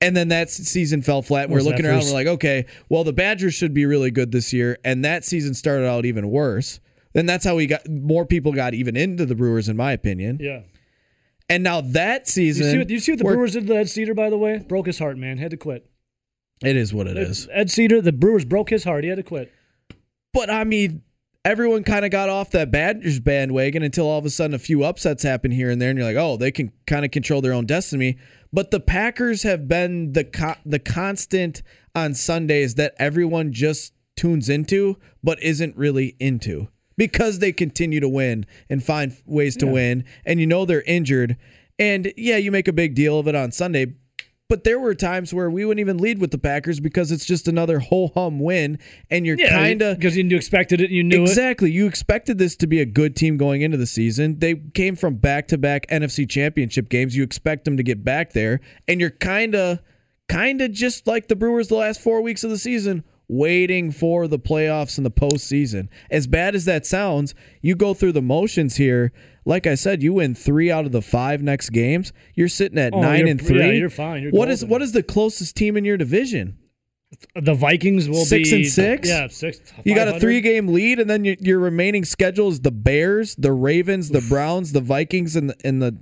and 0.00 0.16
then 0.16 0.28
that 0.28 0.50
season 0.50 1.02
fell 1.02 1.20
flat. 1.20 1.46
And 1.46 1.52
we're 1.52 1.62
looking 1.62 1.84
around, 1.84 2.02
first- 2.02 2.12
we're 2.12 2.18
like, 2.18 2.26
okay, 2.28 2.66
well 2.88 3.02
the 3.02 3.12
Badgers 3.12 3.54
should 3.54 3.74
be 3.74 3.86
really 3.86 4.12
good 4.12 4.30
this 4.30 4.52
year, 4.52 4.78
and 4.84 5.04
that 5.04 5.24
season 5.24 5.52
started 5.52 5.88
out 5.88 6.04
even 6.06 6.30
worse. 6.30 6.78
Then 7.12 7.26
that's 7.26 7.44
how 7.44 7.56
we 7.56 7.66
got 7.66 7.88
more 7.88 8.24
people 8.24 8.52
got 8.52 8.72
even 8.72 8.96
into 8.96 9.26
the 9.26 9.34
Brewers, 9.34 9.68
in 9.68 9.76
my 9.76 9.90
opinion. 9.90 10.38
Yeah. 10.40 10.60
And 11.48 11.64
now 11.64 11.80
that 11.80 12.20
You 12.20 12.26
season, 12.26 12.70
see, 12.70 12.78
what, 12.78 12.90
you 12.90 13.00
see 13.00 13.12
what 13.12 13.18
the 13.18 13.24
Brewers 13.24 13.54
did 13.54 13.66
to 13.66 13.74
Ed 13.74 13.88
Cedar, 13.88 14.14
by 14.14 14.30
the 14.30 14.38
way? 14.38 14.58
Broke 14.58 14.86
his 14.86 15.00
heart, 15.00 15.18
man. 15.18 15.36
Had 15.36 15.50
to 15.50 15.56
quit. 15.56 15.90
It 16.62 16.76
is 16.76 16.94
what 16.94 17.08
it 17.08 17.16
is. 17.16 17.48
Ed 17.50 17.68
Cedar, 17.68 18.00
the 18.00 18.12
Brewers 18.12 18.44
broke 18.44 18.70
his 18.70 18.84
heart. 18.84 19.02
He 19.02 19.10
had 19.10 19.16
to 19.16 19.24
quit. 19.24 19.52
But 20.32 20.50
I 20.50 20.62
mean, 20.62 21.02
everyone 21.44 21.84
kind 21.84 22.04
of 22.04 22.10
got 22.10 22.28
off 22.28 22.50
that 22.50 22.70
Badgers 22.70 23.20
bandwagon 23.20 23.82
until 23.82 24.06
all 24.06 24.18
of 24.18 24.24
a 24.24 24.30
sudden 24.30 24.54
a 24.54 24.58
few 24.58 24.84
upsets 24.84 25.22
happen 25.22 25.50
here 25.50 25.70
and 25.70 25.80
there, 25.80 25.90
and 25.90 25.98
you're 25.98 26.06
like, 26.06 26.16
oh, 26.16 26.36
they 26.36 26.50
can 26.50 26.72
kind 26.86 27.04
of 27.04 27.10
control 27.10 27.40
their 27.40 27.52
own 27.52 27.66
destiny. 27.66 28.18
But 28.52 28.70
the 28.70 28.80
Packers 28.80 29.42
have 29.42 29.68
been 29.68 30.12
the 30.12 30.24
co- 30.24 30.56
the 30.66 30.78
constant 30.78 31.62
on 31.94 32.14
Sundays 32.14 32.74
that 32.76 32.94
everyone 32.98 33.52
just 33.52 33.92
tunes 34.16 34.48
into, 34.48 34.96
but 35.22 35.42
isn't 35.42 35.76
really 35.76 36.16
into 36.20 36.68
because 36.96 37.38
they 37.38 37.52
continue 37.52 38.00
to 38.00 38.08
win 38.08 38.44
and 38.68 38.84
find 38.84 39.16
ways 39.24 39.56
to 39.56 39.66
win, 39.66 40.04
and 40.26 40.40
you 40.40 40.46
know 40.46 40.64
they're 40.64 40.82
injured. 40.82 41.36
And 41.78 42.12
yeah, 42.18 42.36
you 42.36 42.52
make 42.52 42.68
a 42.68 42.74
big 42.74 42.94
deal 42.94 43.18
of 43.18 43.26
it 43.26 43.34
on 43.34 43.52
Sunday, 43.52 43.94
but 44.50 44.64
there 44.64 44.78
were 44.78 44.94
times 44.94 45.32
where 45.32 45.48
we 45.48 45.64
wouldn't 45.64 45.80
even 45.80 45.96
lead 45.96 46.18
with 46.18 46.30
the 46.30 46.36
Packers 46.36 46.78
because 46.78 47.10
it's 47.10 47.24
just 47.24 47.48
another 47.48 47.78
ho 47.78 48.08
hum 48.12 48.38
win, 48.38 48.78
and 49.08 49.24
you're 49.24 49.38
Yeah, 49.38 49.48
kind 49.56 49.80
of 49.80 49.96
because 49.96 50.14
you 50.18 50.36
expected 50.36 50.82
it, 50.82 50.86
and 50.90 50.94
you 50.94 51.02
knew 51.02 51.22
it. 51.22 51.28
exactly. 51.30 51.70
You 51.70 51.86
expected 51.86 52.36
this 52.36 52.56
to 52.56 52.66
be 52.66 52.80
a 52.82 52.84
good 52.84 53.16
team 53.16 53.38
going 53.38 53.62
into 53.62 53.78
the 53.78 53.86
season. 53.86 54.38
They 54.38 54.56
came 54.74 54.94
from 54.96 55.14
back 55.16 55.48
to 55.48 55.56
back 55.56 55.86
NFC 55.88 56.28
Championship 56.28 56.90
games. 56.90 57.16
You 57.16 57.22
expect 57.22 57.64
them 57.64 57.78
to 57.78 57.82
get 57.82 58.04
back 58.04 58.34
there, 58.34 58.60
and 58.86 59.00
you're 59.00 59.08
kind 59.10 59.54
of, 59.54 59.78
kind 60.28 60.60
of 60.60 60.72
just 60.72 61.06
like 61.06 61.28
the 61.28 61.36
Brewers 61.36 61.68
the 61.68 61.76
last 61.76 62.00
four 62.02 62.20
weeks 62.20 62.44
of 62.44 62.50
the 62.50 62.58
season, 62.58 63.02
waiting 63.28 63.92
for 63.92 64.26
the 64.26 64.38
playoffs 64.38 64.96
and 64.96 65.06
the 65.06 65.10
postseason. 65.10 65.86
As 66.10 66.26
bad 66.26 66.56
as 66.56 66.64
that 66.64 66.84
sounds, 66.84 67.34
you 67.62 67.76
go 67.76 67.94
through 67.94 68.12
the 68.12 68.22
motions 68.22 68.74
here. 68.76 69.12
Like 69.50 69.66
I 69.66 69.74
said, 69.74 70.00
you 70.00 70.12
win 70.14 70.36
three 70.36 70.70
out 70.70 70.86
of 70.86 70.92
the 70.92 71.02
five 71.02 71.42
next 71.42 71.70
games. 71.70 72.12
You're 72.36 72.46
sitting 72.48 72.78
at 72.78 72.94
Oh, 72.94 73.00
nine 73.00 73.26
and 73.26 73.44
three. 73.44 73.58
yeah, 73.58 73.72
you're 73.72 73.90
fine. 73.90 74.22
You're 74.22 74.30
What 74.30 74.48
is 74.48 74.60
golden. 74.60 74.70
what 74.70 74.82
is 74.82 74.92
the 74.92 75.02
closest 75.02 75.56
team 75.56 75.76
in 75.76 75.84
your 75.84 75.96
division? 75.96 76.56
The 77.34 77.54
Vikings 77.54 78.08
will 78.08 78.24
Six 78.24 78.50
be 78.50 78.56
and 78.58 78.66
six? 78.66 79.08
Yeah, 79.08 79.26
six. 79.26 79.60
You 79.84 79.96
got 79.96 80.06
a 80.06 80.20
three 80.20 80.40
game 80.40 80.68
lead, 80.68 81.00
and 81.00 81.10
then 81.10 81.24
your, 81.24 81.34
your 81.40 81.58
remaining 81.58 82.04
schedule 82.04 82.48
is 82.48 82.60
the 82.60 82.70
Bears, 82.70 83.34
the 83.34 83.52
Ravens, 83.52 84.08
the 84.10 84.24
Browns, 84.28 84.70
the 84.70 84.80
Vikings, 84.80 85.34
and 85.34 85.50
the 85.50 85.56
and 85.64 85.82
the 85.82 85.98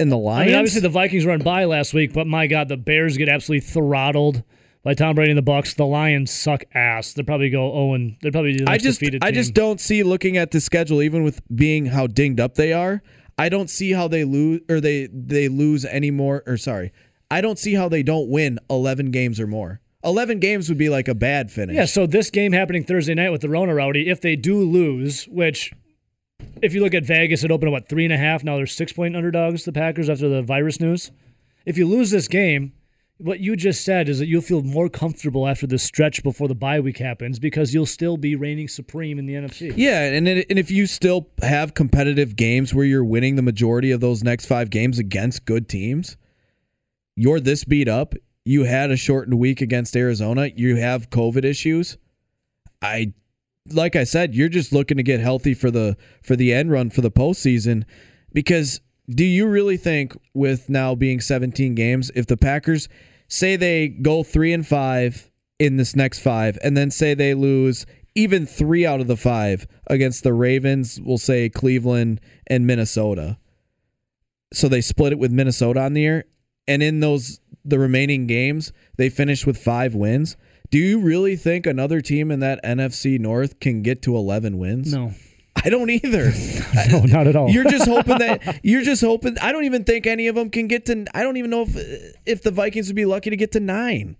and 0.00 0.10
the 0.10 0.18
Lions. 0.18 0.42
I 0.42 0.46
mean, 0.50 0.54
obviously 0.56 0.80
the 0.80 0.88
Vikings 0.88 1.24
run 1.24 1.42
by 1.42 1.66
last 1.66 1.94
week, 1.94 2.12
but 2.12 2.26
my 2.26 2.48
God, 2.48 2.68
the 2.68 2.76
Bears 2.76 3.16
get 3.16 3.28
absolutely 3.28 3.68
throttled 3.68 4.42
by 4.84 4.94
Tom 4.94 5.16
Brady 5.16 5.32
and 5.32 5.38
the 5.38 5.42
Bucks. 5.42 5.74
The 5.74 5.86
Lions 5.86 6.30
suck 6.30 6.62
ass. 6.74 7.14
They'd 7.14 7.26
probably 7.26 7.50
go 7.50 7.72
oh 7.72 7.94
and 7.94 8.16
they're 8.22 8.30
probably 8.30 8.58
the 8.58 8.70
I 8.70 8.78
just 8.78 9.00
defeated 9.00 9.24
I 9.24 9.28
team. 9.28 9.34
just 9.34 9.54
don't 9.54 9.80
see 9.80 10.02
looking 10.04 10.36
at 10.36 10.52
the 10.52 10.60
schedule, 10.60 11.02
even 11.02 11.24
with 11.24 11.40
being 11.56 11.86
how 11.86 12.06
dinged 12.06 12.38
up 12.38 12.54
they 12.54 12.72
are. 12.72 13.02
I 13.36 13.48
don't 13.48 13.68
see 13.68 13.90
how 13.90 14.06
they 14.06 14.22
lose 14.22 14.60
or 14.68 14.80
they 14.80 15.08
they 15.12 15.48
lose 15.48 15.84
any 15.84 16.12
more. 16.12 16.44
Or 16.46 16.56
sorry, 16.56 16.92
I 17.30 17.40
don't 17.40 17.58
see 17.58 17.74
how 17.74 17.88
they 17.88 18.04
don't 18.04 18.28
win 18.28 18.60
eleven 18.70 19.10
games 19.10 19.40
or 19.40 19.48
more. 19.48 19.80
Eleven 20.04 20.38
games 20.38 20.68
would 20.68 20.78
be 20.78 20.90
like 20.90 21.08
a 21.08 21.14
bad 21.14 21.50
finish. 21.50 21.74
Yeah, 21.74 21.86
so 21.86 22.06
this 22.06 22.28
game 22.28 22.52
happening 22.52 22.84
Thursday 22.84 23.14
night 23.14 23.30
with 23.30 23.40
the 23.40 23.48
Rona 23.48 23.74
Rowdy, 23.74 24.10
if 24.10 24.20
they 24.20 24.36
do 24.36 24.60
lose, 24.62 25.24
which 25.24 25.72
if 26.60 26.74
you 26.74 26.82
look 26.82 26.92
at 26.92 27.06
Vegas, 27.06 27.42
it 27.42 27.50
opened 27.50 27.68
at 27.68 27.72
what 27.72 27.88
three 27.88 28.04
and 28.04 28.12
a 28.12 28.18
half. 28.18 28.44
Now 28.44 28.56
they're 28.56 28.66
six 28.66 28.92
point 28.92 29.16
underdogs, 29.16 29.64
the 29.64 29.72
Packers, 29.72 30.10
after 30.10 30.28
the 30.28 30.42
virus 30.42 30.78
news. 30.78 31.10
If 31.64 31.78
you 31.78 31.88
lose 31.88 32.10
this 32.10 32.28
game, 32.28 32.74
what 33.18 33.40
you 33.40 33.54
just 33.54 33.84
said 33.84 34.08
is 34.08 34.18
that 34.18 34.26
you'll 34.26 34.42
feel 34.42 34.62
more 34.62 34.88
comfortable 34.88 35.46
after 35.46 35.66
the 35.66 35.78
stretch 35.78 36.22
before 36.22 36.48
the 36.48 36.54
bye 36.54 36.80
week 36.80 36.98
happens 36.98 37.38
because 37.38 37.72
you'll 37.72 37.86
still 37.86 38.16
be 38.16 38.34
reigning 38.34 38.66
supreme 38.66 39.18
in 39.18 39.26
the 39.26 39.34
NFC. 39.34 39.72
Yeah, 39.76 40.02
and 40.12 40.26
and 40.26 40.58
if 40.58 40.70
you 40.70 40.86
still 40.86 41.28
have 41.40 41.74
competitive 41.74 42.34
games 42.36 42.74
where 42.74 42.84
you're 42.84 43.04
winning 43.04 43.36
the 43.36 43.42
majority 43.42 43.92
of 43.92 44.00
those 44.00 44.24
next 44.24 44.46
five 44.46 44.70
games 44.70 44.98
against 44.98 45.44
good 45.44 45.68
teams, 45.68 46.16
you're 47.16 47.40
this 47.40 47.64
beat 47.64 47.88
up. 47.88 48.14
You 48.44 48.64
had 48.64 48.90
a 48.90 48.96
shortened 48.96 49.38
week 49.38 49.60
against 49.60 49.96
Arizona. 49.96 50.50
You 50.54 50.76
have 50.76 51.08
COVID 51.10 51.44
issues. 51.44 51.96
I, 52.82 53.14
like 53.70 53.96
I 53.96 54.04
said, 54.04 54.34
you're 54.34 54.50
just 54.50 54.72
looking 54.72 54.98
to 54.98 55.02
get 55.02 55.20
healthy 55.20 55.54
for 55.54 55.70
the 55.70 55.96
for 56.22 56.36
the 56.36 56.52
end 56.52 56.70
run 56.70 56.90
for 56.90 57.00
the 57.00 57.10
postseason. 57.10 57.84
Because 58.32 58.80
do 59.08 59.24
you 59.24 59.46
really 59.46 59.76
think 59.76 60.16
with 60.32 60.68
now 60.68 60.94
being 60.94 61.20
17 61.20 61.74
games, 61.74 62.10
if 62.14 62.26
the 62.26 62.36
Packers 62.36 62.88
say 63.28 63.56
they 63.56 63.88
go 63.88 64.22
three 64.22 64.52
and 64.52 64.66
five 64.66 65.30
in 65.58 65.76
this 65.76 65.94
next 65.94 66.20
five, 66.20 66.58
and 66.62 66.76
then 66.76 66.90
say 66.90 67.14
they 67.14 67.34
lose 67.34 67.86
even 68.14 68.46
three 68.46 68.86
out 68.86 69.00
of 69.00 69.06
the 69.06 69.16
five 69.16 69.66
against 69.88 70.22
the 70.22 70.32
Ravens, 70.32 71.00
we'll 71.00 71.18
say 71.18 71.48
Cleveland 71.48 72.20
and 72.46 72.66
Minnesota. 72.66 73.38
So 74.52 74.68
they 74.68 74.80
split 74.80 75.12
it 75.12 75.18
with 75.18 75.32
Minnesota 75.32 75.80
on 75.80 75.94
the 75.94 76.02
year, 76.02 76.24
and 76.68 76.82
in 76.82 77.00
those 77.00 77.40
the 77.64 77.78
remaining 77.78 78.26
games, 78.26 78.72
they 78.96 79.08
finish 79.08 79.46
with 79.46 79.58
five 79.58 79.94
wins. 79.94 80.36
Do 80.70 80.78
you 80.78 81.00
really 81.00 81.36
think 81.36 81.66
another 81.66 82.00
team 82.00 82.30
in 82.30 82.40
that 82.40 82.62
NFC 82.64 83.18
North 83.18 83.58
can 83.60 83.82
get 83.82 84.02
to 84.02 84.16
11 84.16 84.58
wins? 84.58 84.92
No, 84.92 85.12
I 85.56 85.70
don't 85.70 85.90
either. 85.90 86.32
no, 86.90 87.04
not 87.04 87.26
at 87.26 87.36
all. 87.36 87.50
You're 87.50 87.64
just 87.64 87.88
hoping 87.88 88.18
that 88.18 88.60
you're 88.64 88.82
just 88.82 89.02
hoping. 89.02 89.38
I 89.40 89.52
don't 89.52 89.64
even 89.64 89.84
think 89.84 90.06
any 90.06 90.26
of 90.28 90.34
them 90.34 90.50
can 90.50 90.68
get 90.68 90.86
to. 90.86 91.06
I 91.14 91.22
don't 91.22 91.36
even 91.36 91.50
know 91.50 91.62
if 91.62 92.14
if 92.26 92.42
the 92.42 92.50
Vikings 92.50 92.88
would 92.88 92.96
be 92.96 93.06
lucky 93.06 93.30
to 93.30 93.36
get 93.36 93.52
to 93.52 93.60
nine. 93.60 94.16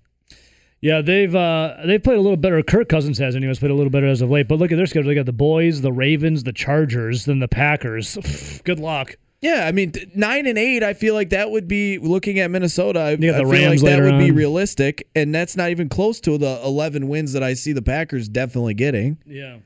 Yeah, 0.80 1.00
they've 1.00 1.34
uh, 1.34 1.76
they've 1.86 2.02
played 2.02 2.18
a 2.18 2.20
little 2.20 2.36
better. 2.36 2.62
Kirk 2.62 2.90
Cousins 2.90 3.16
has, 3.18 3.34
anyways, 3.36 3.58
played 3.58 3.70
a 3.70 3.74
little 3.74 3.90
better 3.90 4.06
as 4.06 4.20
of 4.20 4.30
late. 4.30 4.48
But 4.48 4.58
look 4.58 4.70
at 4.70 4.76
their 4.76 4.84
schedule. 4.84 5.08
They 5.08 5.14
got 5.14 5.24
the 5.24 5.32
boys, 5.32 5.80
the 5.80 5.92
Ravens, 5.92 6.44
the 6.44 6.52
Chargers, 6.52 7.24
then 7.24 7.38
the 7.38 7.48
Packers. 7.48 8.18
Good 8.64 8.78
luck. 8.78 9.16
Yeah, 9.40 9.66
I 9.66 9.72
mean 9.72 9.92
nine 10.14 10.46
and 10.46 10.58
eight. 10.58 10.82
I 10.82 10.94
feel 10.94 11.14
like 11.14 11.30
that 11.30 11.50
would 11.50 11.68
be 11.68 11.98
looking 11.98 12.38
at 12.38 12.50
Minnesota. 12.50 13.00
I, 13.00 13.08
I 13.12 13.16
the 13.16 13.32
feel 13.32 13.44
Rams 13.44 13.82
like 13.82 13.92
that 13.92 14.02
would 14.02 14.18
be 14.18 14.30
realistic, 14.30 15.08
and 15.14 15.34
that's 15.34 15.56
not 15.56 15.70
even 15.70 15.88
close 15.88 16.20
to 16.20 16.36
the 16.36 16.60
eleven 16.62 17.08
wins 17.08 17.32
that 17.32 17.42
I 17.42 17.54
see 17.54 17.72
the 17.72 17.82
Packers 17.82 18.28
definitely 18.28 18.74
getting. 18.74 19.18
Yeah. 19.26 19.58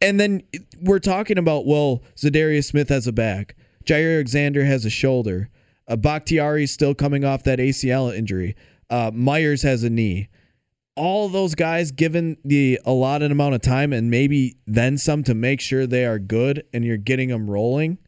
And 0.00 0.20
then 0.20 0.42
we're 0.80 0.98
talking 1.00 1.38
about 1.38 1.66
well, 1.66 2.02
Za'Darius 2.16 2.66
Smith 2.66 2.88
has 2.88 3.06
a 3.06 3.12
back, 3.12 3.56
Jaire 3.84 4.16
Alexander 4.16 4.64
has 4.64 4.84
a 4.84 4.90
shoulder, 4.90 5.50
uh, 5.88 5.96
is 5.96 6.70
still 6.70 6.94
coming 6.94 7.24
off 7.24 7.44
that 7.44 7.58
ACL 7.58 8.14
injury, 8.14 8.54
uh, 8.90 9.10
Myers 9.12 9.62
has 9.62 9.82
a 9.82 9.90
knee. 9.90 10.28
All 10.96 11.28
those 11.28 11.54
guys 11.54 11.92
given 11.92 12.36
the 12.44 12.80
allotted 12.84 13.30
amount 13.30 13.54
of 13.54 13.62
time 13.62 13.92
and 13.92 14.10
maybe 14.10 14.56
then 14.66 14.98
some 14.98 15.22
to 15.24 15.34
make 15.34 15.60
sure 15.60 15.86
they 15.86 16.04
are 16.04 16.18
good 16.18 16.64
and 16.72 16.84
you're 16.84 16.96
getting 16.96 17.28
them 17.28 17.48
rolling. 17.48 17.98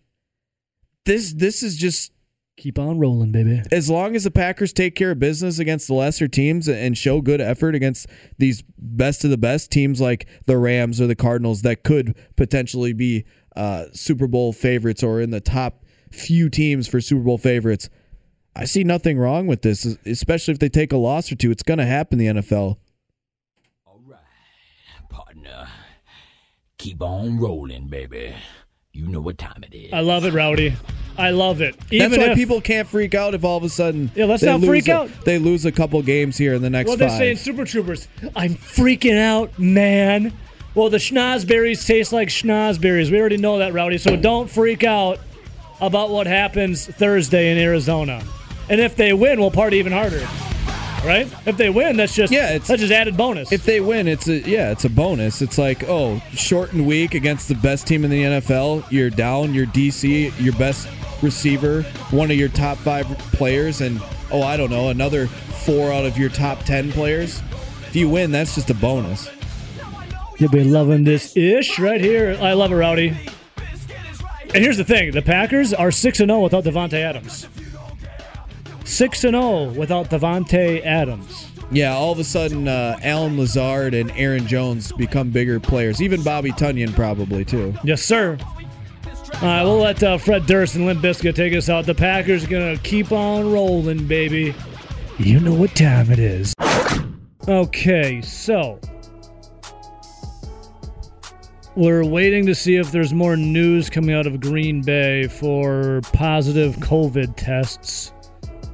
This 1.07 1.32
this 1.32 1.62
is 1.62 1.76
just 1.76 2.12
Keep 2.61 2.78
on 2.78 2.98
rolling, 2.98 3.32
baby. 3.32 3.62
as 3.72 3.88
long 3.88 4.14
as 4.14 4.24
the 4.24 4.30
Packers 4.30 4.74
take 4.74 4.94
care 4.94 5.12
of 5.12 5.18
business 5.18 5.58
against 5.58 5.86
the 5.86 5.94
lesser 5.94 6.28
teams 6.28 6.68
and 6.68 6.96
show 6.96 7.22
good 7.22 7.40
effort 7.40 7.74
against 7.74 8.06
these 8.36 8.62
best 8.76 9.24
of 9.24 9.30
the 9.30 9.38
best 9.38 9.70
teams 9.70 9.98
like 9.98 10.28
the 10.44 10.58
Rams 10.58 11.00
or 11.00 11.06
the 11.06 11.14
Cardinals 11.16 11.62
that 11.62 11.84
could 11.84 12.14
potentially 12.36 12.92
be 12.92 13.24
uh, 13.56 13.86
Super 13.94 14.26
Bowl 14.26 14.52
favorites 14.52 15.02
or 15.02 15.22
in 15.22 15.30
the 15.30 15.40
top 15.40 15.86
few 16.11 16.50
teams 16.50 16.86
for 16.86 17.00
Super 17.00 17.22
Bowl 17.22 17.38
favorites, 17.38 17.88
I 18.54 18.66
see 18.66 18.84
nothing 18.84 19.18
wrong 19.18 19.46
with 19.46 19.62
this, 19.62 19.96
especially 20.04 20.52
if 20.52 20.58
they 20.58 20.68
take 20.68 20.92
a 20.92 20.98
loss 20.98 21.32
or 21.32 21.36
two. 21.36 21.50
It's 21.50 21.62
going 21.62 21.78
to 21.78 21.86
happen 21.86 22.20
in 22.20 22.36
the 22.36 22.42
NFL. 22.42 22.76
All 23.86 24.02
right, 24.06 25.08
partner. 25.08 25.66
Keep 26.76 27.00
on 27.00 27.38
rolling, 27.38 27.88
baby. 27.88 28.34
You 28.93 29.07
know 29.07 29.20
what 29.20 29.38
time 29.38 29.62
it 29.70 29.74
is. 29.74 29.93
I 29.93 30.01
love 30.01 30.24
it, 30.24 30.32
Rowdy. 30.34 30.74
I 31.16 31.30
love 31.30 31.61
it. 31.61 31.76
Even 31.91 32.11
That's 32.11 32.22
why 32.22 32.30
if, 32.32 32.36
people 32.36 32.61
can't 32.61 32.88
freak 32.88 33.14
out 33.14 33.34
if 33.34 33.45
all 33.45 33.57
of 33.57 33.62
a 33.62 33.68
sudden 33.68 34.11
Yeah, 34.14 34.24
let's 34.24 34.41
they 34.43 34.49
not 34.49 34.61
lose 34.61 34.68
freak 34.68 34.88
a- 34.88 34.93
out. 34.95 35.11
They 35.24 35.38
lose 35.38 35.64
a 35.64 35.72
couple 35.72 36.01
games 36.03 36.36
here 36.36 36.55
in 36.55 36.62
the 36.62 36.70
next 36.70 36.88
Well, 36.88 36.97
they're 36.97 37.09
five. 37.09 37.18
saying 37.18 37.36
Super 37.36 37.64
Troopers. 37.64 38.09
I'm 38.34 38.55
freaking 38.55 39.16
out, 39.18 39.57
man. 39.59 40.32
Well, 40.74 40.88
the 40.88 40.97
schnozberries 40.99 41.86
taste 41.86 42.12
like 42.12 42.28
schnozberries. 42.28 43.11
We 43.11 43.20
already 43.20 43.36
know 43.36 43.59
that, 43.59 43.72
Rowdy. 43.72 43.99
So 43.99 44.16
don't 44.16 44.49
freak 44.51 44.82
out 44.82 45.18
about 45.80 46.11
what 46.11 46.26
happens 46.26 46.86
Thursday 46.86 47.53
in 47.53 47.59
Arizona. 47.59 48.22
And 48.68 48.80
if 48.80 48.97
they 48.97 49.12
win, 49.12 49.41
we'll 49.41 49.51
party 49.51 49.76
even 49.78 49.93
harder. 49.93 50.26
Right? 51.05 51.26
If 51.46 51.57
they 51.57 51.70
win, 51.70 51.96
that's 51.96 52.14
just 52.14 52.30
Yeah, 52.32 52.51
it's- 52.51 52.68
that's 52.68 52.80
just 52.82 52.92
added 52.92 53.16
bonus. 53.16 53.53
If 53.53 53.64
they 53.64 53.80
win, 53.80 54.07
it's 54.07 54.28
a 54.28 54.38
yeah, 54.40 54.70
it's 54.70 54.84
a 54.84 54.90
bonus. 54.90 55.40
It's 55.40 55.57
like 55.57 55.88
oh, 55.88 56.20
shortened 56.34 56.86
week 56.86 57.14
against 57.14 57.48
the 57.48 57.55
best 57.55 57.86
team 57.86 58.05
in 58.05 58.11
the 58.11 58.22
NFL. 58.22 58.84
You're 58.90 59.09
down 59.11 59.55
your 59.55 59.64
DC, 59.66 60.30
your 60.38 60.53
best 60.55 60.86
receiver, 61.22 61.82
one 62.11 62.30
of 62.30 62.36
your 62.36 62.51
top 62.51 62.76
five 62.78 63.07
players, 63.32 63.80
and 63.80 64.01
oh, 64.30 64.42
I 64.42 64.59
don't 64.59 64.70
know, 64.70 64.90
another 64.90 65.26
four 65.26 65.90
out 65.90 66.05
of 66.05 66.18
your 66.18 66.28
top 66.28 66.64
ten 66.64 66.92
players. 66.92 67.40
If 67.88 67.96
you 67.96 68.09
win, 68.09 68.30
that's 68.30 68.55
just 68.55 68.68
a 68.68 68.74
bonus. 68.74 69.30
You'll 70.38 70.51
be 70.51 70.64
loving 70.64 71.05
this 71.05 71.34
ish 71.36 71.78
right 71.78 72.01
here. 72.01 72.36
I 72.40 72.53
love 72.53 72.72
it, 72.72 72.76
Rowdy. 72.76 73.09
And 74.55 74.62
here's 74.62 74.76
the 74.76 74.84
thing: 74.84 75.12
the 75.12 75.22
Packers 75.22 75.72
are 75.72 75.90
six 75.90 76.20
and 76.20 76.28
zero 76.28 76.40
without 76.40 76.64
Davante 76.64 76.94
Adams. 76.94 77.46
Six 78.91 79.22
and 79.22 79.34
zero 79.34 79.70
without 79.70 80.11
Davante 80.11 80.84
Adams. 80.84 81.47
Yeah, 81.70 81.95
all 81.95 82.11
of 82.11 82.18
a 82.18 82.24
sudden, 82.24 82.66
uh, 82.66 82.99
Allen 83.03 83.38
Lazard 83.38 83.95
and 83.95 84.11
Aaron 84.16 84.49
Jones 84.49 84.91
become 84.91 85.30
bigger 85.30 85.61
players. 85.61 86.03
Even 86.03 86.24
Bobby 86.24 86.51
Tonyan 86.51 86.93
probably 86.93 87.45
too. 87.45 87.72
Yes, 87.84 88.03
sir. 88.03 88.36
All 89.34 89.41
right, 89.43 89.62
we'll 89.62 89.78
let 89.78 90.03
uh, 90.03 90.18
Fred 90.18 90.45
Durst 90.47 90.74
and 90.74 90.86
Limp 90.86 91.01
Bizkit 91.01 91.36
take 91.36 91.55
us 91.55 91.68
out. 91.68 91.86
The 91.86 91.95
Packers 91.95 92.45
are 92.45 92.49
gonna 92.49 92.76
keep 92.78 93.12
on 93.12 93.53
rolling, 93.53 94.09
baby. 94.09 94.55
You 95.18 95.38
know 95.38 95.55
what 95.55 95.74
time 95.76 96.11
it 96.11 96.18
is. 96.18 96.53
Okay, 97.47 98.20
so 98.22 98.80
we're 101.76 102.05
waiting 102.05 102.45
to 102.47 102.55
see 102.57 102.74
if 102.74 102.91
there's 102.91 103.14
more 103.14 103.36
news 103.36 103.88
coming 103.88 104.16
out 104.16 104.26
of 104.26 104.41
Green 104.41 104.82
Bay 104.82 105.28
for 105.28 106.01
positive 106.12 106.74
COVID 106.78 107.34
tests, 107.36 108.12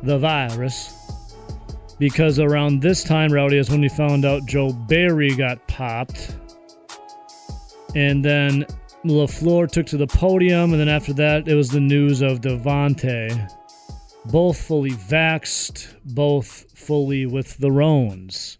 the 0.03 0.19
virus. 0.19 0.93
Because 1.99 2.39
around 2.39 2.83
this 2.83 3.03
time, 3.03 3.33
Rowdy, 3.33 3.57
is 3.57 3.71
when 3.71 3.81
we 3.81 3.89
found 3.89 4.25
out 4.25 4.45
Joe 4.47 4.73
Barry 4.73 5.35
got 5.35 5.67
popped. 5.67 6.37
And 7.95 8.25
then 8.25 8.67
LaFleur 9.05 9.71
took 9.71 9.87
to 9.87 9.97
the 9.97 10.07
podium, 10.07 10.73
and 10.73 10.81
then 10.81 10.89
after 10.89 11.13
that, 11.15 11.49
it 11.49 11.55
was 11.55 11.71
the 11.71 11.81
news 11.81 12.21
of 12.21 12.41
Davante. 12.41 13.51
Both 14.27 14.61
fully 14.61 14.91
vaxxed, 14.91 15.95
both 16.05 16.67
fully 16.77 17.27
with 17.27 17.57
the 17.59 17.71
Rones. 17.71 18.59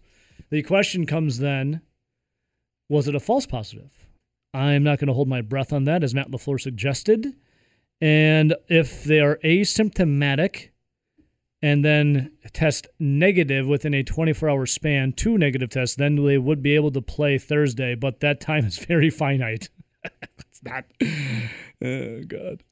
The 0.49 0.63
question 0.63 1.05
comes 1.05 1.37
then 1.37 1.81
was 2.89 3.07
it 3.07 3.15
a 3.15 3.19
false 3.19 3.45
positive? 3.45 3.91
I'm 4.53 4.83
not 4.83 4.97
going 4.97 5.07
to 5.07 5.13
hold 5.13 5.27
my 5.27 5.41
breath 5.41 5.73
on 5.73 5.83
that, 5.83 6.03
as 6.03 6.15
Matt 6.15 6.31
LaFleur 6.31 6.59
suggested. 6.59 7.27
And 7.99 8.55
if 8.69 9.03
they 9.03 9.19
are 9.19 9.39
asymptomatic 9.43 10.69
and 11.61 11.83
then 11.83 12.31
test 12.53 12.87
negative 12.99 13.67
within 13.67 13.93
a 13.93 14.03
24 14.03 14.49
hour 14.49 14.65
span, 14.65 15.13
two 15.13 15.37
negative 15.37 15.69
tests, 15.69 15.95
then 15.95 16.15
they 16.23 16.37
would 16.37 16.61
be 16.61 16.75
able 16.75 16.91
to 16.91 17.01
play 17.01 17.37
Thursday, 17.37 17.95
but 17.95 18.19
that 18.19 18.39
time 18.41 18.65
is 18.65 18.77
very 18.85 19.09
finite. 19.09 19.69
it's 20.21 20.61
not. 20.63 20.85
Oh 21.83 22.21
God. 22.27 22.63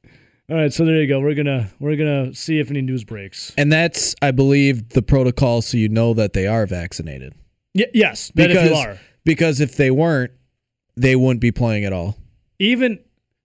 All 0.48 0.56
right, 0.56 0.72
so 0.72 0.84
there 0.84 1.00
you 1.00 1.08
go. 1.08 1.18
We're 1.18 1.34
gonna 1.34 1.68
we're 1.80 1.96
gonna 1.96 2.32
see 2.32 2.60
if 2.60 2.70
any 2.70 2.80
news 2.80 3.02
breaks. 3.02 3.52
And 3.58 3.72
that's, 3.72 4.14
I 4.22 4.30
believe, 4.30 4.90
the 4.90 5.02
protocol 5.02 5.60
so 5.60 5.76
you 5.76 5.88
know 5.88 6.14
that 6.14 6.34
they 6.34 6.46
are 6.46 6.66
vaccinated. 6.66 7.34
Y- 7.74 7.90
yes, 7.92 8.30
because 8.30 8.56
if 8.56 8.70
you 8.70 8.76
are. 8.76 8.98
because 9.24 9.60
if 9.60 9.76
they 9.76 9.90
weren't, 9.90 10.30
they 10.96 11.16
wouldn't 11.16 11.40
be 11.40 11.50
playing 11.50 11.84
at 11.84 11.92
all. 11.92 12.16
even 12.60 13.00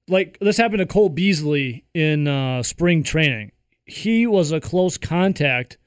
like 0.07 0.37
this 0.41 0.57
happened 0.57 0.79
to 0.79 0.85
Cole 0.85 1.09
Beasley 1.09 1.85
in 1.95 2.27
uh, 2.27 2.61
spring 2.61 3.01
training. 3.01 3.51
He 3.91 4.25
was 4.25 4.53
a 4.53 4.61
close 4.61 4.97
contact. 4.97 5.77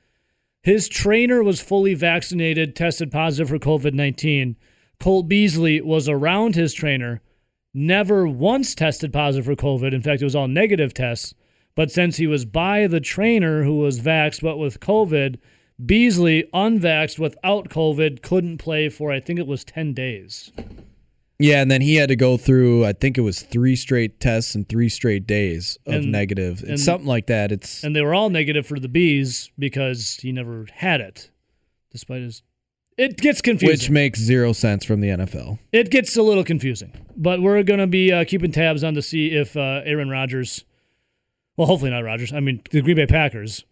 His 0.62 0.88
trainer 0.88 1.42
was 1.42 1.62
fully 1.62 1.94
vaccinated, 1.94 2.76
tested 2.76 3.10
positive 3.10 3.48
for 3.48 3.58
COVID 3.58 3.94
19. 3.94 4.56
Cole 5.00 5.22
Beasley 5.22 5.80
was 5.80 6.06
around 6.06 6.54
his 6.54 6.74
trainer, 6.74 7.22
never 7.72 8.26
once 8.28 8.74
tested 8.74 9.10
positive 9.10 9.46
for 9.46 9.56
COVID. 9.56 9.94
In 9.94 10.02
fact, 10.02 10.20
it 10.20 10.26
was 10.26 10.36
all 10.36 10.48
negative 10.48 10.92
tests. 10.92 11.34
But 11.74 11.90
since 11.90 12.18
he 12.18 12.26
was 12.26 12.44
by 12.44 12.86
the 12.86 13.00
trainer 13.00 13.64
who 13.64 13.78
was 13.78 14.00
vaxxed 14.00 14.42
but 14.42 14.58
with 14.58 14.80
COVID, 14.80 15.38
Beasley, 15.84 16.44
unvaxxed 16.52 17.18
without 17.18 17.70
COVID, 17.70 18.20
couldn't 18.20 18.58
play 18.58 18.90
for, 18.90 19.10
I 19.10 19.18
think 19.18 19.38
it 19.38 19.46
was 19.46 19.64
10 19.64 19.94
days. 19.94 20.52
Yeah, 21.38 21.60
and 21.62 21.70
then 21.70 21.80
he 21.80 21.96
had 21.96 22.08
to 22.10 22.16
go 22.16 22.36
through 22.36 22.84
I 22.86 22.92
think 22.92 23.18
it 23.18 23.22
was 23.22 23.42
three 23.42 23.74
straight 23.76 24.20
tests 24.20 24.54
and 24.54 24.68
three 24.68 24.88
straight 24.88 25.26
days 25.26 25.78
of 25.86 25.94
And- 25.94 26.12
negative. 26.12 26.60
It's 26.60 26.68
and- 26.68 26.80
something 26.80 27.06
like 27.08 27.26
that. 27.26 27.50
It's 27.52 27.82
and 27.82 27.94
they 27.94 28.02
were 28.02 28.14
all 28.14 28.30
negative 28.30 28.66
for 28.66 28.78
the 28.78 28.88
bees 28.88 29.50
because 29.58 30.18
he 30.22 30.30
never 30.32 30.66
had 30.72 31.00
it, 31.00 31.30
despite 31.90 32.22
his. 32.22 32.42
It 32.96 33.16
gets 33.16 33.40
confusing. 33.40 33.72
which 33.74 33.90
makes 33.90 34.20
zero 34.20 34.52
sense 34.52 34.84
from 34.84 35.00
the 35.00 35.08
NFL. 35.08 35.58
it 35.72 35.90
gets 35.90 36.16
a 36.16 36.22
little 36.22 36.44
confusing, 36.44 36.92
but 37.16 37.42
we're 37.42 37.60
gonna 37.64 37.88
be 37.88 38.12
uh, 38.12 38.24
keeping 38.24 38.52
tabs 38.52 38.84
on 38.84 38.94
to 38.94 39.02
see 39.02 39.32
if 39.34 39.56
uh, 39.56 39.82
Aaron 39.84 40.08
Rodgers, 40.10 40.64
well, 41.56 41.66
hopefully 41.66 41.90
not 41.90 42.04
Rodgers. 42.04 42.32
I 42.32 42.38
mean 42.38 42.60
the 42.70 42.80
Green 42.82 42.94
Bay 42.96 43.06
Packers. 43.06 43.64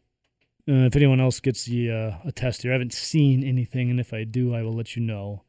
Uh, 0.69 0.87
if 0.87 0.97
anyone 0.97 1.21
else 1.21 1.39
gets 1.39 1.65
the 1.67 1.91
uh, 1.93 2.13
a 2.25 2.33
test 2.33 2.63
here, 2.63 2.73
I 2.73 2.75
haven't 2.75 2.93
seen 2.93 3.45
anything, 3.45 3.91
and 3.91 4.01
if 4.01 4.13
I 4.13 4.25
do, 4.25 4.53
I 4.55 4.63
will 4.63 4.75
let 4.75 4.97
you 4.97 5.03
know 5.03 5.43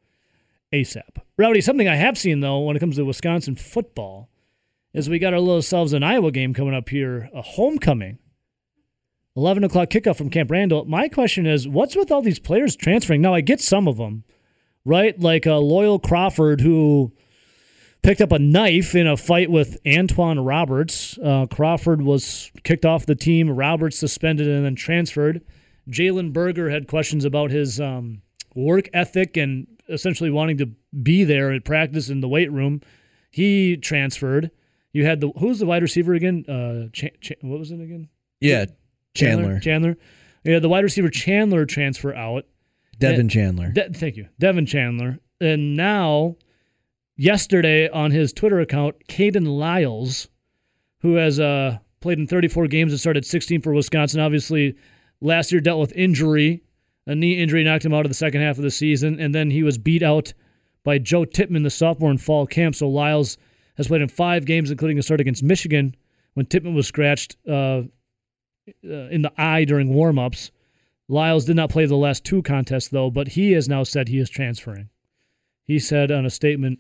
ASAP. 0.74 1.22
Rowdy, 1.38 1.62
something 1.62 1.88
I 1.88 1.96
have 1.96 2.18
seen 2.18 2.40
though 2.40 2.60
when 2.60 2.76
it 2.76 2.80
comes 2.80 2.98
to 2.98 3.06
Wisconsin 3.06 3.56
football 3.56 4.30
is 4.94 5.10
we 5.10 5.20
got 5.20 5.34
our 5.34 5.40
little 5.40 5.62
selves 5.62 5.94
an 5.94 6.04
Iowa 6.04 6.32
game 6.32 6.54
coming 6.54 6.74
up 6.74 6.90
here, 6.90 7.30
a 7.34 7.42
homecoming. 7.42 8.20
11 9.36 9.64
o'clock 9.64 9.90
kickoff 9.90 10.18
from 10.18 10.30
Camp 10.30 10.52
Randall. 10.52 10.86
My 10.86 11.08
question 11.08 11.48
is, 11.48 11.68
what's 11.68 11.96
with 11.96 12.12
all 12.12 12.22
these 12.22 12.38
players 12.38 12.76
transferring? 12.76 13.22
Now, 13.22 13.34
I 13.34 13.42
get 13.42 13.62
some 13.62 13.88
of 13.88 13.98
them, 13.98 14.24
right? 14.86 15.20
Like 15.20 15.48
uh, 15.48 15.58
Loyal 15.58 15.98
Crawford, 15.98 16.62
who 16.62 17.12
picked 18.04 18.22
up 18.22 18.32
a 18.32 18.38
knife 18.38 18.94
in 18.94 19.08
a 19.08 19.18
fight 19.18 19.50
with 19.50 19.82
Antwan 19.86 20.46
Roberts. 20.46 21.18
Uh, 21.18 21.48
Crawford 21.48 22.04
was 22.04 22.52
kicked 22.64 22.86
off 22.86 23.08
the 23.08 23.16
team, 23.16 23.50
Roberts 23.50 23.98
suspended 23.98 24.48
and 24.48 24.66
then 24.66 24.76
transferred. 24.76 25.42
Jalen 25.90 26.32
Berger 26.32 26.70
had 26.70 26.88
questions 26.88 27.26
about 27.26 27.50
his 27.50 27.82
um, 27.82 28.22
work 28.54 28.88
ethic 28.94 29.36
and 29.36 29.66
essentially 29.90 30.30
wanting 30.30 30.58
to 30.58 30.68
be 31.02 31.24
there 31.24 31.52
at 31.52 31.66
practice 31.66 32.10
in 32.10 32.22
the 32.22 32.28
weight 32.28 32.52
room. 32.52 32.82
He 33.32 33.78
transferred. 33.78 34.52
You 34.92 35.06
had 35.06 35.22
the 35.22 35.30
who's 35.38 35.60
the 35.60 35.66
wide 35.66 35.82
receiver 35.82 36.14
again? 36.14 36.46
Uh, 36.48 36.90
Ch- 36.94 37.20
Ch- 37.22 37.34
what 37.42 37.60
was 37.60 37.72
it 37.72 37.82
again? 37.82 38.10
Yeah, 38.40 38.66
Chandler, 39.16 39.60
Chandler. 39.60 39.98
Yeah, 40.44 40.60
the 40.60 40.70
wide 40.70 40.84
receiver 40.84 41.10
Chandler 41.10 41.66
transfer 41.66 42.14
out. 42.14 42.46
Devin 43.00 43.30
Chandler. 43.30 43.72
De- 43.72 43.90
thank 43.92 44.18
you, 44.18 44.28
Devin 44.40 44.66
Chandler. 44.66 45.20
And 45.42 45.76
now, 45.76 46.36
yesterday 47.18 47.90
on 47.90 48.12
his 48.12 48.34
Twitter 48.34 48.60
account, 48.60 48.96
Kayden 49.08 49.48
Lyles, 49.48 50.28
who 51.02 51.16
has 51.16 51.40
uh, 51.40 51.80
played 52.02 52.20
in 52.20 52.28
34 52.28 52.68
games 52.68 52.92
and 52.92 53.00
started 53.00 53.26
16 53.26 53.62
for 53.62 53.74
Wisconsin, 53.74 54.20
obviously 54.22 54.76
last 55.22 55.52
year 55.52 55.62
dealt 55.62 55.80
with 55.80 55.92
injury. 55.94 56.62
A 57.06 57.16
knee 57.16 57.38
injury 57.38 57.64
knocked 57.64 57.86
him 57.86 57.94
out 57.94 58.06
of 58.06 58.10
the 58.10 58.16
second 58.16 58.42
half 58.42 58.58
of 58.58 58.64
the 58.64 58.72
season, 58.72 59.20
and 59.20 59.36
then 59.36 59.52
he 59.52 59.64
was 59.64 59.78
beat 59.78 60.04
out 60.04 60.34
by 60.84 60.98
Joe 60.98 61.26
Tippmann, 61.26 61.64
the 61.64 61.70
sophomore 61.70 62.12
in 62.12 62.18
fall 62.18 62.48
camp. 62.48 62.76
So 62.76 62.90
Lyles 62.90 63.38
has 63.76 63.88
played 63.88 64.02
in 64.02 64.08
five 64.08 64.46
games, 64.46 64.72
including 64.72 64.98
a 65.00 65.04
start 65.04 65.22
against 65.22 65.44
Michigan 65.44 65.96
when 66.34 66.46
Tippmann 66.46 66.76
was 66.76 66.88
scratched 66.88 67.36
uh, 67.48 67.82
uh, 68.86 69.10
in 69.10 69.22
the 69.22 69.32
eye 69.38 69.66
during 69.66 69.90
warmups. 69.90 70.52
Lyles 71.10 71.46
did 71.46 71.58
not 71.58 71.70
play 71.70 71.86
the 71.86 71.96
last 71.96 72.24
two 72.24 72.42
contests, 72.42 72.88
though, 72.88 73.12
but 73.12 73.28
he 73.28 73.52
has 73.52 73.68
now 73.68 73.84
said 73.84 74.08
he 74.08 74.20
is 74.20 74.30
transferring. 74.30 74.90
He 75.66 75.80
said 75.80 76.12
on 76.12 76.26
a 76.26 76.30
statement, 76.30 76.80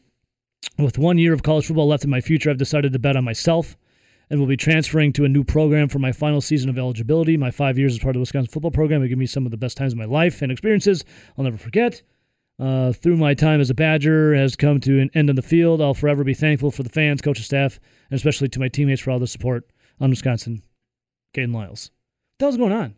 with 0.77 0.97
one 0.97 1.17
year 1.17 1.33
of 1.33 1.43
college 1.43 1.67
football 1.67 1.87
left 1.87 2.05
in 2.05 2.09
my 2.09 2.21
future, 2.21 2.49
I've 2.49 2.57
decided 2.57 2.93
to 2.93 2.99
bet 2.99 3.17
on 3.17 3.25
myself 3.25 3.75
and 4.29 4.39
will 4.39 4.47
be 4.47 4.57
transferring 4.57 5.13
to 5.13 5.25
a 5.25 5.29
new 5.29 5.43
program 5.43 5.87
for 5.89 5.99
my 5.99 6.11
final 6.11 6.41
season 6.41 6.69
of 6.69 6.77
eligibility. 6.77 7.37
My 7.37 7.51
five 7.51 7.77
years 7.77 7.93
as 7.93 7.99
part 7.99 8.11
of 8.11 8.15
the 8.15 8.21
Wisconsin 8.21 8.51
football 8.51 8.71
program 8.71 9.01
have 9.01 9.09
given 9.09 9.19
me 9.19 9.25
some 9.25 9.45
of 9.45 9.51
the 9.51 9.57
best 9.57 9.77
times 9.77 9.93
of 9.93 9.99
my 9.99 10.05
life 10.05 10.41
and 10.41 10.51
experiences 10.51 11.03
I'll 11.37 11.43
never 11.43 11.57
forget. 11.57 12.01
Uh, 12.59 12.93
through 12.93 13.17
my 13.17 13.33
time 13.33 13.59
as 13.59 13.69
a 13.71 13.73
Badger 13.73 14.35
has 14.35 14.55
come 14.55 14.79
to 14.81 14.99
an 15.01 15.09
end 15.15 15.29
on 15.29 15.35
the 15.35 15.41
field. 15.41 15.81
I'll 15.81 15.95
forever 15.95 16.23
be 16.23 16.35
thankful 16.35 16.69
for 16.71 16.83
the 16.83 16.89
fans, 16.89 17.21
coaching 17.21 17.43
staff, 17.43 17.79
and 18.09 18.15
especially 18.15 18.47
to 18.49 18.59
my 18.59 18.67
teammates 18.69 19.01
for 19.01 19.09
all 19.11 19.19
the 19.19 19.27
support 19.27 19.67
on 19.99 20.11
Wisconsin. 20.11 20.61
Kayden 21.35 21.53
Lyles. 21.53 21.89
What 21.89 22.39
the 22.39 22.45
hell's 22.45 22.57
going 22.57 22.71
on? 22.71 22.95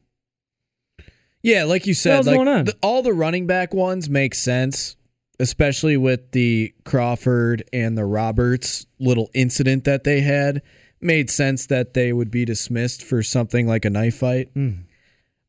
Yeah, 1.42 1.64
like 1.66 1.86
you 1.86 1.94
said, 1.94 2.18
like 2.28 2.36
the- 2.66 2.76
all 2.82 3.02
the 3.02 3.14
running 3.14 3.48
back 3.48 3.74
ones 3.74 4.10
make 4.10 4.34
sense, 4.36 4.96
especially 5.40 5.96
with 5.96 6.32
the 6.32 6.74
Crawford 6.86 7.64
and 7.72 7.98
the 7.98 8.06
Roberts 8.06 8.86
little 9.00 9.30
incident 9.34 9.84
that 9.86 10.04
they 10.04 10.22
had. 10.22 10.64
Made 11.02 11.30
sense 11.30 11.68
that 11.68 11.94
they 11.94 12.14
would 12.14 12.32
be 12.32 12.46
dismissed 12.46 13.04
for 13.04 13.22
something 13.22 13.68
like 13.68 13.86
a 13.86 13.90
knife 13.90 14.18
fight. 14.18 14.50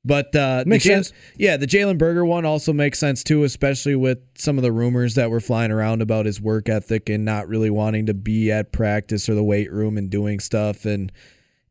But 0.04 0.36
uh, 0.36 0.62
Makes 0.66 0.84
the 0.84 0.90
Ja- 0.90 0.96
sense. 0.96 1.12
Yeah, 1.36 1.56
the 1.56 1.66
Jalen 1.66 1.98
Berger 1.98 2.24
one 2.24 2.44
also 2.44 2.72
makes 2.72 2.98
sense 2.98 3.24
too, 3.24 3.42
especially 3.42 3.96
with 3.96 4.18
some 4.36 4.56
of 4.56 4.62
the 4.62 4.70
rumors 4.70 5.14
that 5.16 5.30
were 5.30 5.40
flying 5.40 5.72
around 5.72 6.00
about 6.00 6.26
his 6.26 6.40
work 6.40 6.68
ethic 6.68 7.08
and 7.08 7.24
not 7.24 7.48
really 7.48 7.70
wanting 7.70 8.06
to 8.06 8.14
be 8.14 8.52
at 8.52 8.70
practice 8.72 9.28
or 9.28 9.34
the 9.34 9.42
weight 9.42 9.72
room 9.72 9.98
and 9.98 10.08
doing 10.08 10.38
stuff. 10.38 10.84
And 10.84 11.10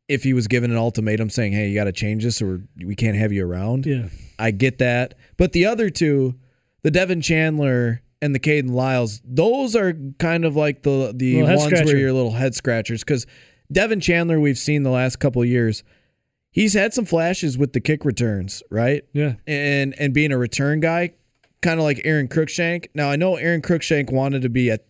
if 0.09 0.21
he 0.23 0.33
was 0.33 0.47
given 0.47 0.69
an 0.69 0.75
ultimatum 0.77 1.29
saying, 1.29 1.53
"Hey, 1.53 1.69
you 1.69 1.75
got 1.75 1.85
to 1.85 1.93
change 1.93 2.23
this, 2.23 2.41
or 2.41 2.61
we 2.85 2.93
can't 2.95 3.15
have 3.17 3.31
you 3.31 3.45
around," 3.45 3.85
Yeah. 3.85 4.09
I 4.37 4.51
get 4.51 4.79
that. 4.79 5.13
But 5.37 5.53
the 5.53 5.65
other 5.67 5.89
two, 5.89 6.35
the 6.83 6.91
Devin 6.91 7.21
Chandler 7.21 8.01
and 8.21 8.35
the 8.35 8.39
Kayden 8.39 8.71
Lyles, 8.71 9.21
those 9.23 9.77
are 9.77 9.93
kind 10.19 10.43
of 10.43 10.57
like 10.57 10.83
the 10.83 11.13
the 11.15 11.41
Little 11.41 11.57
ones 11.57 11.71
where 11.71 11.97
you're 11.97 12.11
little 12.11 12.31
head 12.31 12.53
scratchers. 12.53 12.99
Because 13.01 13.25
Devin 13.71 13.99
Chandler, 13.99 14.39
we've 14.39 14.57
seen 14.57 14.83
the 14.83 14.91
last 14.91 15.17
couple 15.17 15.41
of 15.41 15.47
years, 15.47 15.83
he's 16.51 16.73
had 16.73 16.93
some 16.93 17.05
flashes 17.05 17.57
with 17.57 17.73
the 17.73 17.81
kick 17.81 18.05
returns, 18.05 18.63
right? 18.71 19.03
Yeah. 19.13 19.33
And 19.47 19.93
and 19.99 20.13
being 20.13 20.31
a 20.31 20.37
return 20.37 20.79
guy, 20.79 21.13
kind 21.61 21.79
of 21.79 21.83
like 21.83 22.01
Aron 22.05 22.27
Cruickshank. 22.27 22.87
Now 22.95 23.09
I 23.09 23.15
know 23.15 23.35
Aron 23.35 23.61
Cruickshank 23.61 24.11
wanted 24.11 24.41
to 24.43 24.49
be 24.49 24.71
at 24.71 24.85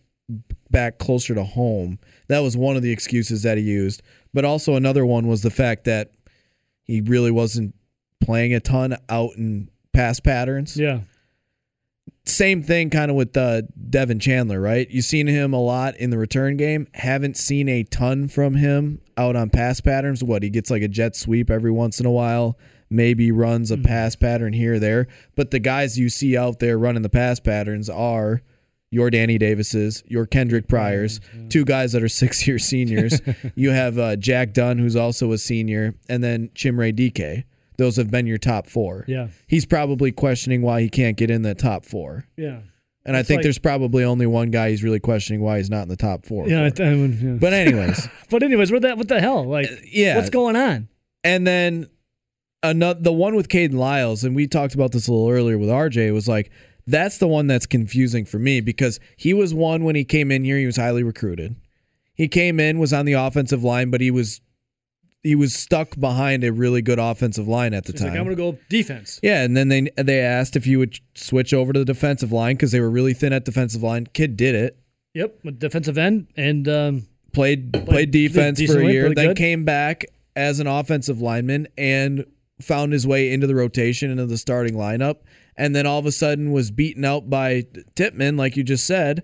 back 0.70 0.98
closer 0.98 1.34
to 1.34 1.44
home. 1.44 1.98
That 2.28 2.40
was 2.40 2.56
one 2.56 2.76
of 2.76 2.82
the 2.82 2.92
excuses 2.92 3.42
that 3.42 3.58
he 3.58 3.64
used. 3.64 4.02
But 4.34 4.44
also 4.44 4.74
another 4.74 5.06
one 5.06 5.26
was 5.28 5.42
the 5.42 5.50
fact 5.50 5.84
that 5.84 6.12
he 6.84 7.00
really 7.00 7.30
wasn't 7.30 7.74
playing 8.20 8.54
a 8.54 8.60
ton 8.60 8.96
out 9.08 9.30
in 9.36 9.70
pass 9.92 10.20
patterns. 10.20 10.76
Yeah. 10.76 11.00
Same 12.26 12.60
thing 12.60 12.90
kind 12.90 13.08
of 13.08 13.16
with 13.16 13.36
uh, 13.36 13.62
Devin 13.88 14.18
Chandler, 14.18 14.60
right? 14.60 14.90
You've 14.90 15.04
seen 15.04 15.28
him 15.28 15.52
a 15.52 15.60
lot 15.60 15.96
in 15.96 16.10
the 16.10 16.18
return 16.18 16.56
game. 16.56 16.88
Haven't 16.92 17.36
seen 17.36 17.68
a 17.68 17.84
ton 17.84 18.26
from 18.26 18.54
him 18.54 19.00
out 19.16 19.36
on 19.36 19.48
pass 19.48 19.80
patterns. 19.80 20.24
What, 20.24 20.42
he 20.42 20.50
gets 20.50 20.68
like 20.68 20.82
a 20.82 20.88
jet 20.88 21.14
sweep 21.14 21.50
every 21.50 21.70
once 21.70 22.00
in 22.00 22.06
a 22.06 22.10
while, 22.10 22.58
maybe 22.90 23.30
runs 23.30 23.70
a 23.70 23.78
pass 23.78 24.16
pattern 24.16 24.52
here 24.52 24.74
or 24.74 24.78
there. 24.80 25.06
But 25.36 25.52
the 25.52 25.60
guys 25.60 25.96
you 25.96 26.08
see 26.08 26.36
out 26.36 26.58
there 26.58 26.78
running 26.78 27.02
the 27.02 27.08
pass 27.08 27.38
patterns 27.38 27.88
are 27.88 28.42
your 28.90 29.08
Danny 29.10 29.38
Davises, 29.38 30.02
your 30.06 30.26
Kendrick 30.26 30.66
Pryors, 30.66 31.20
two 31.48 31.64
guys 31.64 31.92
that 31.92 32.02
are 32.02 32.08
six 32.22 32.46
year 32.46 32.58
seniors. 32.58 33.20
you 33.54 33.70
have 33.70 33.98
uh, 33.98 34.16
Jack 34.16 34.52
Dunn, 34.52 34.78
who's 34.78 34.96
also 34.96 35.30
a 35.30 35.38
senior, 35.38 35.94
and 36.08 36.24
then 36.24 36.48
Chimere 36.56 36.92
Dike. 36.92 37.44
Those 37.78 37.96
have 37.96 38.10
been 38.10 38.26
your 38.26 38.38
top 38.38 38.66
four. 38.68 39.04
Yeah. 39.06 39.28
He's 39.48 39.66
probably 39.66 40.12
questioning 40.12 40.62
why 40.62 40.80
he 40.80 40.88
can't 40.88 41.16
get 41.16 41.30
in 41.30 41.42
the 41.42 41.54
top 41.54 41.84
four. 41.84 42.26
Yeah. 42.36 42.60
And 43.04 43.16
I 43.16 43.22
think 43.22 43.38
like- 43.38 43.42
there's 43.44 43.58
probably 43.58 44.02
only 44.04 44.26
one 44.26 44.50
guy 44.50 44.70
he's 44.70 44.82
really 44.82 44.98
questioning 45.00 45.40
why 45.40 45.58
he's 45.58 45.70
not 45.70 45.82
in 45.82 45.88
the 45.88 45.96
top 45.96 46.26
four. 46.26 46.48
Yeah. 46.48 46.64
I 46.64 46.70
for. 46.70 46.76
th- 46.76 46.88
I 46.88 47.00
would- 47.00 47.14
yeah. 47.20 47.32
but 47.40 47.52
anyways, 47.52 48.08
But 48.30 48.42
anyways, 48.42 48.72
what 48.72 48.82
that 48.82 48.96
what 48.98 49.08
the 49.08 49.20
hell? 49.20 49.44
Like, 49.44 49.66
uh, 49.66 49.76
yeah. 49.84 50.16
what's 50.16 50.30
going 50.30 50.56
on? 50.56 50.88
And 51.22 51.46
then 51.46 51.86
another 52.62 53.00
the 53.00 53.12
one 53.12 53.34
with 53.36 53.48
Kayden 53.48 53.74
Lyles, 53.74 54.24
and 54.24 54.34
we 54.34 54.46
talked 54.46 54.74
about 54.74 54.92
this 54.92 55.08
a 55.08 55.12
little 55.12 55.28
earlier 55.30 55.58
with 55.58 55.68
RJ, 55.68 56.12
was 56.12 56.28
like 56.28 56.50
that's 56.86 57.18
the 57.18 57.28
one 57.28 57.46
that's 57.48 57.66
confusing 57.66 58.24
for 58.24 58.38
me 58.38 58.60
because 58.60 59.00
he 59.16 59.34
was 59.34 59.52
one 59.52 59.84
when 59.84 59.96
he 59.96 60.04
came 60.04 60.30
in 60.30 60.44
here, 60.44 60.56
he 60.56 60.66
was 60.66 60.76
highly 60.76 61.02
recruited. 61.02 61.56
He 62.14 62.28
came 62.28 62.58
in, 62.60 62.78
was 62.78 62.92
on 62.92 63.04
the 63.06 63.12
offensive 63.14 63.62
line, 63.62 63.90
but 63.90 64.00
he 64.00 64.10
was 64.10 64.40
he 65.22 65.34
was 65.34 65.54
stuck 65.54 65.98
behind 65.98 66.44
a 66.44 66.52
really 66.52 66.82
good 66.82 66.98
offensive 66.98 67.48
line 67.48 67.74
at 67.74 67.84
the 67.84 67.92
He's 67.92 68.00
time. 68.00 68.10
like, 68.10 68.18
I'm 68.18 68.24
gonna 68.24 68.36
go 68.36 68.58
defense. 68.68 69.18
Yeah, 69.22 69.42
and 69.42 69.56
then 69.56 69.68
they 69.68 69.88
they 69.96 70.20
asked 70.20 70.56
if 70.56 70.64
he 70.64 70.76
would 70.76 70.98
switch 71.14 71.52
over 71.52 71.72
to 71.72 71.78
the 71.80 71.84
defensive 71.84 72.32
line 72.32 72.54
because 72.56 72.72
they 72.72 72.80
were 72.80 72.90
really 72.90 73.14
thin 73.14 73.32
at 73.32 73.44
defensive 73.44 73.82
line. 73.82 74.06
Kid 74.12 74.36
did 74.36 74.54
it. 74.54 74.78
Yep, 75.14 75.40
defensive 75.58 75.96
end 75.98 76.26
and 76.36 76.68
um, 76.68 77.06
Played 77.32 77.72
played 77.86 78.10
defense 78.12 78.62
for 78.62 78.78
a 78.80 78.86
year, 78.90 79.12
then 79.14 79.28
good. 79.28 79.36
came 79.36 79.64
back 79.64 80.04
as 80.36 80.60
an 80.60 80.66
offensive 80.66 81.20
lineman 81.20 81.66
and 81.76 82.24
found 82.60 82.92
his 82.92 83.06
way 83.06 83.32
into 83.32 83.46
the 83.46 83.54
rotation 83.54 84.10
into 84.10 84.24
the 84.26 84.38
starting 84.38 84.74
lineup 84.74 85.16
and 85.58 85.74
then 85.76 85.86
all 85.86 85.98
of 85.98 86.06
a 86.06 86.12
sudden 86.12 86.52
was 86.52 86.70
beaten 86.70 87.04
out 87.04 87.28
by 87.28 87.66
Tippmann, 87.94 88.36
like 88.36 88.56
you 88.56 88.62
just 88.62 88.86
said. 88.86 89.22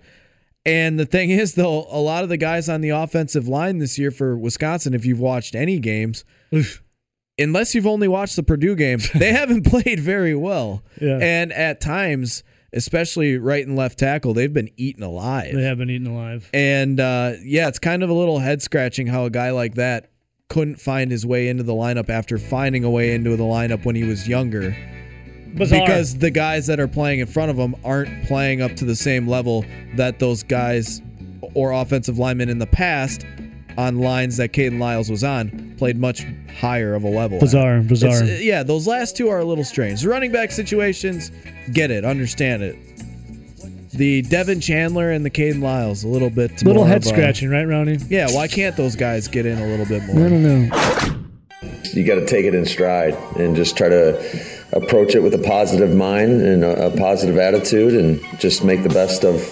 And 0.65 0.99
the 0.99 1.07
thing 1.07 1.31
is, 1.31 1.55
though, 1.55 1.87
a 1.91 1.99
lot 1.99 2.23
of 2.23 2.29
the 2.29 2.37
guys 2.37 2.69
on 2.69 2.81
the 2.81 2.91
offensive 2.91 3.49
line 3.49 3.79
this 3.79 3.99
year 3.99 4.11
for 4.11 4.37
Wisconsin, 4.37 4.95
if 4.95 5.05
you've 5.05 5.19
watched 5.19 5.55
any 5.55 5.81
games, 5.81 6.25
unless 7.39 7.75
you've 7.75 7.87
only 7.87 8.09
watched 8.09 8.37
the 8.37 8.43
Purdue 8.43 8.77
game, 8.77 9.01
they 9.15 9.33
haven't 9.33 9.67
played 9.67 9.99
very 9.99 10.35
well. 10.35 10.85
Yeah. 11.01 11.19
And 11.21 11.53
at 11.53 11.81
times, 11.81 12.45
especially 12.73 13.39
right 13.39 13.67
and 13.67 13.77
left 13.77 13.99
tackle, 13.99 14.35
they've 14.35 14.53
been 14.53 14.71
eaten 14.77 15.03
alive. 15.03 15.55
They 15.55 15.65
have 15.65 15.79
been 15.79 15.91
eaten 15.91 16.07
alive. 16.07 16.49
And 16.55 17.01
uh, 17.01 17.35
yeah, 17.43 17.69
it's 17.69 17.79
kind 17.81 18.03
of 18.03 18.11
a 18.11 18.15
little 18.15 18.39
head 18.39 18.63
scratching 18.63 19.07
how 19.07 19.25
a 19.25 19.31
guy 19.31 19.51
like 19.51 19.75
that 19.75 20.11
couldn't 20.49 20.77
find 20.77 21.11
his 21.11 21.25
way 21.25 21.49
into 21.49 21.63
the 21.63 21.73
lineup 21.73 22.11
after 22.11 22.39
finding 22.39 22.85
a 22.85 22.91
way 22.91 23.15
into 23.15 23.37
the 23.37 23.45
lineup 23.45 23.85
when 23.85 23.97
he 23.97 24.05
was 24.05 24.29
younger. 24.29 24.77
Bizarre. 25.55 25.81
Because 25.87 26.17
the 26.19 26.31
guys 26.31 26.67
that 26.67 26.81
are 26.81 26.89
playing 26.89 27.21
in 27.21 27.27
front 27.27 27.51
of 27.51 27.57
them 27.57 27.75
aren't 27.85 28.25
playing 28.27 28.63
up 28.63 28.75
to 28.77 28.85
the 28.85 28.97
same 28.97 29.29
level 29.29 29.65
that 29.97 30.19
those 30.19 30.43
guys 30.43 31.03
or 31.55 31.73
offensive 31.73 32.19
linemen 32.19 32.49
in 32.49 32.59
the 32.59 32.67
past 32.67 33.27
on 33.79 33.99
lines 33.99 34.37
that 34.37 34.53
Kayden 34.53 34.79
Lyles 34.79 35.11
was 35.11 35.25
on 35.25 35.75
played 35.79 35.97
much 35.99 36.27
higher 36.61 36.95
of 36.95 37.05
a 37.05 37.09
level. 37.09 37.37
at. 37.39 37.41
Bizarre, 37.43 37.81
bizarre. 37.81 38.23
It's- 38.23 38.43
yeah, 38.43 38.63
those 38.63 38.87
last 38.87 39.17
two 39.17 39.29
are 39.29 39.39
a 39.39 39.45
little 39.45 39.65
strange. 39.65 40.03
The 40.03 40.09
running 40.09 40.31
back 40.33 40.51
situations, 40.53 41.31
get 41.73 41.91
it, 41.91 42.05
understand 42.05 42.63
it. 42.63 42.77
The 43.95 44.23
Devin 44.23 44.61
Chandler 44.61 45.11
and 45.11 45.25
the 45.25 45.31
Caden 45.31 45.61
Lyles, 45.63 46.03
a 46.05 46.09
little 46.09 46.31
bit 46.31 46.63
little 46.65 46.83
more 46.83 46.89
head 46.89 46.99
of 46.99 47.05
a- 47.05 47.09
scratching, 47.09 47.51
right, 47.51 47.65
Ronnie? 47.65 47.99
Yeah, 48.09 48.29
why 48.31 48.49
can't 48.49 48.75
those 48.77 48.97
guys 48.97 49.29
get 49.29 49.45
in 49.45 49.59
a 49.59 49.67
little 49.67 49.85
bit 49.87 50.03
more? 50.05 50.25
I 50.25 50.29
don't 50.31 50.43
know. 50.43 51.19
you 51.93 52.05
got 52.05 52.15
to 52.17 52.27
take 52.27 52.47
it 52.47 52.55
in 52.55 52.65
stride 52.65 53.15
and 53.39 53.55
just 53.55 53.77
try 53.77 53.89
to 53.91 54.13
approach 54.73 55.15
it 55.15 55.23
with 55.23 55.35
a 55.35 55.39
positive 55.39 55.95
mind 55.95 56.43
and 56.43 56.65
a, 56.65 56.87
a 56.87 56.97
positive 56.97 57.39
attitude 57.39 57.95
and 57.95 58.21
just 58.41 58.65
make 58.65 58.83
the 58.83 58.89
best 58.89 59.25
of 59.25 59.43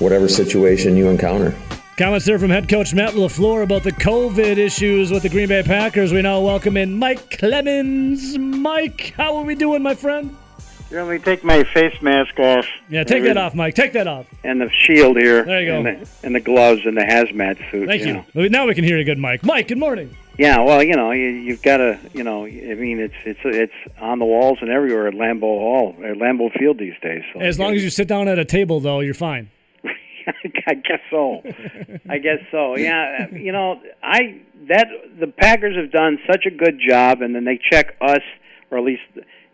whatever 0.00 0.28
situation 0.28 0.96
you 0.96 1.08
encounter. 1.08 1.54
Comments 1.96 2.24
there 2.24 2.38
from 2.38 2.48
head 2.48 2.66
coach 2.66 2.94
Matt 2.94 3.12
LaFleur 3.12 3.62
about 3.62 3.82
the 3.82 3.92
COVID 3.92 4.56
issues 4.56 5.10
with 5.10 5.22
the 5.22 5.28
Green 5.28 5.48
Bay 5.48 5.62
Packers. 5.62 6.12
We 6.14 6.22
now 6.22 6.40
welcome 6.40 6.78
in 6.78 6.98
Mike 6.98 7.38
Clemens. 7.38 8.38
Mike, 8.38 9.12
how 9.18 9.36
are 9.36 9.44
we 9.44 9.54
doing, 9.54 9.82
my 9.82 9.94
friend? 9.94 10.34
Here, 10.88 11.02
let 11.02 11.12
me 11.12 11.18
take 11.18 11.44
my 11.44 11.62
face 11.62 12.00
mask 12.00 12.38
off. 12.40 12.66
Yeah, 12.88 13.04
take 13.04 13.22
that 13.24 13.36
off, 13.36 13.54
Mike. 13.54 13.74
Take 13.74 13.92
that 13.92 14.08
off. 14.08 14.26
And 14.42 14.60
the 14.60 14.70
shield 14.70 15.18
here. 15.18 15.44
There 15.44 15.60
you 15.60 15.66
go. 15.66 15.76
And 15.76 15.86
the, 15.86 16.08
and 16.24 16.34
the 16.34 16.40
gloves 16.40 16.86
and 16.86 16.96
the 16.96 17.02
hazmat 17.02 17.58
suit. 17.70 17.86
Thank 17.86 18.04
you. 18.04 18.24
know. 18.34 18.48
Now 18.48 18.66
we 18.66 18.74
can 18.74 18.82
hear 18.82 18.98
you 18.98 19.04
good, 19.04 19.18
Mike. 19.18 19.44
Mike, 19.44 19.68
good 19.68 19.78
morning. 19.78 20.16
Yeah, 20.40 20.60
well, 20.60 20.82
you 20.82 20.94
know, 20.94 21.10
you, 21.10 21.28
you've 21.28 21.60
got 21.60 21.76
to, 21.76 22.00
you 22.14 22.24
know, 22.24 22.46
I 22.46 22.74
mean, 22.74 22.98
it's 22.98 23.14
it's 23.26 23.40
it's 23.44 23.98
on 24.00 24.20
the 24.20 24.24
walls 24.24 24.56
and 24.62 24.70
everywhere 24.70 25.06
at 25.06 25.12
Lambeau 25.12 25.40
Hall, 25.40 25.94
at 26.02 26.16
Lambeau 26.16 26.50
Field 26.58 26.78
these 26.78 26.94
days. 27.02 27.22
So 27.34 27.40
As 27.40 27.58
long 27.58 27.74
as 27.74 27.84
you 27.84 27.90
sit 27.90 28.08
down 28.08 28.26
at 28.26 28.38
a 28.38 28.46
table, 28.46 28.80
though, 28.80 29.00
you're 29.00 29.12
fine. 29.12 29.50
I 29.84 30.74
guess 30.76 31.00
so. 31.10 31.42
I 32.08 32.16
guess 32.16 32.38
so. 32.50 32.74
Yeah, 32.78 33.28
you 33.34 33.52
know, 33.52 33.82
I 34.02 34.40
that 34.68 34.86
the 35.20 35.26
Packers 35.26 35.76
have 35.76 35.92
done 35.92 36.18
such 36.26 36.46
a 36.46 36.50
good 36.50 36.80
job, 36.88 37.20
and 37.20 37.34
then 37.34 37.44
they 37.44 37.60
check 37.70 37.96
us, 38.00 38.22
or 38.70 38.78
at 38.78 38.84
least 38.84 39.02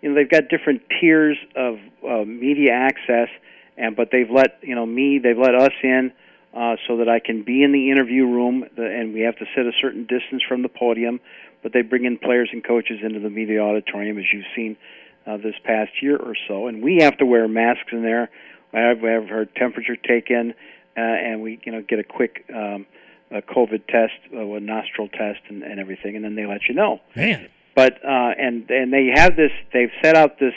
you 0.02 0.10
know 0.10 0.14
they've 0.14 0.30
got 0.30 0.48
different 0.48 0.82
tiers 1.00 1.36
of 1.56 1.80
uh, 2.08 2.24
media 2.24 2.70
access, 2.70 3.28
and 3.76 3.96
but 3.96 4.10
they've 4.12 4.30
let 4.30 4.60
you 4.62 4.76
know 4.76 4.86
me, 4.86 5.18
they've 5.18 5.36
let 5.36 5.56
us 5.56 5.72
in. 5.82 6.12
Uh, 6.56 6.76
so 6.88 6.96
that 6.96 7.06
I 7.06 7.18
can 7.18 7.42
be 7.42 7.62
in 7.62 7.72
the 7.72 7.90
interview 7.90 8.24
room, 8.24 8.64
and 8.78 9.12
we 9.12 9.20
have 9.20 9.36
to 9.36 9.44
sit 9.54 9.66
a 9.66 9.72
certain 9.78 10.06
distance 10.06 10.42
from 10.48 10.62
the 10.62 10.70
podium. 10.70 11.20
But 11.62 11.74
they 11.74 11.82
bring 11.82 12.06
in 12.06 12.16
players 12.16 12.48
and 12.50 12.64
coaches 12.64 13.00
into 13.02 13.20
the 13.20 13.28
media 13.28 13.60
auditorium, 13.60 14.16
as 14.16 14.24
you've 14.32 14.46
seen 14.56 14.78
uh, 15.26 15.36
this 15.36 15.54
past 15.64 15.90
year 16.00 16.16
or 16.16 16.34
so, 16.48 16.66
and 16.66 16.82
we 16.82 17.00
have 17.02 17.18
to 17.18 17.26
wear 17.26 17.46
masks 17.46 17.88
in 17.92 18.02
there. 18.02 18.30
I 18.72 18.80
have, 18.80 19.00
we 19.00 19.10
have 19.10 19.30
our 19.30 19.44
temperature 19.44 19.96
taken, 19.96 20.54
uh, 20.96 21.00
and 21.00 21.42
we 21.42 21.60
you 21.64 21.72
know 21.72 21.82
get 21.82 21.98
a 21.98 22.04
quick 22.04 22.46
um, 22.54 22.86
a 23.30 23.42
COVID 23.42 23.86
test, 23.88 24.14
uh, 24.32 24.38
a 24.38 24.60
nostril 24.60 25.08
test, 25.08 25.40
and, 25.48 25.62
and 25.62 25.78
everything, 25.78 26.16
and 26.16 26.24
then 26.24 26.36
they 26.36 26.46
let 26.46 26.68
you 26.68 26.74
know. 26.74 27.00
Man. 27.14 27.48
But 27.74 28.02
uh, 28.02 28.32
and 28.38 28.70
and 28.70 28.92
they 28.92 29.10
have 29.14 29.36
this. 29.36 29.52
They've 29.74 29.92
set 30.02 30.16
out 30.16 30.38
this 30.38 30.54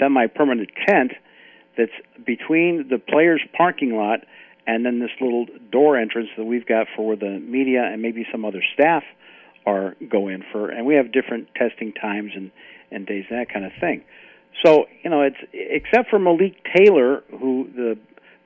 semi-permanent 0.00 0.70
tent 0.88 1.12
that's 1.76 1.92
between 2.24 2.88
the 2.88 2.98
players' 2.98 3.42
parking 3.54 3.96
lot 3.96 4.20
and 4.66 4.84
then 4.86 5.00
this 5.00 5.10
little 5.20 5.46
door 5.70 5.96
entrance 5.96 6.28
that 6.36 6.44
we've 6.44 6.66
got 6.66 6.86
for 6.94 7.06
where 7.06 7.16
the 7.16 7.38
media 7.40 7.82
and 7.84 8.02
maybe 8.02 8.26
some 8.30 8.44
other 8.44 8.62
staff 8.74 9.02
are 9.66 9.96
go 10.08 10.28
in 10.28 10.44
for. 10.52 10.70
And 10.70 10.86
we 10.86 10.94
have 10.94 11.12
different 11.12 11.48
testing 11.54 11.92
times 11.92 12.32
and 12.34 12.50
and 12.90 13.06
days 13.06 13.24
that 13.30 13.52
kind 13.52 13.64
of 13.64 13.72
thing. 13.80 14.02
So 14.64 14.86
you 15.02 15.10
know, 15.10 15.22
it's 15.22 15.36
except 15.52 16.10
for 16.10 16.18
Malik 16.18 16.56
Taylor, 16.76 17.22
who 17.30 17.68
the 17.74 17.98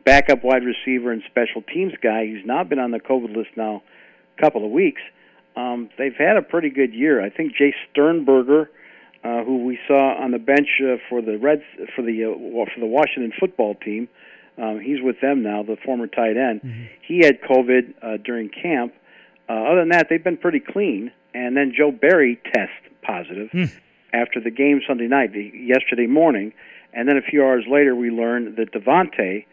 backup 0.05 0.45
wide 0.45 0.62
receiver 0.62 1.11
and 1.11 1.23
special 1.29 1.62
teams 1.62 1.93
guy, 2.01 2.27
who's 2.27 2.47
not 2.47 2.69
been 2.69 2.79
on 2.79 2.93
the 2.93 3.01
COVID 3.01 3.37
list 3.37 3.51
now 3.57 3.83
a 4.39 4.41
couple 4.41 4.64
of 4.64 4.71
weeks. 4.71 5.03
Um, 5.57 5.91
they've 5.99 6.14
had 6.17 6.37
a 6.37 6.43
pretty 6.43 6.71
good 6.71 6.95
year. 6.95 7.25
I 7.25 7.31
think 7.31 7.55
Jace 7.57 7.73
Sternberger, 7.91 8.71
uh, 9.25 9.43
who 9.43 9.64
we 9.64 9.79
saw 9.89 10.14
on 10.23 10.31
the 10.31 10.39
bench 10.39 10.69
uh, 10.81 10.97
for 11.09 11.23
the 11.23 11.39
Reds 11.39 11.62
for 11.95 12.03
the 12.03 12.25
uh, 12.25 12.64
for 12.73 12.81
the 12.81 12.87
Washington 12.87 13.33
football 13.39 13.75
team, 13.75 14.09
um, 14.59 14.81
he's 14.81 15.03
with 15.03 15.21
them 15.21 15.43
now. 15.43 15.63
The 15.63 15.77
former 15.85 16.07
tight 16.07 16.37
end, 16.37 16.89
he 17.07 17.21
had 17.25 17.41
COVID 17.43 17.95
uh, 18.03 18.17
during 18.25 18.49
camp. 18.49 18.95
Uh, 19.49 19.53
other 19.53 19.81
than 19.81 19.91
that, 19.91 20.09
they've 20.09 20.23
been 20.23 20.39
pretty 20.39 20.61
clean. 20.61 21.13
And 21.35 21.57
then 21.57 21.73
Joe 21.77 21.91
Barry 21.93 22.41
test 22.55 22.73
positive 23.03 23.51
after 24.13 24.41
the 24.41 24.51
game 24.51 24.81
Sunday 24.87 25.07
night, 25.07 25.33
the, 25.33 25.53
yesterday 25.55 26.07
morning, 26.07 26.53
and 26.93 27.09
then 27.09 27.17
a 27.17 27.23
few 27.23 27.45
hours 27.45 27.65
later, 27.69 27.95
we 27.95 28.11
learned 28.11 28.57
that 28.57 28.73
Davante 28.73 29.45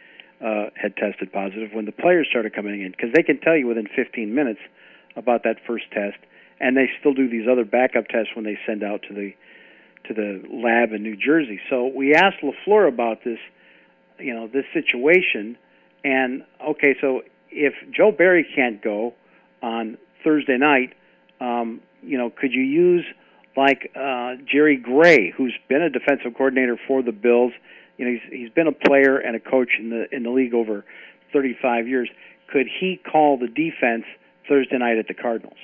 uh, 0.43 0.69
had 0.75 0.95
tested 0.95 1.31
positive 1.31 1.71
when 1.73 1.85
the 1.85 1.91
players 1.91 2.27
started 2.29 2.55
coming 2.55 2.81
in 2.81 2.91
because 2.91 3.11
they 3.13 3.23
can 3.23 3.39
tell 3.39 3.55
you 3.55 3.67
within 3.67 3.87
15 3.93 4.33
minutes 4.33 4.61
about 5.15 5.43
that 5.43 5.57
first 5.67 5.85
test, 5.91 6.17
and 6.59 6.77
they 6.77 6.89
still 6.99 7.13
do 7.13 7.29
these 7.29 7.47
other 7.51 7.65
backup 7.65 8.07
tests 8.07 8.31
when 8.35 8.45
they 8.45 8.57
send 8.65 8.83
out 8.83 9.01
to 9.07 9.13
the 9.13 9.33
to 10.05 10.13
the 10.13 10.43
lab 10.51 10.91
in 10.91 11.01
New 11.01 11.15
Jersey. 11.15 11.61
So 11.69 11.87
we 11.87 12.13
asked 12.13 12.43
Lafleur 12.43 12.89
about 12.89 13.23
this, 13.23 13.39
you 14.19 14.33
know, 14.33 14.47
this 14.47 14.65
situation, 14.73 15.57
and 16.03 16.43
okay, 16.65 16.95
so 16.99 17.21
if 17.49 17.73
Joe 17.91 18.11
Barry 18.11 18.45
can't 18.55 18.81
go 18.81 19.13
on 19.61 19.97
Thursday 20.23 20.57
night, 20.57 20.93
um, 21.39 21.81
you 22.01 22.17
know, 22.17 22.29
could 22.29 22.53
you 22.53 22.61
use 22.61 23.05
like 23.55 23.91
uh, 23.95 24.35
Jerry 24.45 24.77
Gray, 24.77 25.31
who's 25.31 25.53
been 25.69 25.81
a 25.81 25.89
defensive 25.89 26.33
coordinator 26.35 26.77
for 26.87 27.01
the 27.01 27.11
Bills? 27.11 27.53
You 27.97 28.05
know, 28.05 28.11
he's 28.11 28.39
he's 28.39 28.49
been 28.49 28.67
a 28.67 28.71
player 28.71 29.17
and 29.17 29.35
a 29.35 29.39
coach 29.39 29.69
in 29.79 29.89
the 29.89 30.13
in 30.13 30.23
the 30.23 30.31
league 30.31 30.53
over 30.53 30.83
35 31.31 31.87
years. 31.87 32.09
Could 32.47 32.67
he 32.67 32.97
call 32.97 33.37
the 33.37 33.47
defense 33.47 34.05
Thursday 34.47 34.77
night 34.77 34.97
at 34.97 35.07
the 35.07 35.13
Cardinals? 35.13 35.57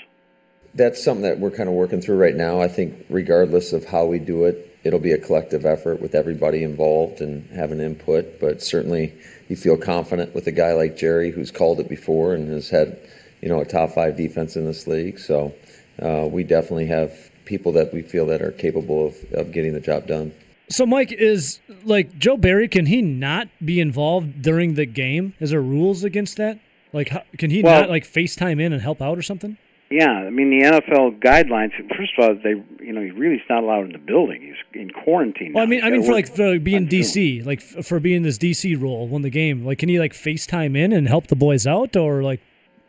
That's 0.76 1.04
something 1.04 1.24
that 1.24 1.40
we're 1.40 1.52
kind 1.52 1.68
of 1.68 1.76
working 1.76 2.02
through 2.02 2.18
right 2.18 2.36
now. 2.36 2.62
I 2.62 2.68
think, 2.68 3.06
regardless 3.10 3.74
of 3.74 3.86
how 3.86 4.06
we 4.06 4.20
do 4.20 4.46
it, 4.46 4.78
it'll 4.84 5.00
be 5.00 5.12
a 5.12 5.18
collective 5.18 5.66
effort 5.66 6.02
with 6.02 6.16
everybody 6.16 6.64
involved 6.64 7.22
and 7.22 7.48
having 7.50 7.80
input. 7.80 8.40
But 8.40 8.62
certainly, 8.62 9.14
you 9.50 9.56
feel 9.56 9.78
confident 9.78 10.34
with 10.36 10.48
a 10.48 10.52
guy 10.52 10.74
like 10.74 10.96
Jerry, 10.96 11.32
who's 11.32 11.52
called 11.52 11.80
it 11.80 11.90
before 11.90 12.34
and 12.34 12.50
has 12.50 12.70
had, 12.70 13.00
you 13.42 13.50
know, 13.50 13.60
a 13.60 13.66
top 13.66 13.92
five 13.92 14.16
defense 14.16 14.56
in 14.56 14.66
this 14.66 14.88
league. 14.88 15.20
So 15.20 15.54
uh, 16.02 16.28
we 16.32 16.44
definitely 16.44 16.86
have 16.88 17.12
people 17.46 17.72
that 17.74 17.94
we 17.94 18.04
feel 18.04 18.28
that 18.28 18.42
are 18.42 18.52
capable 18.52 19.08
of, 19.08 19.16
of 19.34 19.52
getting 19.52 19.74
the 19.74 19.80
job 19.80 20.06
done. 20.08 20.32
So, 20.70 20.86
Mike, 20.86 21.12
is 21.12 21.60
like 21.84 22.18
Joe 22.20 22.38
Barry, 22.38 22.68
can 22.68 22.86
he 22.86 23.02
not 23.02 23.48
be 23.66 23.80
involved 23.80 24.44
during 24.44 24.76
the 24.76 24.86
game? 24.86 25.34
Is 25.40 25.50
there 25.50 25.62
rules 25.62 26.04
against 26.04 26.38
that? 26.38 26.60
Like, 26.94 27.10
how, 27.10 27.24
can 27.40 27.50
he 27.50 27.64
Well- 27.64 27.82
not 27.82 27.90
like 27.90 28.04
FaceTime 28.06 28.62
in 28.62 28.72
and 28.72 28.82
help 28.82 29.02
out 29.02 29.18
or 29.18 29.24
something? 29.24 29.58
Yeah, 29.90 30.12
I 30.12 30.30
mean 30.30 30.52
the 30.52 30.66
NFL 30.66 31.20
guidelines. 31.20 31.72
First 31.98 32.12
of 32.18 32.24
all, 32.24 32.36
they 32.36 32.52
you 32.84 32.94
know 32.94 33.02
he 33.02 33.10
really 33.10 33.38
is 33.38 33.42
not 33.50 33.64
allowed 33.64 33.86
in 33.86 33.94
the 33.94 33.98
building. 33.98 34.42
He's 34.42 34.80
in 34.80 34.92
quarantine. 34.92 35.54
Well, 35.54 35.64
I 35.64 35.66
mean, 35.66 35.84
I 35.84 35.90
mean, 35.90 36.04
for 36.04 36.14
like 36.14 36.28
for 36.28 36.60
being. 36.60 36.88
DC, 36.88 37.46
like 37.46 37.62
for 37.62 38.00
being 38.00 38.22
this 38.22 38.38
DC 38.38 38.80
role, 38.80 39.08
won 39.08 39.24
the 39.24 39.30
game. 39.32 39.66
Like, 39.66 39.80
can 39.80 39.90
he 39.90 40.00
like 40.00 40.14
FaceTime 40.14 40.78
in 40.78 40.94
and 40.94 41.08
help 41.08 41.28
the 41.28 41.36
boys 41.36 41.66
out, 41.66 41.96
or 41.96 42.22
like? 42.22 42.40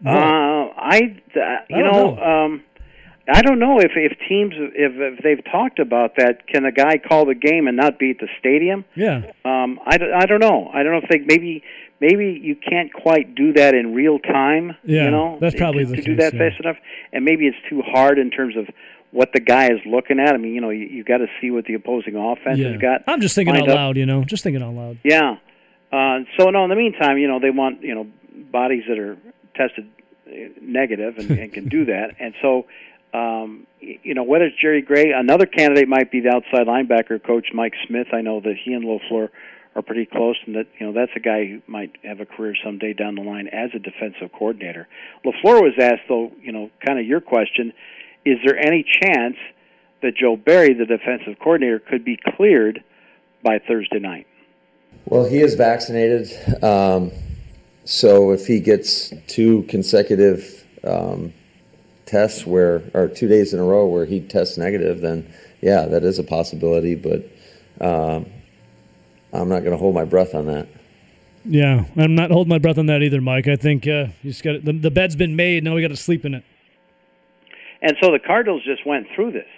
Uh, 0.05 0.11
I, 0.11 1.21
uh, 1.37 1.41
you 1.69 1.83
don't 1.83 1.93
know, 1.93 2.15
know. 2.15 2.23
um, 2.23 2.63
I 3.33 3.43
don't 3.43 3.59
know 3.59 3.79
if 3.79 3.93
if 3.95 4.19
teams 4.29 4.55
if 4.57 4.93
if 4.97 5.23
they've 5.23 5.45
talked 5.53 5.79
about 5.79 6.17
that. 6.17 6.47
Can 6.47 6.65
a 6.65 6.73
guy 6.73 6.99
call 6.99 7.27
the 7.27 7.35
game 7.35 7.69
and 7.69 7.77
not 7.77 7.99
be 7.99 8.11
at 8.11 8.19
the 8.19 8.29
stadium? 8.39 8.85
Yeah, 8.95 9.31
Um, 9.45 9.79
I, 9.85 9.99
I 10.15 10.27
don't 10.27 10.41
know. 10.41 10.71
I 10.73 10.83
don't 10.83 10.93
know 10.93 11.01
if 11.03 11.09
they 11.09 11.19
maybe 11.19 11.63
maybe 12.01 12.41
you 12.43 12.57
can't 12.57 12.93
quite 12.93 13.35
do 13.35 13.53
that 13.55 13.75
in 13.75 13.95
real 13.95 14.19
time. 14.19 14.77
Yeah, 14.85 15.05
you 15.05 15.11
know, 15.11 15.39
that's 15.41 15.57
probably 15.57 15.85
to, 15.85 15.91
the 15.91 15.97
to 15.97 16.03
do 16.03 16.17
that 16.17 16.35
yeah. 16.35 16.51
fast 16.51 16.61
enough, 16.61 16.77
and 17.13 17.25
maybe 17.25 17.47
it's 17.47 17.59
too 17.69 17.83
hard 17.83 18.19
in 18.19 18.31
terms 18.31 18.57
of 18.57 18.67
what 19.13 19.33
the 19.33 19.41
guy 19.41 19.67
is 19.67 19.81
looking 19.87 20.21
at. 20.21 20.35
I 20.35 20.37
mean, 20.37 20.55
you 20.55 20.61
know, 20.61 20.71
you, 20.71 20.87
you 20.87 21.05
got 21.05 21.19
to 21.19 21.27
see 21.41 21.51
what 21.51 21.65
the 21.65 21.75
opposing 21.75 22.17
offense 22.17 22.59
yeah. 22.59 22.71
has 22.71 22.81
got. 22.81 23.03
I'm 23.07 23.21
just 23.21 23.35
thinking 23.35 23.57
out 23.57 23.69
up. 23.69 23.75
loud, 23.75 23.97
you 23.97 24.07
know, 24.07 24.25
just 24.25 24.45
thinking 24.45 24.63
out 24.63 24.75
loud. 24.75 24.99
Yeah. 25.05 25.37
Uh, 25.93 26.21
so 26.39 26.51
no, 26.51 26.65
in 26.65 26.71
the 26.71 26.77
meantime, 26.77 27.19
you 27.19 27.29
know, 27.29 27.41
they 27.41 27.51
want 27.51 27.83
you 27.83 27.95
know 27.95 28.07
bodies 28.51 28.85
that 28.89 28.99
are 28.99 29.17
tested 29.55 29.91
uh, 30.27 30.31
negative 30.61 31.19
and, 31.19 31.31
and 31.33 31.53
can 31.53 31.69
do 31.69 31.85
that. 31.87 32.15
And 32.21 32.35
so 32.41 32.67
Um, 33.13 33.67
you 33.81 34.15
know, 34.15 34.23
whether 34.23 34.45
it's 34.45 34.57
Jerry 34.61 34.83
Gray, 34.83 35.13
another 35.13 35.47
candidate 35.47 35.89
might 35.89 36.11
be 36.11 36.21
the 36.21 36.31
outside 36.31 36.67
linebacker 36.67 37.23
coach 37.25 37.49
Mike 37.53 37.75
Smith. 37.87 38.09
I 38.13 38.21
know 38.21 38.41
that 38.41 38.55
he 38.63 38.73
and 38.73 38.85
LaFleur 38.85 39.31
are 39.75 39.83
pretty 39.83 40.07
close, 40.07 40.37
and 40.47 40.55
that 40.57 40.67
you 40.79 40.87
know 40.87 40.93
that's 40.93 41.13
a 41.17 41.21
guy 41.21 41.47
who 41.47 41.63
might 41.67 41.97
have 42.05 42.21
a 42.21 42.27
career 42.27 42.55
someday 42.65 42.93
down 42.93 43.15
the 43.15 43.23
line 43.23 43.49
as 43.49 43.71
a 43.75 43.79
defensive 43.79 44.31
coordinator. 44.33 44.89
LaFleur 45.25 45.63
was 45.63 45.75
asked, 45.81 46.03
though, 46.09 46.33
you 46.43 46.53
know, 46.53 46.71
kind 46.87 46.99
of 46.99 47.07
your 47.07 47.21
question: 47.21 47.73
Is 48.25 48.39
there 48.45 48.57
any 48.57 48.85
chance 48.85 49.37
that 50.03 50.17
Joe 50.17 50.37
Barry, 50.37 50.75
the 50.75 50.87
defensive 50.87 51.39
coordinator, 51.41 51.79
could 51.79 52.05
be 52.05 52.19
cleared 52.37 52.83
by 53.43 53.59
Thursday 53.67 53.99
night? 53.99 54.27
Well, 55.05 55.25
he 55.25 55.41
is 55.41 55.55
vaccinated, 55.55 56.31
um, 56.63 57.13
so 57.85 58.33
if 58.33 58.47
he 58.47 58.61
gets 58.61 59.13
two 59.27 59.63
consecutive 59.63 60.67
um, 60.85 61.33
tests 62.11 62.45
where, 62.45 62.83
or 62.93 63.09
two 63.09 63.29
days 63.29 63.55
in 63.55 63.61
a 63.61 63.65
row 63.65 63.87
where 63.87 64.05
he 64.05 64.21
tests 64.21 64.59
negative, 64.59 65.01
then 65.01 65.33
yeah, 65.61 65.87
that 65.87 66.03
is 66.03 66.19
a 66.19 66.25
possibility. 66.25 66.95
But 66.95 67.25
um, 67.81 68.27
I'm 69.33 69.49
not 69.49 69.61
going 69.61 69.73
to 69.73 69.77
hold 69.77 69.95
my 69.95 70.05
breath 70.05 70.35
on 70.35 70.47
that. 70.47 70.69
Yeah, 71.45 71.87
I'm 71.97 72.15
not 72.15 72.31
holding 72.31 72.51
my 72.51 72.59
breath 72.59 72.79
on 72.79 72.87
that 72.87 73.03
either, 73.03 73.21
Mike. 73.21 73.49
I 73.49 73.57
think 73.57 73.87
uh, 73.87 74.09
you 74.23 74.31
just 74.31 74.43
got 74.43 74.63
the, 74.65 74.73
the 74.73 74.91
bed's 74.91 75.17
been 75.17 75.37
made. 75.37 75.65
Now 75.65 75.75
we 75.75 75.83
got 75.83 75.89
to 75.89 75.97
sleep 75.97 76.25
in 76.25 76.35
it. 76.35 76.45
And 77.81 77.97
so 78.03 78.13
the 78.13 78.19
Cardinals 78.19 78.63
just 78.65 78.85
went 78.85 79.07
through 79.15 79.33
this. 79.33 79.49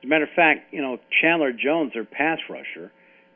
As 0.00 0.04
a 0.04 0.06
matter 0.08 0.24
of 0.24 0.30
fact, 0.36 0.74
you 0.74 0.82
know, 0.82 0.98
Chandler 1.22 1.52
Jones, 1.52 1.94
their 1.94 2.04
pass 2.04 2.38
rusher, 2.50 2.92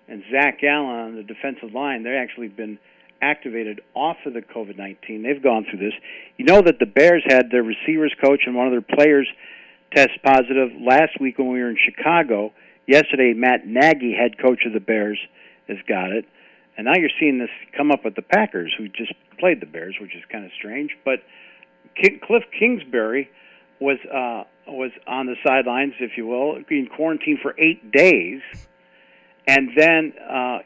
and 0.08 0.22
Zach 0.30 0.62
Allen 0.62 0.90
on 0.90 1.16
the 1.16 1.22
defensive 1.22 1.72
line, 1.72 2.02
they've 2.02 2.12
actually 2.12 2.48
been 2.48 2.78
activated 3.22 3.80
off 3.94 4.16
of 4.26 4.34
the 4.34 4.42
COVID 4.42 4.76
19. 4.76 5.22
They've 5.22 5.42
gone 5.42 5.66
through 5.68 5.80
this. 5.80 5.94
You 6.36 6.44
know 6.44 6.62
that 6.62 6.78
the 6.78 6.86
Bears 6.86 7.22
had 7.26 7.50
their 7.50 7.62
receivers 7.62 8.14
coach 8.22 8.42
and 8.46 8.54
one 8.54 8.66
of 8.66 8.72
their 8.72 8.96
players 8.96 9.28
test 9.94 10.10
positive 10.24 10.70
last 10.80 11.20
week 11.20 11.38
when 11.38 11.48
we 11.48 11.60
were 11.60 11.70
in 11.70 11.76
Chicago. 11.76 12.52
Yesterday, 12.86 13.34
Matt 13.34 13.66
Nagy, 13.66 14.14
head 14.14 14.38
coach 14.38 14.64
of 14.66 14.72
the 14.72 14.80
Bears, 14.80 15.18
has 15.68 15.78
got 15.88 16.10
it. 16.10 16.24
And 16.76 16.86
now 16.86 16.94
you're 16.96 17.10
seeing 17.18 17.38
this 17.38 17.50
come 17.76 17.90
up 17.90 18.04
with 18.04 18.14
the 18.14 18.22
Packers, 18.22 18.72
who 18.78 18.88
just 18.88 19.12
played 19.38 19.60
the 19.60 19.66
Bears, 19.66 19.96
which 20.00 20.14
is 20.14 20.22
kind 20.30 20.44
of 20.44 20.50
strange. 20.56 20.96
But 21.04 21.20
Cliff 22.22 22.44
Kingsbury 22.58 23.30
was 23.80 23.98
uh, 24.06 24.44
was 24.66 24.92
on 25.06 25.26
the 25.26 25.36
sidelines, 25.44 25.94
if 26.00 26.12
you 26.16 26.26
will, 26.26 26.56
in 26.70 26.86
quarantine 26.86 27.38
for 27.42 27.54
eight 27.58 27.90
days, 27.90 28.40
and 29.46 29.70
then 29.76 30.12
uh, 30.28 30.58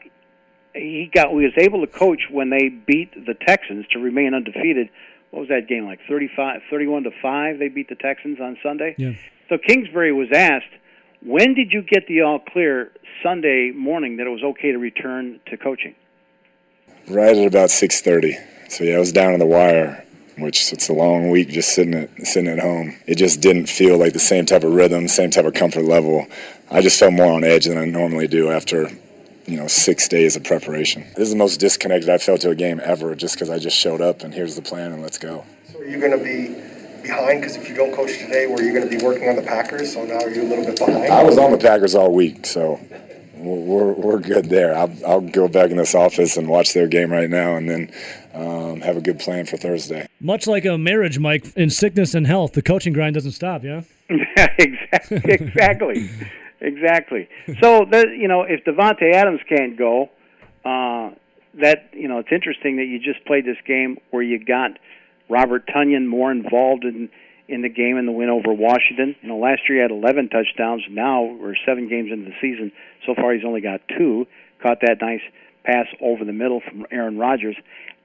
he 0.75 1.09
got 1.13 1.29
he 1.29 1.35
was 1.35 1.53
able 1.57 1.85
to 1.85 1.91
coach 1.91 2.23
when 2.29 2.49
they 2.49 2.69
beat 2.69 3.13
the 3.13 3.33
Texans 3.33 3.85
to 3.91 3.99
remain 3.99 4.33
undefeated. 4.33 4.89
What 5.31 5.41
was 5.41 5.49
that 5.49 5.67
game 5.67 5.85
like? 5.85 5.99
35, 6.07 6.61
31 6.69 7.03
to 7.03 7.11
five. 7.21 7.59
They 7.59 7.67
beat 7.67 7.89
the 7.89 7.95
Texans 7.95 8.39
on 8.39 8.57
Sunday. 8.61 8.95
Yeah. 8.97 9.13
So 9.49 9.57
Kingsbury 9.57 10.11
was 10.11 10.29
asked, 10.33 10.73
"When 11.21 11.53
did 11.53 11.71
you 11.71 11.81
get 11.81 12.07
the 12.07 12.21
all 12.21 12.39
clear 12.39 12.91
Sunday 13.23 13.71
morning 13.71 14.17
that 14.17 14.27
it 14.27 14.29
was 14.29 14.43
okay 14.43 14.71
to 14.71 14.77
return 14.77 15.39
to 15.47 15.57
coaching?" 15.57 15.95
Right 17.07 17.35
at 17.35 17.47
about 17.47 17.71
six 17.71 18.01
thirty. 18.01 18.37
So 18.69 18.83
yeah, 18.83 18.95
I 18.95 18.99
was 18.99 19.11
down 19.11 19.33
to 19.33 19.37
the 19.37 19.45
wire, 19.45 20.03
which 20.37 20.73
it's 20.73 20.89
a 20.89 20.93
long 20.93 21.29
week 21.29 21.49
just 21.49 21.73
sitting 21.73 21.93
at 21.93 22.09
sitting 22.27 22.49
at 22.49 22.59
home. 22.59 22.95
It 23.07 23.15
just 23.15 23.41
didn't 23.41 23.67
feel 23.67 23.97
like 23.97 24.13
the 24.13 24.19
same 24.19 24.45
type 24.45 24.63
of 24.63 24.73
rhythm, 24.73 25.07
same 25.07 25.29
type 25.29 25.45
of 25.45 25.53
comfort 25.53 25.83
level. 25.83 26.27
I 26.71 26.81
just 26.81 26.99
felt 26.99 27.13
more 27.13 27.31
on 27.31 27.43
edge 27.43 27.65
than 27.65 27.77
I 27.77 27.85
normally 27.85 28.27
do 28.27 28.51
after, 28.51 28.89
you 29.45 29.57
know, 29.57 29.67
six 29.67 30.07
days 30.07 30.35
of 30.35 30.43
preparation. 30.43 31.03
This 31.15 31.27
is 31.27 31.31
the 31.31 31.35
most 31.37 31.59
disconnected 31.59 32.09
I've 32.09 32.23
felt 32.23 32.41
to 32.41 32.49
a 32.49 32.55
game 32.55 32.81
ever, 32.83 33.15
just 33.15 33.35
because 33.35 33.49
I 33.49 33.59
just 33.59 33.77
showed 33.77 34.01
up 34.01 34.23
and 34.23 34.33
here's 34.33 34.55
the 34.55 34.61
plan 34.61 34.91
and 34.91 35.01
let's 35.01 35.17
go. 35.17 35.45
So 35.71 35.79
are 35.79 35.85
you 35.85 35.99
going 35.99 36.17
to 36.17 36.23
be 36.23 36.55
behind? 37.03 37.41
Because 37.41 37.55
if 37.55 37.69
you 37.69 37.75
don't 37.75 37.93
coach 37.93 38.17
today, 38.17 38.47
were 38.47 38.61
you 38.61 38.73
going 38.73 38.89
to 38.89 38.97
be 38.97 39.03
working 39.03 39.29
on 39.29 39.35
the 39.35 39.41
Packers? 39.43 39.93
So 39.93 40.03
now 40.05 40.19
you're 40.21 40.45
a 40.45 40.47
little 40.47 40.65
bit 40.65 40.77
behind. 40.79 41.11
I 41.11 41.23
was 41.23 41.37
on 41.37 41.51
the 41.51 41.57
Packers 41.57 41.95
all 41.95 42.11
week, 42.11 42.45
so 42.45 42.79
we're, 43.35 43.93
we're 43.93 44.19
good 44.19 44.45
there. 44.45 44.75
I'll, 44.75 44.93
I'll 45.05 45.21
go 45.21 45.47
back 45.47 45.69
in 45.69 45.77
this 45.77 45.93
office 45.93 46.37
and 46.37 46.47
watch 46.47 46.73
their 46.73 46.87
game 46.87 47.11
right 47.11 47.29
now 47.29 47.55
and 47.55 47.69
then 47.69 47.91
um, 48.33 48.81
have 48.81 48.97
a 48.97 49.01
good 49.01 49.19
plan 49.19 49.45
for 49.45 49.57
Thursday. 49.57 50.07
Much 50.19 50.47
like 50.47 50.65
a 50.65 50.77
marriage, 50.77 51.19
Mike, 51.19 51.45
in 51.55 51.69
sickness 51.69 52.15
and 52.15 52.25
health, 52.25 52.53
the 52.53 52.61
coaching 52.61 52.93
grind 52.93 53.13
doesn't 53.13 53.33
stop. 53.33 53.63
Yeah. 53.63 53.83
exactly. 54.09 55.21
Exactly. 55.25 56.09
Exactly. 56.65 57.29
So 57.61 57.85
that 57.91 58.07
you 58.17 58.27
know, 58.27 58.41
if 58.41 58.65
Davante 58.65 59.13
Adams 59.13 59.39
can't 59.47 59.77
go, 59.77 60.09
uh, 60.65 61.11
that 61.61 61.91
you 61.93 62.07
know, 62.07 62.19
it's 62.19 62.31
interesting 62.31 62.77
that 62.77 62.85
you 62.85 62.99
just 62.99 63.25
played 63.25 63.45
this 63.45 63.57
game 63.65 63.97
where 64.09 64.23
you 64.23 64.43
got 64.43 64.71
Robert 65.29 65.67
Tonyan 65.67 66.07
more 66.07 66.31
involved 66.31 66.83
in 66.83 67.09
in 67.47 67.61
the 67.61 67.69
game 67.69 67.97
in 67.97 68.07
the 68.07 68.11
win 68.11 68.29
over 68.29 68.51
Washington. 68.51 69.15
You 69.21 69.29
know, 69.29 69.37
last 69.37 69.61
year 69.69 69.77
he 69.77 69.81
had 69.81 69.91
11 69.91 70.29
touchdowns. 70.29 70.81
Now 70.89 71.23
we're 71.23 71.55
seven 71.65 71.87
games 71.87 72.11
into 72.11 72.25
the 72.25 72.35
season. 72.41 72.71
So 73.05 73.13
far 73.13 73.33
he's 73.33 73.45
only 73.45 73.61
got 73.61 73.81
two. 73.87 74.25
Caught 74.63 74.81
that 74.81 74.97
nice 74.99 75.21
pass 75.63 75.85
over 76.01 76.25
the 76.25 76.33
middle 76.33 76.61
from 76.61 76.87
Aaron 76.91 77.17
Rodgers. 77.17 77.55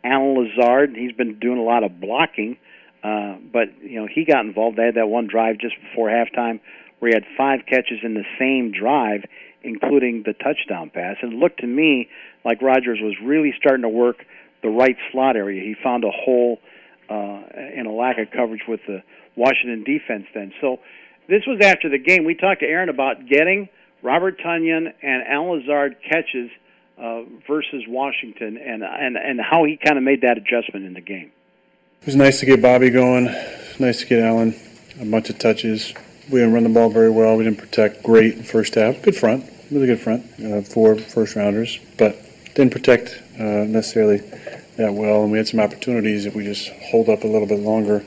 Allen 0.05 0.37
Lazard, 0.37 0.95
he's 0.97 1.13
been 1.13 1.39
doing 1.39 1.59
a 1.59 1.63
lot 1.63 1.83
of 1.83 2.01
blocking, 2.01 2.57
uh, 3.03 3.37
but 3.53 3.69
you 3.83 4.01
know 4.01 4.07
he 4.07 4.25
got 4.25 4.45
involved. 4.45 4.77
They 4.77 4.85
had 4.85 4.97
that 4.97 5.09
one 5.09 5.27
drive 5.27 5.59
just 5.59 5.75
before 5.81 6.09
halftime 6.09 6.61
where 7.01 7.11
he 7.11 7.15
had 7.15 7.25
five 7.37 7.67
catches 7.67 7.99
in 8.03 8.15
the 8.15 8.25
same 8.39 8.73
drive, 8.73 9.25
including 9.63 10.23
the 10.25 10.33
touchdown 10.33 10.91
pass. 10.91 11.17
And 11.23 11.33
it 11.33 11.37
looked 11.37 11.61
to 11.61 11.67
me 11.67 12.09
like 12.45 12.63
Rodgers 12.63 12.99
was 13.03 13.15
really 13.23 13.53
starting 13.59 13.83
to 13.83 13.89
work 13.89 14.25
the 14.63 14.69
right 14.69 14.97
slot 15.11 15.37
area. 15.37 15.63
He 15.63 15.75
found 15.83 16.05
a 16.05 16.11
hole 16.11 16.61
uh, 17.09 17.15
and 17.15 17.87
a 17.87 17.91
lack 17.91 18.19
of 18.19 18.31
coverage 18.31 18.63
with 18.69 18.81
the 18.87 19.03
Washington 19.37 19.85
defense 19.85 20.27
then. 20.35 20.53
So 20.61 20.79
this 21.29 21.43
was 21.47 21.61
after 21.63 21.89
the 21.89 21.99
game. 21.99 22.25
We 22.25 22.35
talked 22.35 22.61
to 22.61 22.67
Aaron 22.67 22.89
about 22.89 23.27
getting 23.27 23.69
Robert 24.03 24.39
Tonyan 24.39 24.93
and 25.03 25.23
Al 25.27 25.53
Lazard 25.53 25.97
catches 26.09 26.51
uh, 26.99 27.23
versus 27.47 27.85
Washington 27.89 28.59
and, 28.59 28.83
and, 28.83 29.17
and 29.17 29.41
how 29.41 29.65
he 29.65 29.79
kind 29.83 29.97
of 29.97 30.05
made 30.05 30.21
that 30.23 30.37
adjustment 30.37 30.85
in 30.85 30.95
the 30.95 31.01
game. 31.01 31.33
It 32.01 32.07
was 32.07 32.17
nice 32.17 32.41
to 32.41 32.47
get 32.47 32.63
Bobby 32.63 32.91
going. 32.91 33.25
Nice 33.79 34.01
to 34.01 34.07
get 34.07 34.21
Allen 34.21 34.55
a 35.01 35.05
bunch 35.05 35.31
of 35.31 35.39
touches. 35.39 35.95
We 36.31 36.39
didn't 36.39 36.55
run 36.55 36.63
the 36.63 36.69
ball 36.71 36.91
very 36.91 37.11
well. 37.11 37.37
We 37.37 37.43
didn't 37.43 37.59
protect 37.59 38.05
great 38.05 38.37
in 38.37 38.45
first 38.45 38.77
half. 38.77 39.03
Good 39.03 39.17
front, 39.17 39.45
really 39.71 39.87
good 39.87 40.01
front. 40.01 40.25
Uh, 40.41 40.63
four 40.63 40.97
first 40.97 41.35
rounders, 41.35 41.81
but 41.99 42.17
didn't 42.55 42.71
protect 42.71 43.21
uh, 43.39 43.67
necessarily 43.67 44.19
that 44.77 44.95
well. 44.95 45.25
And 45.25 45.33
we 45.33 45.39
had 45.39 45.49
some 45.49 45.59
opportunities 45.59 46.27
if 46.27 46.35
we 46.37 46.45
just 46.45 46.71
hold 46.91 47.09
up 47.09 47.25
a 47.25 47.27
little 47.27 47.49
bit 47.49 47.59
longer 47.59 48.05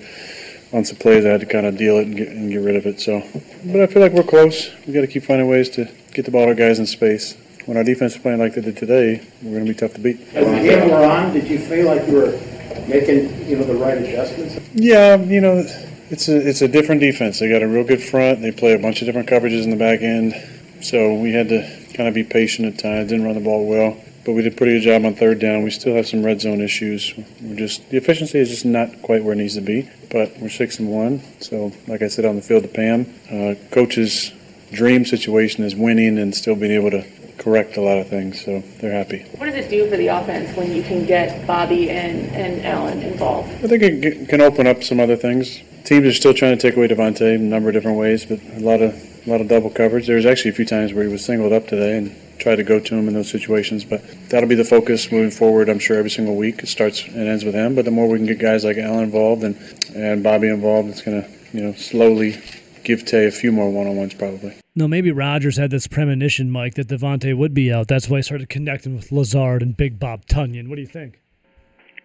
on 0.71 0.86
some 0.86 0.95
plays. 0.95 1.26
I 1.26 1.30
had 1.30 1.41
to 1.41 1.45
kind 1.45 1.65
of 1.65 1.78
deal 1.78 1.97
it 1.97 2.07
and 2.07 2.15
get, 2.15 2.30
and 2.30 2.49
get 2.49 2.59
rid 2.59 2.78
of 2.78 2.86
it. 2.86 3.01
So, 3.01 3.21
but 3.65 3.82
I 3.82 3.88
feel 3.88 4.01
like 4.01 4.13
we're 4.13 4.24
close. 4.24 4.71
We 4.88 4.93
got 4.93 5.01
to 5.01 5.07
keep 5.07 5.24
finding 5.24 5.49
ways 5.49 5.69
to 5.71 5.89
get 6.13 6.24
the 6.24 6.32
ball 6.32 6.43
to 6.43 6.49
our 6.49 6.55
guys 6.55 6.80
in 6.80 6.86
space. 6.86 7.36
When 7.65 7.76
our 7.76 7.84
defense 7.84 8.15
is 8.15 8.21
playing 8.21 8.39
like 8.39 8.55
they 8.55 8.61
did 8.61 8.78
today, 8.78 9.21
we're 9.41 9.51
going 9.51 9.65
to 9.65 9.74
be 9.74 9.78
tough 9.78 9.93
to 9.95 10.01
beat. 10.01 10.19
As 10.34 10.45
the 10.45 10.67
game 10.67 10.89
wore 10.89 11.03
on, 11.03 11.34
did 11.34 11.47
you 11.47 11.59
feel 11.59 11.88
like 11.88 12.07
you 12.07 12.15
were 12.15 12.32
making, 12.88 13.47
you 13.47 13.57
know, 13.57 13.63
the 13.63 13.76
right 13.76 13.97
adjustments? 13.97 14.59
Yeah, 14.74 15.15
you 15.17 15.41
know, 15.41 15.63
it's 16.09 16.27
a 16.27 16.47
it's 16.47 16.61
a 16.61 16.67
different 16.67 17.01
defense. 17.01 17.39
They 17.39 17.49
got 17.49 17.61
a 17.61 17.67
real 17.67 17.83
good 17.83 18.01
front. 18.01 18.41
They 18.41 18.51
play 18.51 18.73
a 18.73 18.79
bunch 18.79 19.01
of 19.01 19.05
different 19.05 19.29
coverages 19.29 19.63
in 19.63 19.69
the 19.69 19.75
back 19.75 20.01
end. 20.01 20.33
So 20.81 21.13
we 21.13 21.33
had 21.33 21.49
to 21.49 21.61
kind 21.93 22.07
of 22.07 22.13
be 22.13 22.23
patient 22.23 22.67
at 22.67 22.79
times. 22.79 23.09
Didn't 23.09 23.25
run 23.25 23.35
the 23.35 23.41
ball 23.41 23.65
well, 23.65 23.97
but 24.25 24.33
we 24.33 24.41
did 24.41 24.53
a 24.53 24.55
pretty 24.55 24.73
good 24.73 24.83
job 24.83 25.05
on 25.05 25.15
third 25.15 25.39
down. 25.39 25.63
We 25.63 25.71
still 25.71 25.95
have 25.95 26.07
some 26.07 26.23
red 26.23 26.41
zone 26.41 26.61
issues. 26.61 27.13
We're 27.41 27.55
just 27.55 27.89
the 27.89 27.97
efficiency 27.97 28.39
is 28.39 28.49
just 28.49 28.65
not 28.65 29.01
quite 29.01 29.23
where 29.23 29.33
it 29.33 29.37
needs 29.37 29.55
to 29.55 29.61
be. 29.61 29.89
But 30.09 30.37
we're 30.39 30.49
six 30.49 30.79
and 30.79 30.89
one. 30.89 31.21
So 31.39 31.71
like 31.87 32.01
I 32.01 32.07
said 32.07 32.25
on 32.25 32.35
the 32.35 32.41
field 32.41 32.63
to 32.63 32.69
Pam, 32.69 33.13
uh, 33.31 33.55
coach's 33.71 34.31
dream 34.71 35.05
situation 35.05 35.63
is 35.63 35.75
winning 35.75 36.17
and 36.17 36.35
still 36.35 36.55
being 36.55 36.71
able 36.71 36.91
to 36.91 37.05
correct 37.38 37.77
a 37.77 37.81
lot 37.81 37.97
of 37.97 38.07
things. 38.07 38.43
So 38.43 38.61
they're 38.79 38.91
happy. 38.93 39.25
What 39.38 39.45
does 39.45 39.55
it 39.55 39.69
do 39.69 39.89
for 39.89 39.97
the 39.97 40.07
offense 40.07 40.55
when 40.55 40.75
you 40.75 40.84
can 40.84 41.05
get 41.05 41.45
Bobby 41.47 41.89
and, 41.89 42.29
and 42.36 42.65
Allen 42.65 43.01
involved? 43.01 43.49
I 43.63 43.67
think 43.67 43.84
it 43.84 44.01
g- 44.01 44.25
can 44.25 44.41
open 44.41 44.67
up 44.67 44.84
some 44.84 44.99
other 44.99 45.15
things. 45.15 45.61
Teams 45.84 46.05
are 46.05 46.13
still 46.13 46.34
trying 46.34 46.57
to 46.57 46.61
take 46.61 46.77
away 46.77 46.88
Davante 46.88 47.36
in 47.36 47.41
a 47.41 47.43
number 47.43 47.69
of 47.69 47.73
different 47.73 47.97
ways, 47.97 48.25
but 48.25 48.39
a 48.55 48.59
lot 48.59 48.81
of 48.81 48.93
a 49.25 49.29
lot 49.29 49.41
of 49.41 49.47
double 49.47 49.69
coverage. 49.69 50.07
There 50.07 50.17
was 50.17 50.25
actually 50.25 50.51
a 50.51 50.53
few 50.53 50.65
times 50.65 50.93
where 50.93 51.03
he 51.05 51.11
was 51.11 51.23
singled 51.23 51.53
up 51.53 51.67
today 51.67 51.97
and 51.97 52.15
tried 52.39 52.57
to 52.57 52.63
go 52.63 52.79
to 52.79 52.95
him 52.95 53.07
in 53.07 53.13
those 53.13 53.29
situations. 53.29 53.86
But 53.86 54.01
that'll 54.29 54.49
be 54.49 54.55
the 54.55 54.65
focus 54.65 55.11
moving 55.11 55.31
forward. 55.31 55.69
I'm 55.69 55.79
sure 55.79 55.97
every 55.97 56.09
single 56.09 56.36
week 56.36 56.59
it 56.63 56.67
starts 56.67 57.05
and 57.05 57.27
ends 57.27 57.45
with 57.45 57.53
him. 57.55 57.75
But 57.75 57.86
the 57.86 57.91
more 57.91 58.07
we 58.07 58.17
can 58.17 58.25
get 58.27 58.39
guys 58.39 58.63
like 58.65 58.77
Allen 58.77 59.03
involved 59.03 59.43
and 59.43 59.55
and 59.95 60.23
Bobby 60.23 60.47
involved, 60.47 60.89
it's 60.89 61.01
going 61.01 61.21
to 61.23 61.29
you 61.53 61.63
know 61.63 61.73
slowly 61.73 62.41
give 62.84 63.05
Tay 63.05 63.27
a 63.27 63.31
few 63.31 63.51
more 63.51 63.69
one-on-ones 63.69 64.13
probably. 64.13 64.55
No, 64.76 64.88
maybe 64.88 65.11
Rodgers 65.11 65.57
had 65.57 65.69
this 65.69 65.86
premonition, 65.86 66.49
Mike, 66.49 66.74
that 66.76 66.88
Davante 66.88 67.38
would 67.38 67.53
be 67.53 67.71
out. 67.71 67.88
That's 67.88 68.09
why 68.09 68.17
he 68.17 68.21
started 68.24 68.49
connecting 68.49 68.95
with 68.95 69.11
Lazard 69.11 69.61
and 69.61 69.78
Big 69.78 69.99
Bob 69.99 70.26
Tonyan. 70.26 70.67
What 70.67 70.76
do 70.76 70.82
you 70.82 70.88
think? 70.88 71.19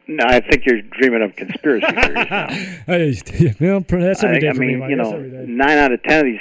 No, 0.07 0.25
I 0.27 0.41
think 0.41 0.64
you're 0.66 0.83
dreaming 0.83 1.23
of 1.23 1.37
conspiracy 1.37 1.87
theories 1.87 2.31
now. 2.31 2.47
Hey, 2.87 3.55
well, 3.61 3.85
that's 3.89 4.25
every 4.25 4.37
I, 4.37 4.41
day 4.41 4.49
I 4.49 4.53
mean, 4.53 4.81
me, 4.81 4.89
you 4.91 4.97
know, 4.97 5.19
nine 5.19 5.79
out 5.79 5.93
of 5.93 6.03
ten 6.03 6.21
of 6.21 6.25
these. 6.25 6.41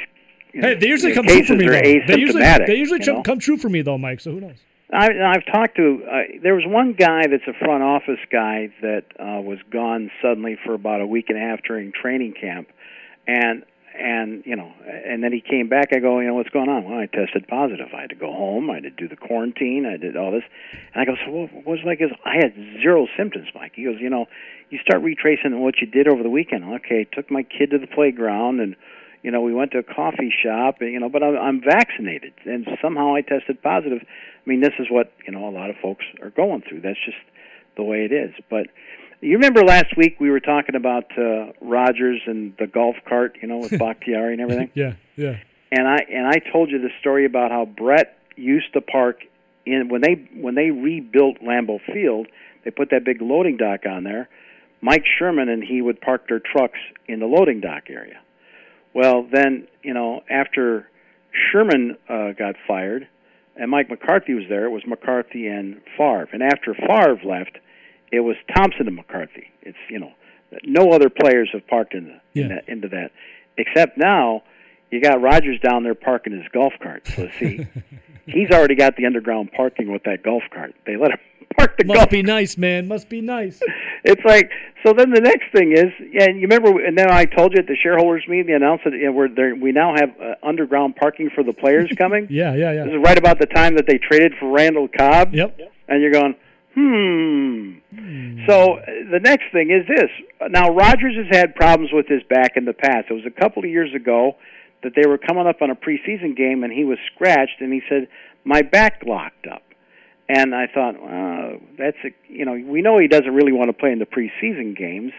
you 0.53 0.61
Hey, 0.61 0.75
they 0.75 0.88
usually 0.88 1.13
come 1.13 1.28
true 1.28 1.43
for 1.43 1.55
me, 1.55 1.67
are 1.67 1.71
though. 1.71 1.82
They 1.82 2.19
usually, 2.19 2.41
they 2.41 2.75
usually 2.75 2.99
you 2.99 3.05
come, 3.05 3.15
know? 3.15 3.23
come 3.23 3.39
true 3.39 3.57
for 3.57 3.69
me, 3.69 3.82
though, 3.82 3.97
Mike, 3.97 4.21
so 4.21 4.32
who 4.32 4.41
knows? 4.41 4.57
I, 4.91 5.09
I've 5.19 5.45
talked 5.45 5.75
to. 5.78 6.01
Uh, 6.09 6.39
there 6.41 6.55
was 6.55 6.63
one 6.65 6.93
guy 6.93 7.28
that's 7.28 7.43
a 7.45 7.53
front 7.53 7.84
office 7.84 8.19
guy 8.32 8.69
that 8.82 9.03
uh, 9.19 9.41
was 9.41 9.59
gone 9.69 10.11
suddenly 10.21 10.57
for 10.65 10.73
about 10.73 11.01
a 11.01 11.05
week 11.05 11.25
and 11.28 11.38
a 11.38 11.41
half 11.41 11.61
during 11.63 11.91
training 11.91 12.36
camp, 12.39 12.69
and 13.28 13.63
and 13.97 14.43
you 14.45 14.55
know, 14.55 14.71
and 14.85 15.23
then 15.23 15.33
he 15.33 15.41
came 15.41 15.67
back. 15.67 15.89
I 15.91 15.99
go, 15.99 16.19
you 16.19 16.27
know, 16.27 16.35
what's 16.35 16.49
going 16.49 16.69
on? 16.69 16.83
Well, 16.85 16.99
I 16.99 17.05
tested 17.05 17.47
positive. 17.47 17.87
I 17.95 18.01
had 18.01 18.09
to 18.11 18.15
go 18.15 18.31
home. 18.31 18.69
I 18.69 18.75
had 18.75 18.83
to 18.83 18.89
do 18.89 19.07
the 19.07 19.15
quarantine. 19.15 19.85
I 19.85 19.97
did 19.97 20.15
all 20.15 20.31
this, 20.31 20.43
and 20.93 21.01
I 21.01 21.05
go, 21.05 21.15
so 21.25 21.31
what 21.31 21.65
was 21.65 21.79
like? 21.85 22.01
Is 22.01 22.11
I 22.25 22.35
had 22.35 22.53
zero 22.81 23.07
symptoms, 23.17 23.47
Mike. 23.55 23.73
He 23.75 23.83
goes, 23.83 23.97
you 23.99 24.09
know, 24.09 24.27
you 24.69 24.79
start 24.79 25.01
retracing 25.01 25.59
what 25.59 25.81
you 25.81 25.87
did 25.87 26.07
over 26.07 26.23
the 26.23 26.29
weekend. 26.29 26.63
Okay, 26.65 27.07
took 27.11 27.31
my 27.31 27.43
kid 27.43 27.71
to 27.71 27.79
the 27.79 27.87
playground, 27.87 28.59
and 28.59 28.75
you 29.23 29.31
know, 29.31 29.41
we 29.41 29.53
went 29.53 29.71
to 29.71 29.79
a 29.79 29.83
coffee 29.83 30.33
shop, 30.43 30.77
and 30.81 30.91
you 30.91 30.99
know, 30.99 31.09
but 31.09 31.23
I'm, 31.23 31.37
I'm 31.37 31.61
vaccinated, 31.61 32.33
and 32.45 32.67
somehow 32.81 33.15
I 33.15 33.21
tested 33.21 33.61
positive. 33.61 34.01
I 34.03 34.49
mean, 34.49 34.61
this 34.61 34.73
is 34.79 34.87
what 34.89 35.11
you 35.25 35.33
know 35.33 35.47
a 35.47 35.51
lot 35.51 35.69
of 35.69 35.75
folks 35.81 36.05
are 36.21 36.29
going 36.29 36.63
through. 36.67 36.81
That's 36.81 37.03
just 37.03 37.17
the 37.75 37.83
way 37.83 38.05
it 38.05 38.11
is, 38.11 38.33
but. 38.49 38.67
You 39.20 39.34
remember 39.34 39.63
last 39.63 39.97
week 39.97 40.20
we 40.20 40.30
were 40.30 40.39
talking 40.39 40.76
about 40.76 41.05
uh, 41.18 41.51
Rodgers 41.59 42.22
and 42.28 42.53
the 42.59 42.68
golf 42.68 42.95
cart, 43.07 43.38
you 43.41 43.47
know, 43.47 43.57
with 43.57 43.72
Bakhtiari 43.80 44.34
and 44.34 44.41
everything. 44.41 44.70
yeah, 44.74 44.93
yeah. 45.15 45.38
And 45.72 45.88
I 45.88 45.97
and 46.09 46.28
I 46.28 46.39
told 46.51 46.70
you 46.70 46.80
the 46.80 46.91
story 46.99 47.26
about 47.26 47.51
how 47.51 47.65
Brett 47.65 48.18
used 48.36 48.72
to 48.74 48.82
park 48.82 49.22
in 49.65 49.89
when 49.89 50.01
they 50.01 50.13
when 50.39 50.55
they 50.55 50.72
rebuilt 50.72 51.41
Lambeau 51.41 51.80
Field, 51.91 52.28
they 52.63 52.72
put 52.72 52.91
that 52.91 53.03
big 53.03 53.22
loading 53.22 53.57
dock 53.57 53.86
on 53.86 54.03
there. 54.03 54.30
Mike 54.80 55.03
Sherman 55.18 55.49
and 55.49 55.63
he 55.63 55.82
would 55.82 55.99
park 55.99 56.28
their 56.30 56.39
trucks 56.39 56.80
in 57.07 57.20
the 57.20 57.26
loading 57.26 57.59
dock 57.59 57.89
area. 57.89 58.20
Well, 58.93 59.28
then 59.30 59.68
you 59.84 59.93
know 59.93 60.24
after 60.30 60.88
Sherman 61.51 61.97
uh, 62.07 62.32
got 62.32 62.55
fired 62.68 63.07
and 63.57 63.72
Mike 63.72 63.89
McCarthy 63.89 64.36
was 64.36 64.45
there, 64.47 64.65
it 64.65 64.70
was 64.70 64.84
McCarthy 64.86 65.47
and 65.47 65.82
Favre. 65.97 66.30
And 66.32 66.43
after 66.43 66.76
Favre 66.76 67.20
left, 67.26 67.57
it 68.11 68.21
was 68.21 68.35
Thompson 68.55 68.87
and 68.87 68.95
McCarthy. 68.95 69.47
It's 69.61 69.77
you 69.89 69.99
know 69.99 70.11
no 70.63 70.91
other 70.91 71.09
players 71.09 71.49
have 71.53 71.67
parked 71.67 71.93
in 71.93 72.05
the, 72.05 72.19
Yeah. 72.33 72.43
in 72.43 72.49
that, 72.49 72.69
into 72.69 72.87
that, 72.89 73.11
except 73.57 73.97
now 73.97 74.43
you 74.91 75.01
got 75.01 75.21
Rodgers 75.21 75.59
down 75.59 75.83
there 75.83 75.95
parking 75.95 76.33
his 76.33 76.47
golf 76.53 76.73
cart. 76.81 77.05
So 77.07 77.27
see, 77.39 77.67
he's 78.25 78.49
already 78.51 78.75
got 78.75 78.95
the 78.95 79.05
underground 79.05 79.51
parking 79.51 79.91
with 79.91 80.03
that 80.03 80.23
golf 80.23 80.43
cart. 80.53 80.73
They 80.85 80.95
let 80.95 81.11
him 81.11 81.19
park 81.57 81.77
the 81.77 81.83
golf. 81.83 81.97
Must 81.97 82.05
golf. 82.05 82.09
be 82.11 82.23
nice, 82.23 82.57
man. 82.57 82.87
Must 82.87 83.09
be 83.09 83.21
nice. 83.21 83.61
It's 84.03 84.23
like 84.23 84.51
so. 84.85 84.93
Then 84.93 85.09
the 85.09 85.19
next 85.19 85.51
thing 85.51 85.73
is, 85.73 85.91
and 86.21 86.37
you 86.39 86.43
remember, 86.47 86.79
and 86.85 86.97
then 86.97 87.11
I 87.11 87.25
told 87.25 87.51
you 87.51 87.59
at 87.59 87.67
the 87.67 87.75
shareholders 87.75 88.23
meeting, 88.29 88.45
they 88.47 88.53
announced 88.53 88.85
that 88.85 88.93
you 88.93 89.07
know, 89.07 89.11
we're 89.11 89.27
there. 89.27 89.53
We 89.53 89.73
now 89.73 89.95
have 89.95 90.11
uh, 90.21 90.35
underground 90.47 90.95
parking 90.95 91.29
for 91.33 91.43
the 91.43 91.51
players 91.51 91.91
coming. 91.97 92.27
Yeah, 92.29 92.55
yeah, 92.55 92.71
yeah. 92.71 92.83
This 92.85 92.93
is 92.93 92.99
right 93.03 93.17
about 93.17 93.37
the 93.39 93.47
time 93.47 93.75
that 93.75 93.85
they 93.85 93.97
traded 93.97 94.35
for 94.39 94.49
Randall 94.49 94.87
Cobb. 94.87 95.33
Yep. 95.33 95.59
And 95.89 96.01
you're 96.01 96.11
going, 96.11 96.35
hmm. 96.78 98.45
So 98.47 98.78
uh, 98.78 98.86
the 99.11 99.19
next 99.21 99.51
thing 99.51 99.71
is 99.71 99.88
this. 99.88 100.09
Now 100.49 100.69
Rodgers 100.69 101.15
has 101.17 101.28
had 101.36 101.55
problems 101.55 101.91
with 101.91 102.07
his 102.07 102.23
back 102.30 102.53
in 102.55 102.65
the 102.65 102.73
past. 102.73 103.07
It 103.09 103.13
was 103.13 103.25
a 103.25 103.39
couple 103.41 103.63
of 103.63 103.69
years 103.69 103.93
ago 103.95 104.36
that 104.84 104.93
they 104.95 105.07
were 105.07 105.17
coming 105.17 105.47
up 105.47 105.61
on 105.61 105.71
a 105.71 105.75
preseason 105.75 106.38
game 106.38 106.63
and 106.63 106.71
he 106.71 106.84
was 106.84 106.97
scratched 107.13 107.59
and 107.59 107.73
he 107.73 107.82
said 107.89 108.07
my 108.45 108.61
back 108.61 109.01
locked 109.05 109.47
up. 109.47 109.63
And 110.30 110.53
I 110.53 110.67
thought, 110.67 111.01
well, 111.01 111.57
that's 111.78 111.97
a, 112.03 112.09
you 112.28 112.45
know, 112.45 112.53
we 112.53 112.82
know 112.82 112.99
he 112.99 113.07
doesn't 113.07 113.34
really 113.34 113.53
want 113.53 113.69
to 113.69 113.73
play 113.73 113.91
in 113.91 113.99
the 113.99 114.05
preseason 114.05 114.78
games, 114.78 115.13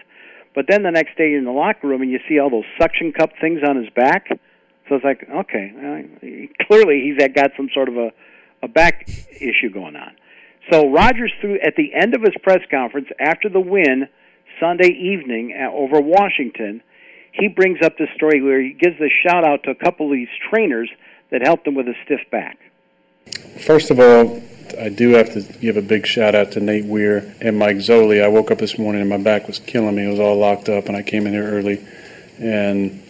but 0.53 0.65
then 0.69 0.83
the 0.83 0.91
next 0.91 1.17
day 1.17 1.33
in 1.33 1.45
the 1.45 1.51
locker 1.51 1.87
room 1.87 2.01
and 2.01 2.11
you 2.11 2.19
see 2.29 2.39
all 2.39 2.49
those 2.49 2.69
suction 2.79 3.11
cup 3.11 3.31
things 3.41 3.61
on 3.67 3.75
his 3.75 3.89
back. 3.95 4.27
So 4.87 4.95
it's 4.95 5.03
like, 5.03 5.27
okay, 5.29 5.73
uh, 5.75 6.65
clearly 6.65 7.01
he's 7.01 7.17
got 7.33 7.51
some 7.57 7.69
sort 7.73 7.89
of 7.89 7.97
a 7.97 8.11
a 8.61 8.67
back 8.67 9.07
issue 9.39 9.69
going 9.71 9.95
on. 9.95 10.15
So 10.71 10.91
Rodgers 10.91 11.33
threw 11.41 11.59
at 11.59 11.75
the 11.75 11.93
end 11.93 12.13
of 12.13 12.21
his 12.21 12.33
press 12.43 12.61
conference 12.69 13.07
after 13.19 13.49
the 13.49 13.59
win 13.59 14.07
Sunday 14.59 14.89
evening 14.89 15.55
uh, 15.59 15.71
over 15.71 15.99
Washington, 15.99 16.81
he 17.31 17.47
brings 17.47 17.79
up 17.81 17.97
this 17.97 18.09
story 18.15 18.41
where 18.41 18.61
he 18.61 18.73
gives 18.73 18.97
the 18.99 19.09
shout 19.23 19.43
out 19.43 19.63
to 19.63 19.71
a 19.71 19.75
couple 19.75 20.07
of 20.07 20.11
these 20.11 20.27
trainers 20.49 20.89
that 21.31 21.41
helped 21.41 21.65
him 21.65 21.75
with 21.75 21.87
a 21.87 21.93
stiff 22.05 22.21
back. 22.31 22.57
First 23.59 23.91
of 23.91 23.99
all, 23.99 24.41
I 24.79 24.89
do 24.89 25.09
have 25.09 25.33
to 25.33 25.41
give 25.59 25.77
a 25.77 25.81
big 25.81 26.05
shout 26.05 26.35
out 26.35 26.51
to 26.53 26.59
Nate 26.59 26.85
Weir 26.85 27.35
and 27.41 27.57
Mike 27.57 27.77
Zoli. 27.77 28.23
I 28.23 28.27
woke 28.27 28.51
up 28.51 28.59
this 28.59 28.77
morning 28.77 29.01
and 29.01 29.09
my 29.09 29.17
back 29.17 29.47
was 29.47 29.59
killing 29.59 29.95
me. 29.95 30.05
It 30.05 30.09
was 30.09 30.19
all 30.19 30.37
locked 30.37 30.69
up, 30.69 30.85
and 30.85 30.95
I 30.95 31.01
came 31.01 31.25
in 31.25 31.33
here 31.33 31.49
early, 31.49 31.83
and 32.39 33.03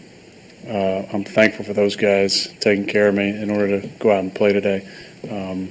uh, 0.68 1.03
I'm 1.12 1.24
thankful 1.24 1.66
for 1.66 1.74
those 1.74 1.95
guys 1.95 2.47
taking 2.60 2.86
care 2.86 3.10
of 3.10 3.16
me 3.16 3.30
in 3.30 3.49
order 3.49 3.82
to 3.82 3.88
go 3.99 4.12
out 4.12 4.20
and 4.20 4.34
play 4.34 4.53
today. 4.53 4.88
Um, 5.24 5.67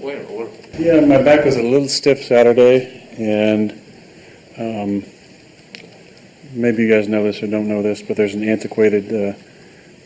yeah, 0.78 1.01
my 1.01 1.22
back 1.22 1.46
was 1.46 1.57
a 1.57 1.62
little 1.62 1.88
stiff 1.88 2.22
Saturday, 2.22 3.07
and 3.18 3.72
um, 4.59 5.05
maybe 6.53 6.82
you 6.82 6.90
guys 6.90 7.09
know 7.09 7.24
this 7.24 7.42
or 7.42 7.46
don't 7.46 7.66
know 7.66 7.82
this, 7.82 8.03
but 8.03 8.16
there's 8.18 8.34
an 8.34 8.46
antiquated 8.46 9.07
uh, 9.07 9.38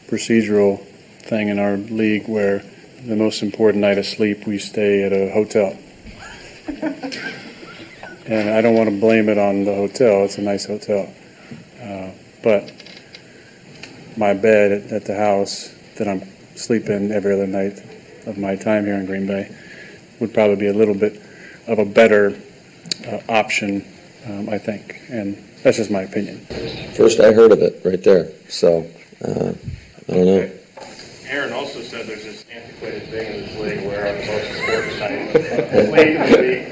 procedural 0.07 0.81
thing 1.23 1.49
in 1.49 1.59
our 1.59 1.77
league 1.77 2.29
where 2.29 2.63
the 3.05 3.17
most 3.17 3.43
important 3.43 3.81
night 3.81 3.99
of 3.99 4.07
sleep 4.07 4.47
we 4.47 4.59
stay 4.59 5.03
at 5.03 5.13
a 5.13 5.33
hotel. 5.33 5.77
and 8.27 8.51
I 8.51 8.61
don't 8.61 8.77
want 8.77 8.91
to 8.91 9.01
blame 9.01 9.29
it 9.29 9.39
on 9.39 9.65
the 9.65 9.75
hotel, 9.75 10.25
it's 10.25 10.39
a 10.39 10.43
nice 10.43 10.67
hotel. 10.67 11.13
Uh, 11.83 12.11
but 12.45 12.73
my 14.17 14.35
bed 14.35 14.71
at, 14.71 14.93
at 14.93 15.05
the 15.05 15.17
house 15.17 15.75
that 15.97 16.07
I'm 16.07 16.23
sleeping 16.55 17.11
every 17.11 17.33
other 17.35 17.49
night 17.49 17.83
of 18.27 18.39
my 18.39 18.57
time 18.57 18.85
here 18.85 18.95
in 18.95 19.07
Green 19.07 19.27
Bay 19.27 19.55
would 20.21 20.33
probably 20.33 20.57
be 20.57 20.69
a 20.69 20.73
little 20.73 20.95
bit 20.95 21.21
of 21.67 21.79
a 21.79 21.85
better 21.85 22.39
uh, 23.07 23.21
option, 23.29 23.85
um, 24.27 24.49
I 24.49 24.59
think. 24.59 25.01
And 25.09 25.37
that's 25.63 25.77
just 25.77 25.91
my 25.91 26.03
opinion. 26.03 26.39
First 26.95 27.21
I 27.21 27.33
heard 27.33 27.53
of 27.53 27.61
it 27.63 27.81
right 27.85 28.03
there. 28.03 28.29
So 28.49 28.87
uh, 29.25 29.53
I 30.09 30.13
don't 30.13 30.27
know. 30.27 30.51
Aaron 31.27 31.53
also 31.53 31.81
said 31.81 32.07
there's 32.07 32.25
this 32.25 32.45
antiquated 32.53 33.09
thing 33.09 33.35
in 33.35 33.41
this 33.43 33.59
league 33.59 33.87
where 33.87 34.07
on 34.07 34.17
most 34.27 34.53
sports 34.63 34.99
night, 35.01 35.91
late 35.91 36.17
in 36.17 36.21
the 36.21 36.37
league, 36.37 36.37
they, 36.37 36.72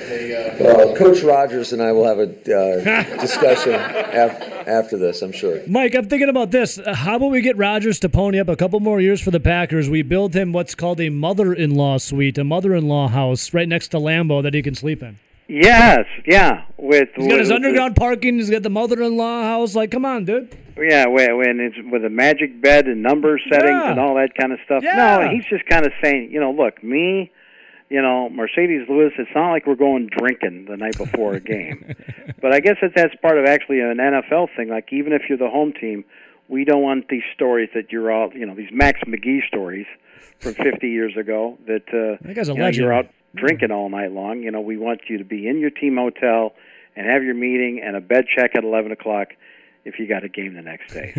Well, 0.61 0.94
Coach 0.96 1.22
Rogers 1.22 1.72
and 1.72 1.80
I 1.82 1.92
will 1.92 2.04
have 2.04 2.18
a 2.18 2.24
uh, 2.24 3.18
discussion 3.20 3.72
af- 3.74 4.66
after 4.68 4.96
this, 4.98 5.22
I'm 5.22 5.32
sure. 5.32 5.61
Mike, 5.66 5.94
I'm 5.94 6.08
thinking 6.08 6.28
about 6.28 6.50
this. 6.50 6.78
Uh, 6.78 6.94
How 6.94 7.16
about 7.16 7.30
we 7.30 7.40
get 7.40 7.56
Rodgers 7.56 7.98
to 8.00 8.08
pony 8.08 8.38
up 8.38 8.48
a 8.48 8.56
couple 8.56 8.78
more 8.80 9.00
years 9.00 9.20
for 9.20 9.30
the 9.30 9.40
Packers? 9.40 9.88
We 9.88 10.02
build 10.02 10.34
him 10.34 10.52
what's 10.52 10.74
called 10.74 11.00
a 11.00 11.08
mother-in-law 11.08 11.98
suite, 11.98 12.36
a 12.38 12.44
mother-in-law 12.44 13.08
house 13.08 13.54
right 13.54 13.68
next 13.68 13.88
to 13.88 13.96
Lambeau 13.98 14.42
that 14.42 14.52
he 14.54 14.62
can 14.62 14.74
sleep 14.74 15.02
in. 15.02 15.18
Yes, 15.48 16.04
yeah. 16.26 16.64
With 16.76 17.08
He's 17.16 17.26
got 17.26 17.38
his 17.40 17.48
with- 17.48 17.56
underground 17.56 17.96
parking. 17.96 18.36
He's 18.36 18.50
got 18.50 18.62
the 18.62 18.70
mother-in-law 18.70 19.42
house. 19.42 19.74
Like, 19.74 19.90
come 19.90 20.04
on, 20.04 20.24
dude. 20.24 20.56
Yeah, 20.76 21.06
when, 21.08 21.36
when 21.38 21.58
it's 21.61 21.76
with 21.90 22.04
a 22.04 22.08
magic 22.11 22.61
bed 22.61 22.86
and 22.86 23.02
number 23.02 23.38
settings 23.50 23.70
Yeah. 23.82 23.90
and 23.90 23.98
all 24.00 24.14
that 24.14 24.34
kind 24.38 24.52
of 24.52 24.58
stuff. 24.64 24.82
Yeah. 24.82 25.18
No, 25.24 25.28
he's 25.30 25.44
just 25.46 25.66
kind 25.66 25.84
of 25.86 25.92
saying, 26.02 26.30
you 26.30 26.38
know, 26.40 26.52
look, 26.52 26.82
me, 26.84 27.32
you 27.91 28.01
know, 28.01 28.30
Marcedes 28.32 28.88
Lewis. 28.88 29.12
It's 29.18 29.30
not 29.34 29.51
like 29.51 29.66
we're 29.66 29.74
going 29.74 30.09
drinking 30.16 30.66
the 30.70 30.76
night 30.76 30.97
before 30.97 31.34
a 31.34 31.41
game, 31.41 31.95
but 32.41 32.53
I 32.53 32.61
guess 32.61 32.76
that 32.80 32.93
that's 32.95 33.14
part 33.16 33.36
of 33.36 33.45
actually 33.45 33.80
an 33.80 33.97
NFL 33.99 34.49
thing. 34.57 34.68
Like 34.68 34.93
even 34.93 35.12
if 35.12 35.22
you're 35.28 35.38
the 35.38 35.51
home 35.51 35.72
team, 35.78 36.05
we 36.49 36.64
don't 36.64 36.82
want 36.82 37.09
these 37.09 37.24
stories 37.34 37.68
that 37.74 37.93
you're 37.93 38.11
all, 38.11 38.30
you 38.32 38.47
know, 38.47 38.55
these 38.55 38.70
Max 38.72 39.01
McGee 39.07 39.47
stories 39.47 39.86
from 40.38 40.55
50 40.55 40.88
years 40.88 41.16
ago 41.16 41.59
that 41.66 41.82
uh, 41.88 42.16
That 42.26 42.34
guy's 42.34 42.49
a 42.49 42.53
you 42.53 42.59
know, 42.59 42.64
legend. 42.64 42.82
you're 42.84 42.93
out 42.93 43.07
drinking 43.34 43.70
all 43.70 43.88
night 43.88 44.12
long. 44.12 44.43
You 44.43 44.51
know, 44.51 44.61
we 44.61 44.76
want 44.76 45.03
you 45.09 45.18
to 45.18 45.24
be 45.24 45.47
in 45.49 45.59
your 45.59 45.70
team 45.70 45.97
hotel 45.97 46.55
and 46.97 47.07
have 47.07 47.22
your 47.22 47.34
meeting 47.34 47.80
and 47.84 47.97
a 47.97 48.01
bed 48.01 48.24
check 48.34 48.53
at 48.57 48.64
11 48.64 48.93
o'clock 48.93 49.28
if 49.84 49.98
you 49.98 50.06
got 50.06 50.24
a 50.24 50.28
game 50.28 50.54
the 50.54 50.62
next 50.62 50.92
day. 50.92 51.12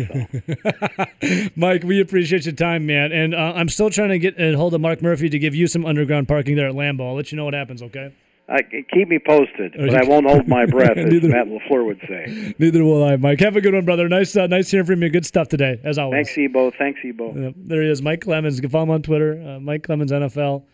So. 1.22 1.48
Mike, 1.56 1.82
we 1.84 2.00
appreciate 2.00 2.44
your 2.46 2.54
time, 2.54 2.86
man. 2.86 3.12
And 3.12 3.34
uh, 3.34 3.52
I'm 3.56 3.68
still 3.68 3.90
trying 3.90 4.10
to 4.10 4.18
get 4.18 4.40
a 4.40 4.52
hold 4.54 4.74
of 4.74 4.80
Mark 4.80 5.02
Murphy 5.02 5.28
to 5.28 5.38
give 5.38 5.54
you 5.54 5.66
some 5.66 5.84
underground 5.84 6.28
parking 6.28 6.56
there 6.56 6.68
at 6.68 6.74
Lambeau. 6.74 7.08
I'll 7.08 7.14
let 7.16 7.32
you 7.32 7.36
know 7.36 7.44
what 7.44 7.54
happens, 7.54 7.82
okay? 7.82 8.12
Uh, 8.48 8.56
keep 8.92 9.08
me 9.08 9.18
posted, 9.24 9.72
but 9.78 9.94
I 9.94 10.04
won't 10.04 10.26
hold 10.26 10.46
my 10.48 10.66
breath, 10.66 10.96
as 10.98 11.06
Neither- 11.12 11.28
Matt 11.28 11.46
Lafleur 11.46 11.86
would 11.86 12.00
say. 12.08 12.54
Neither 12.58 12.84
will 12.84 13.02
I, 13.02 13.16
Mike. 13.16 13.40
Have 13.40 13.56
a 13.56 13.60
good 13.60 13.72
one, 13.72 13.84
brother. 13.84 14.08
Nice, 14.08 14.36
uh, 14.36 14.46
nice 14.48 14.70
hearing 14.70 14.84
from 14.86 15.00
you. 15.02 15.08
Good 15.10 15.24
stuff 15.24 15.48
today, 15.48 15.80
as 15.84 15.96
always. 15.96 16.26
Thanks, 16.26 16.36
Ebo. 16.36 16.70
Thanks, 16.72 17.00
Ebo. 17.04 17.34
Yep, 17.34 17.54
there 17.56 17.82
he 17.82 17.88
is, 17.88 18.02
Mike 18.02 18.22
Clemens. 18.22 18.56
You 18.56 18.62
can 18.62 18.70
follow 18.70 18.84
him 18.84 18.90
on 18.90 19.02
Twitter, 19.02 19.40
uh, 19.40 19.60
Mike 19.60 19.84
Clemens 19.84 20.10
NFL. 20.12 20.64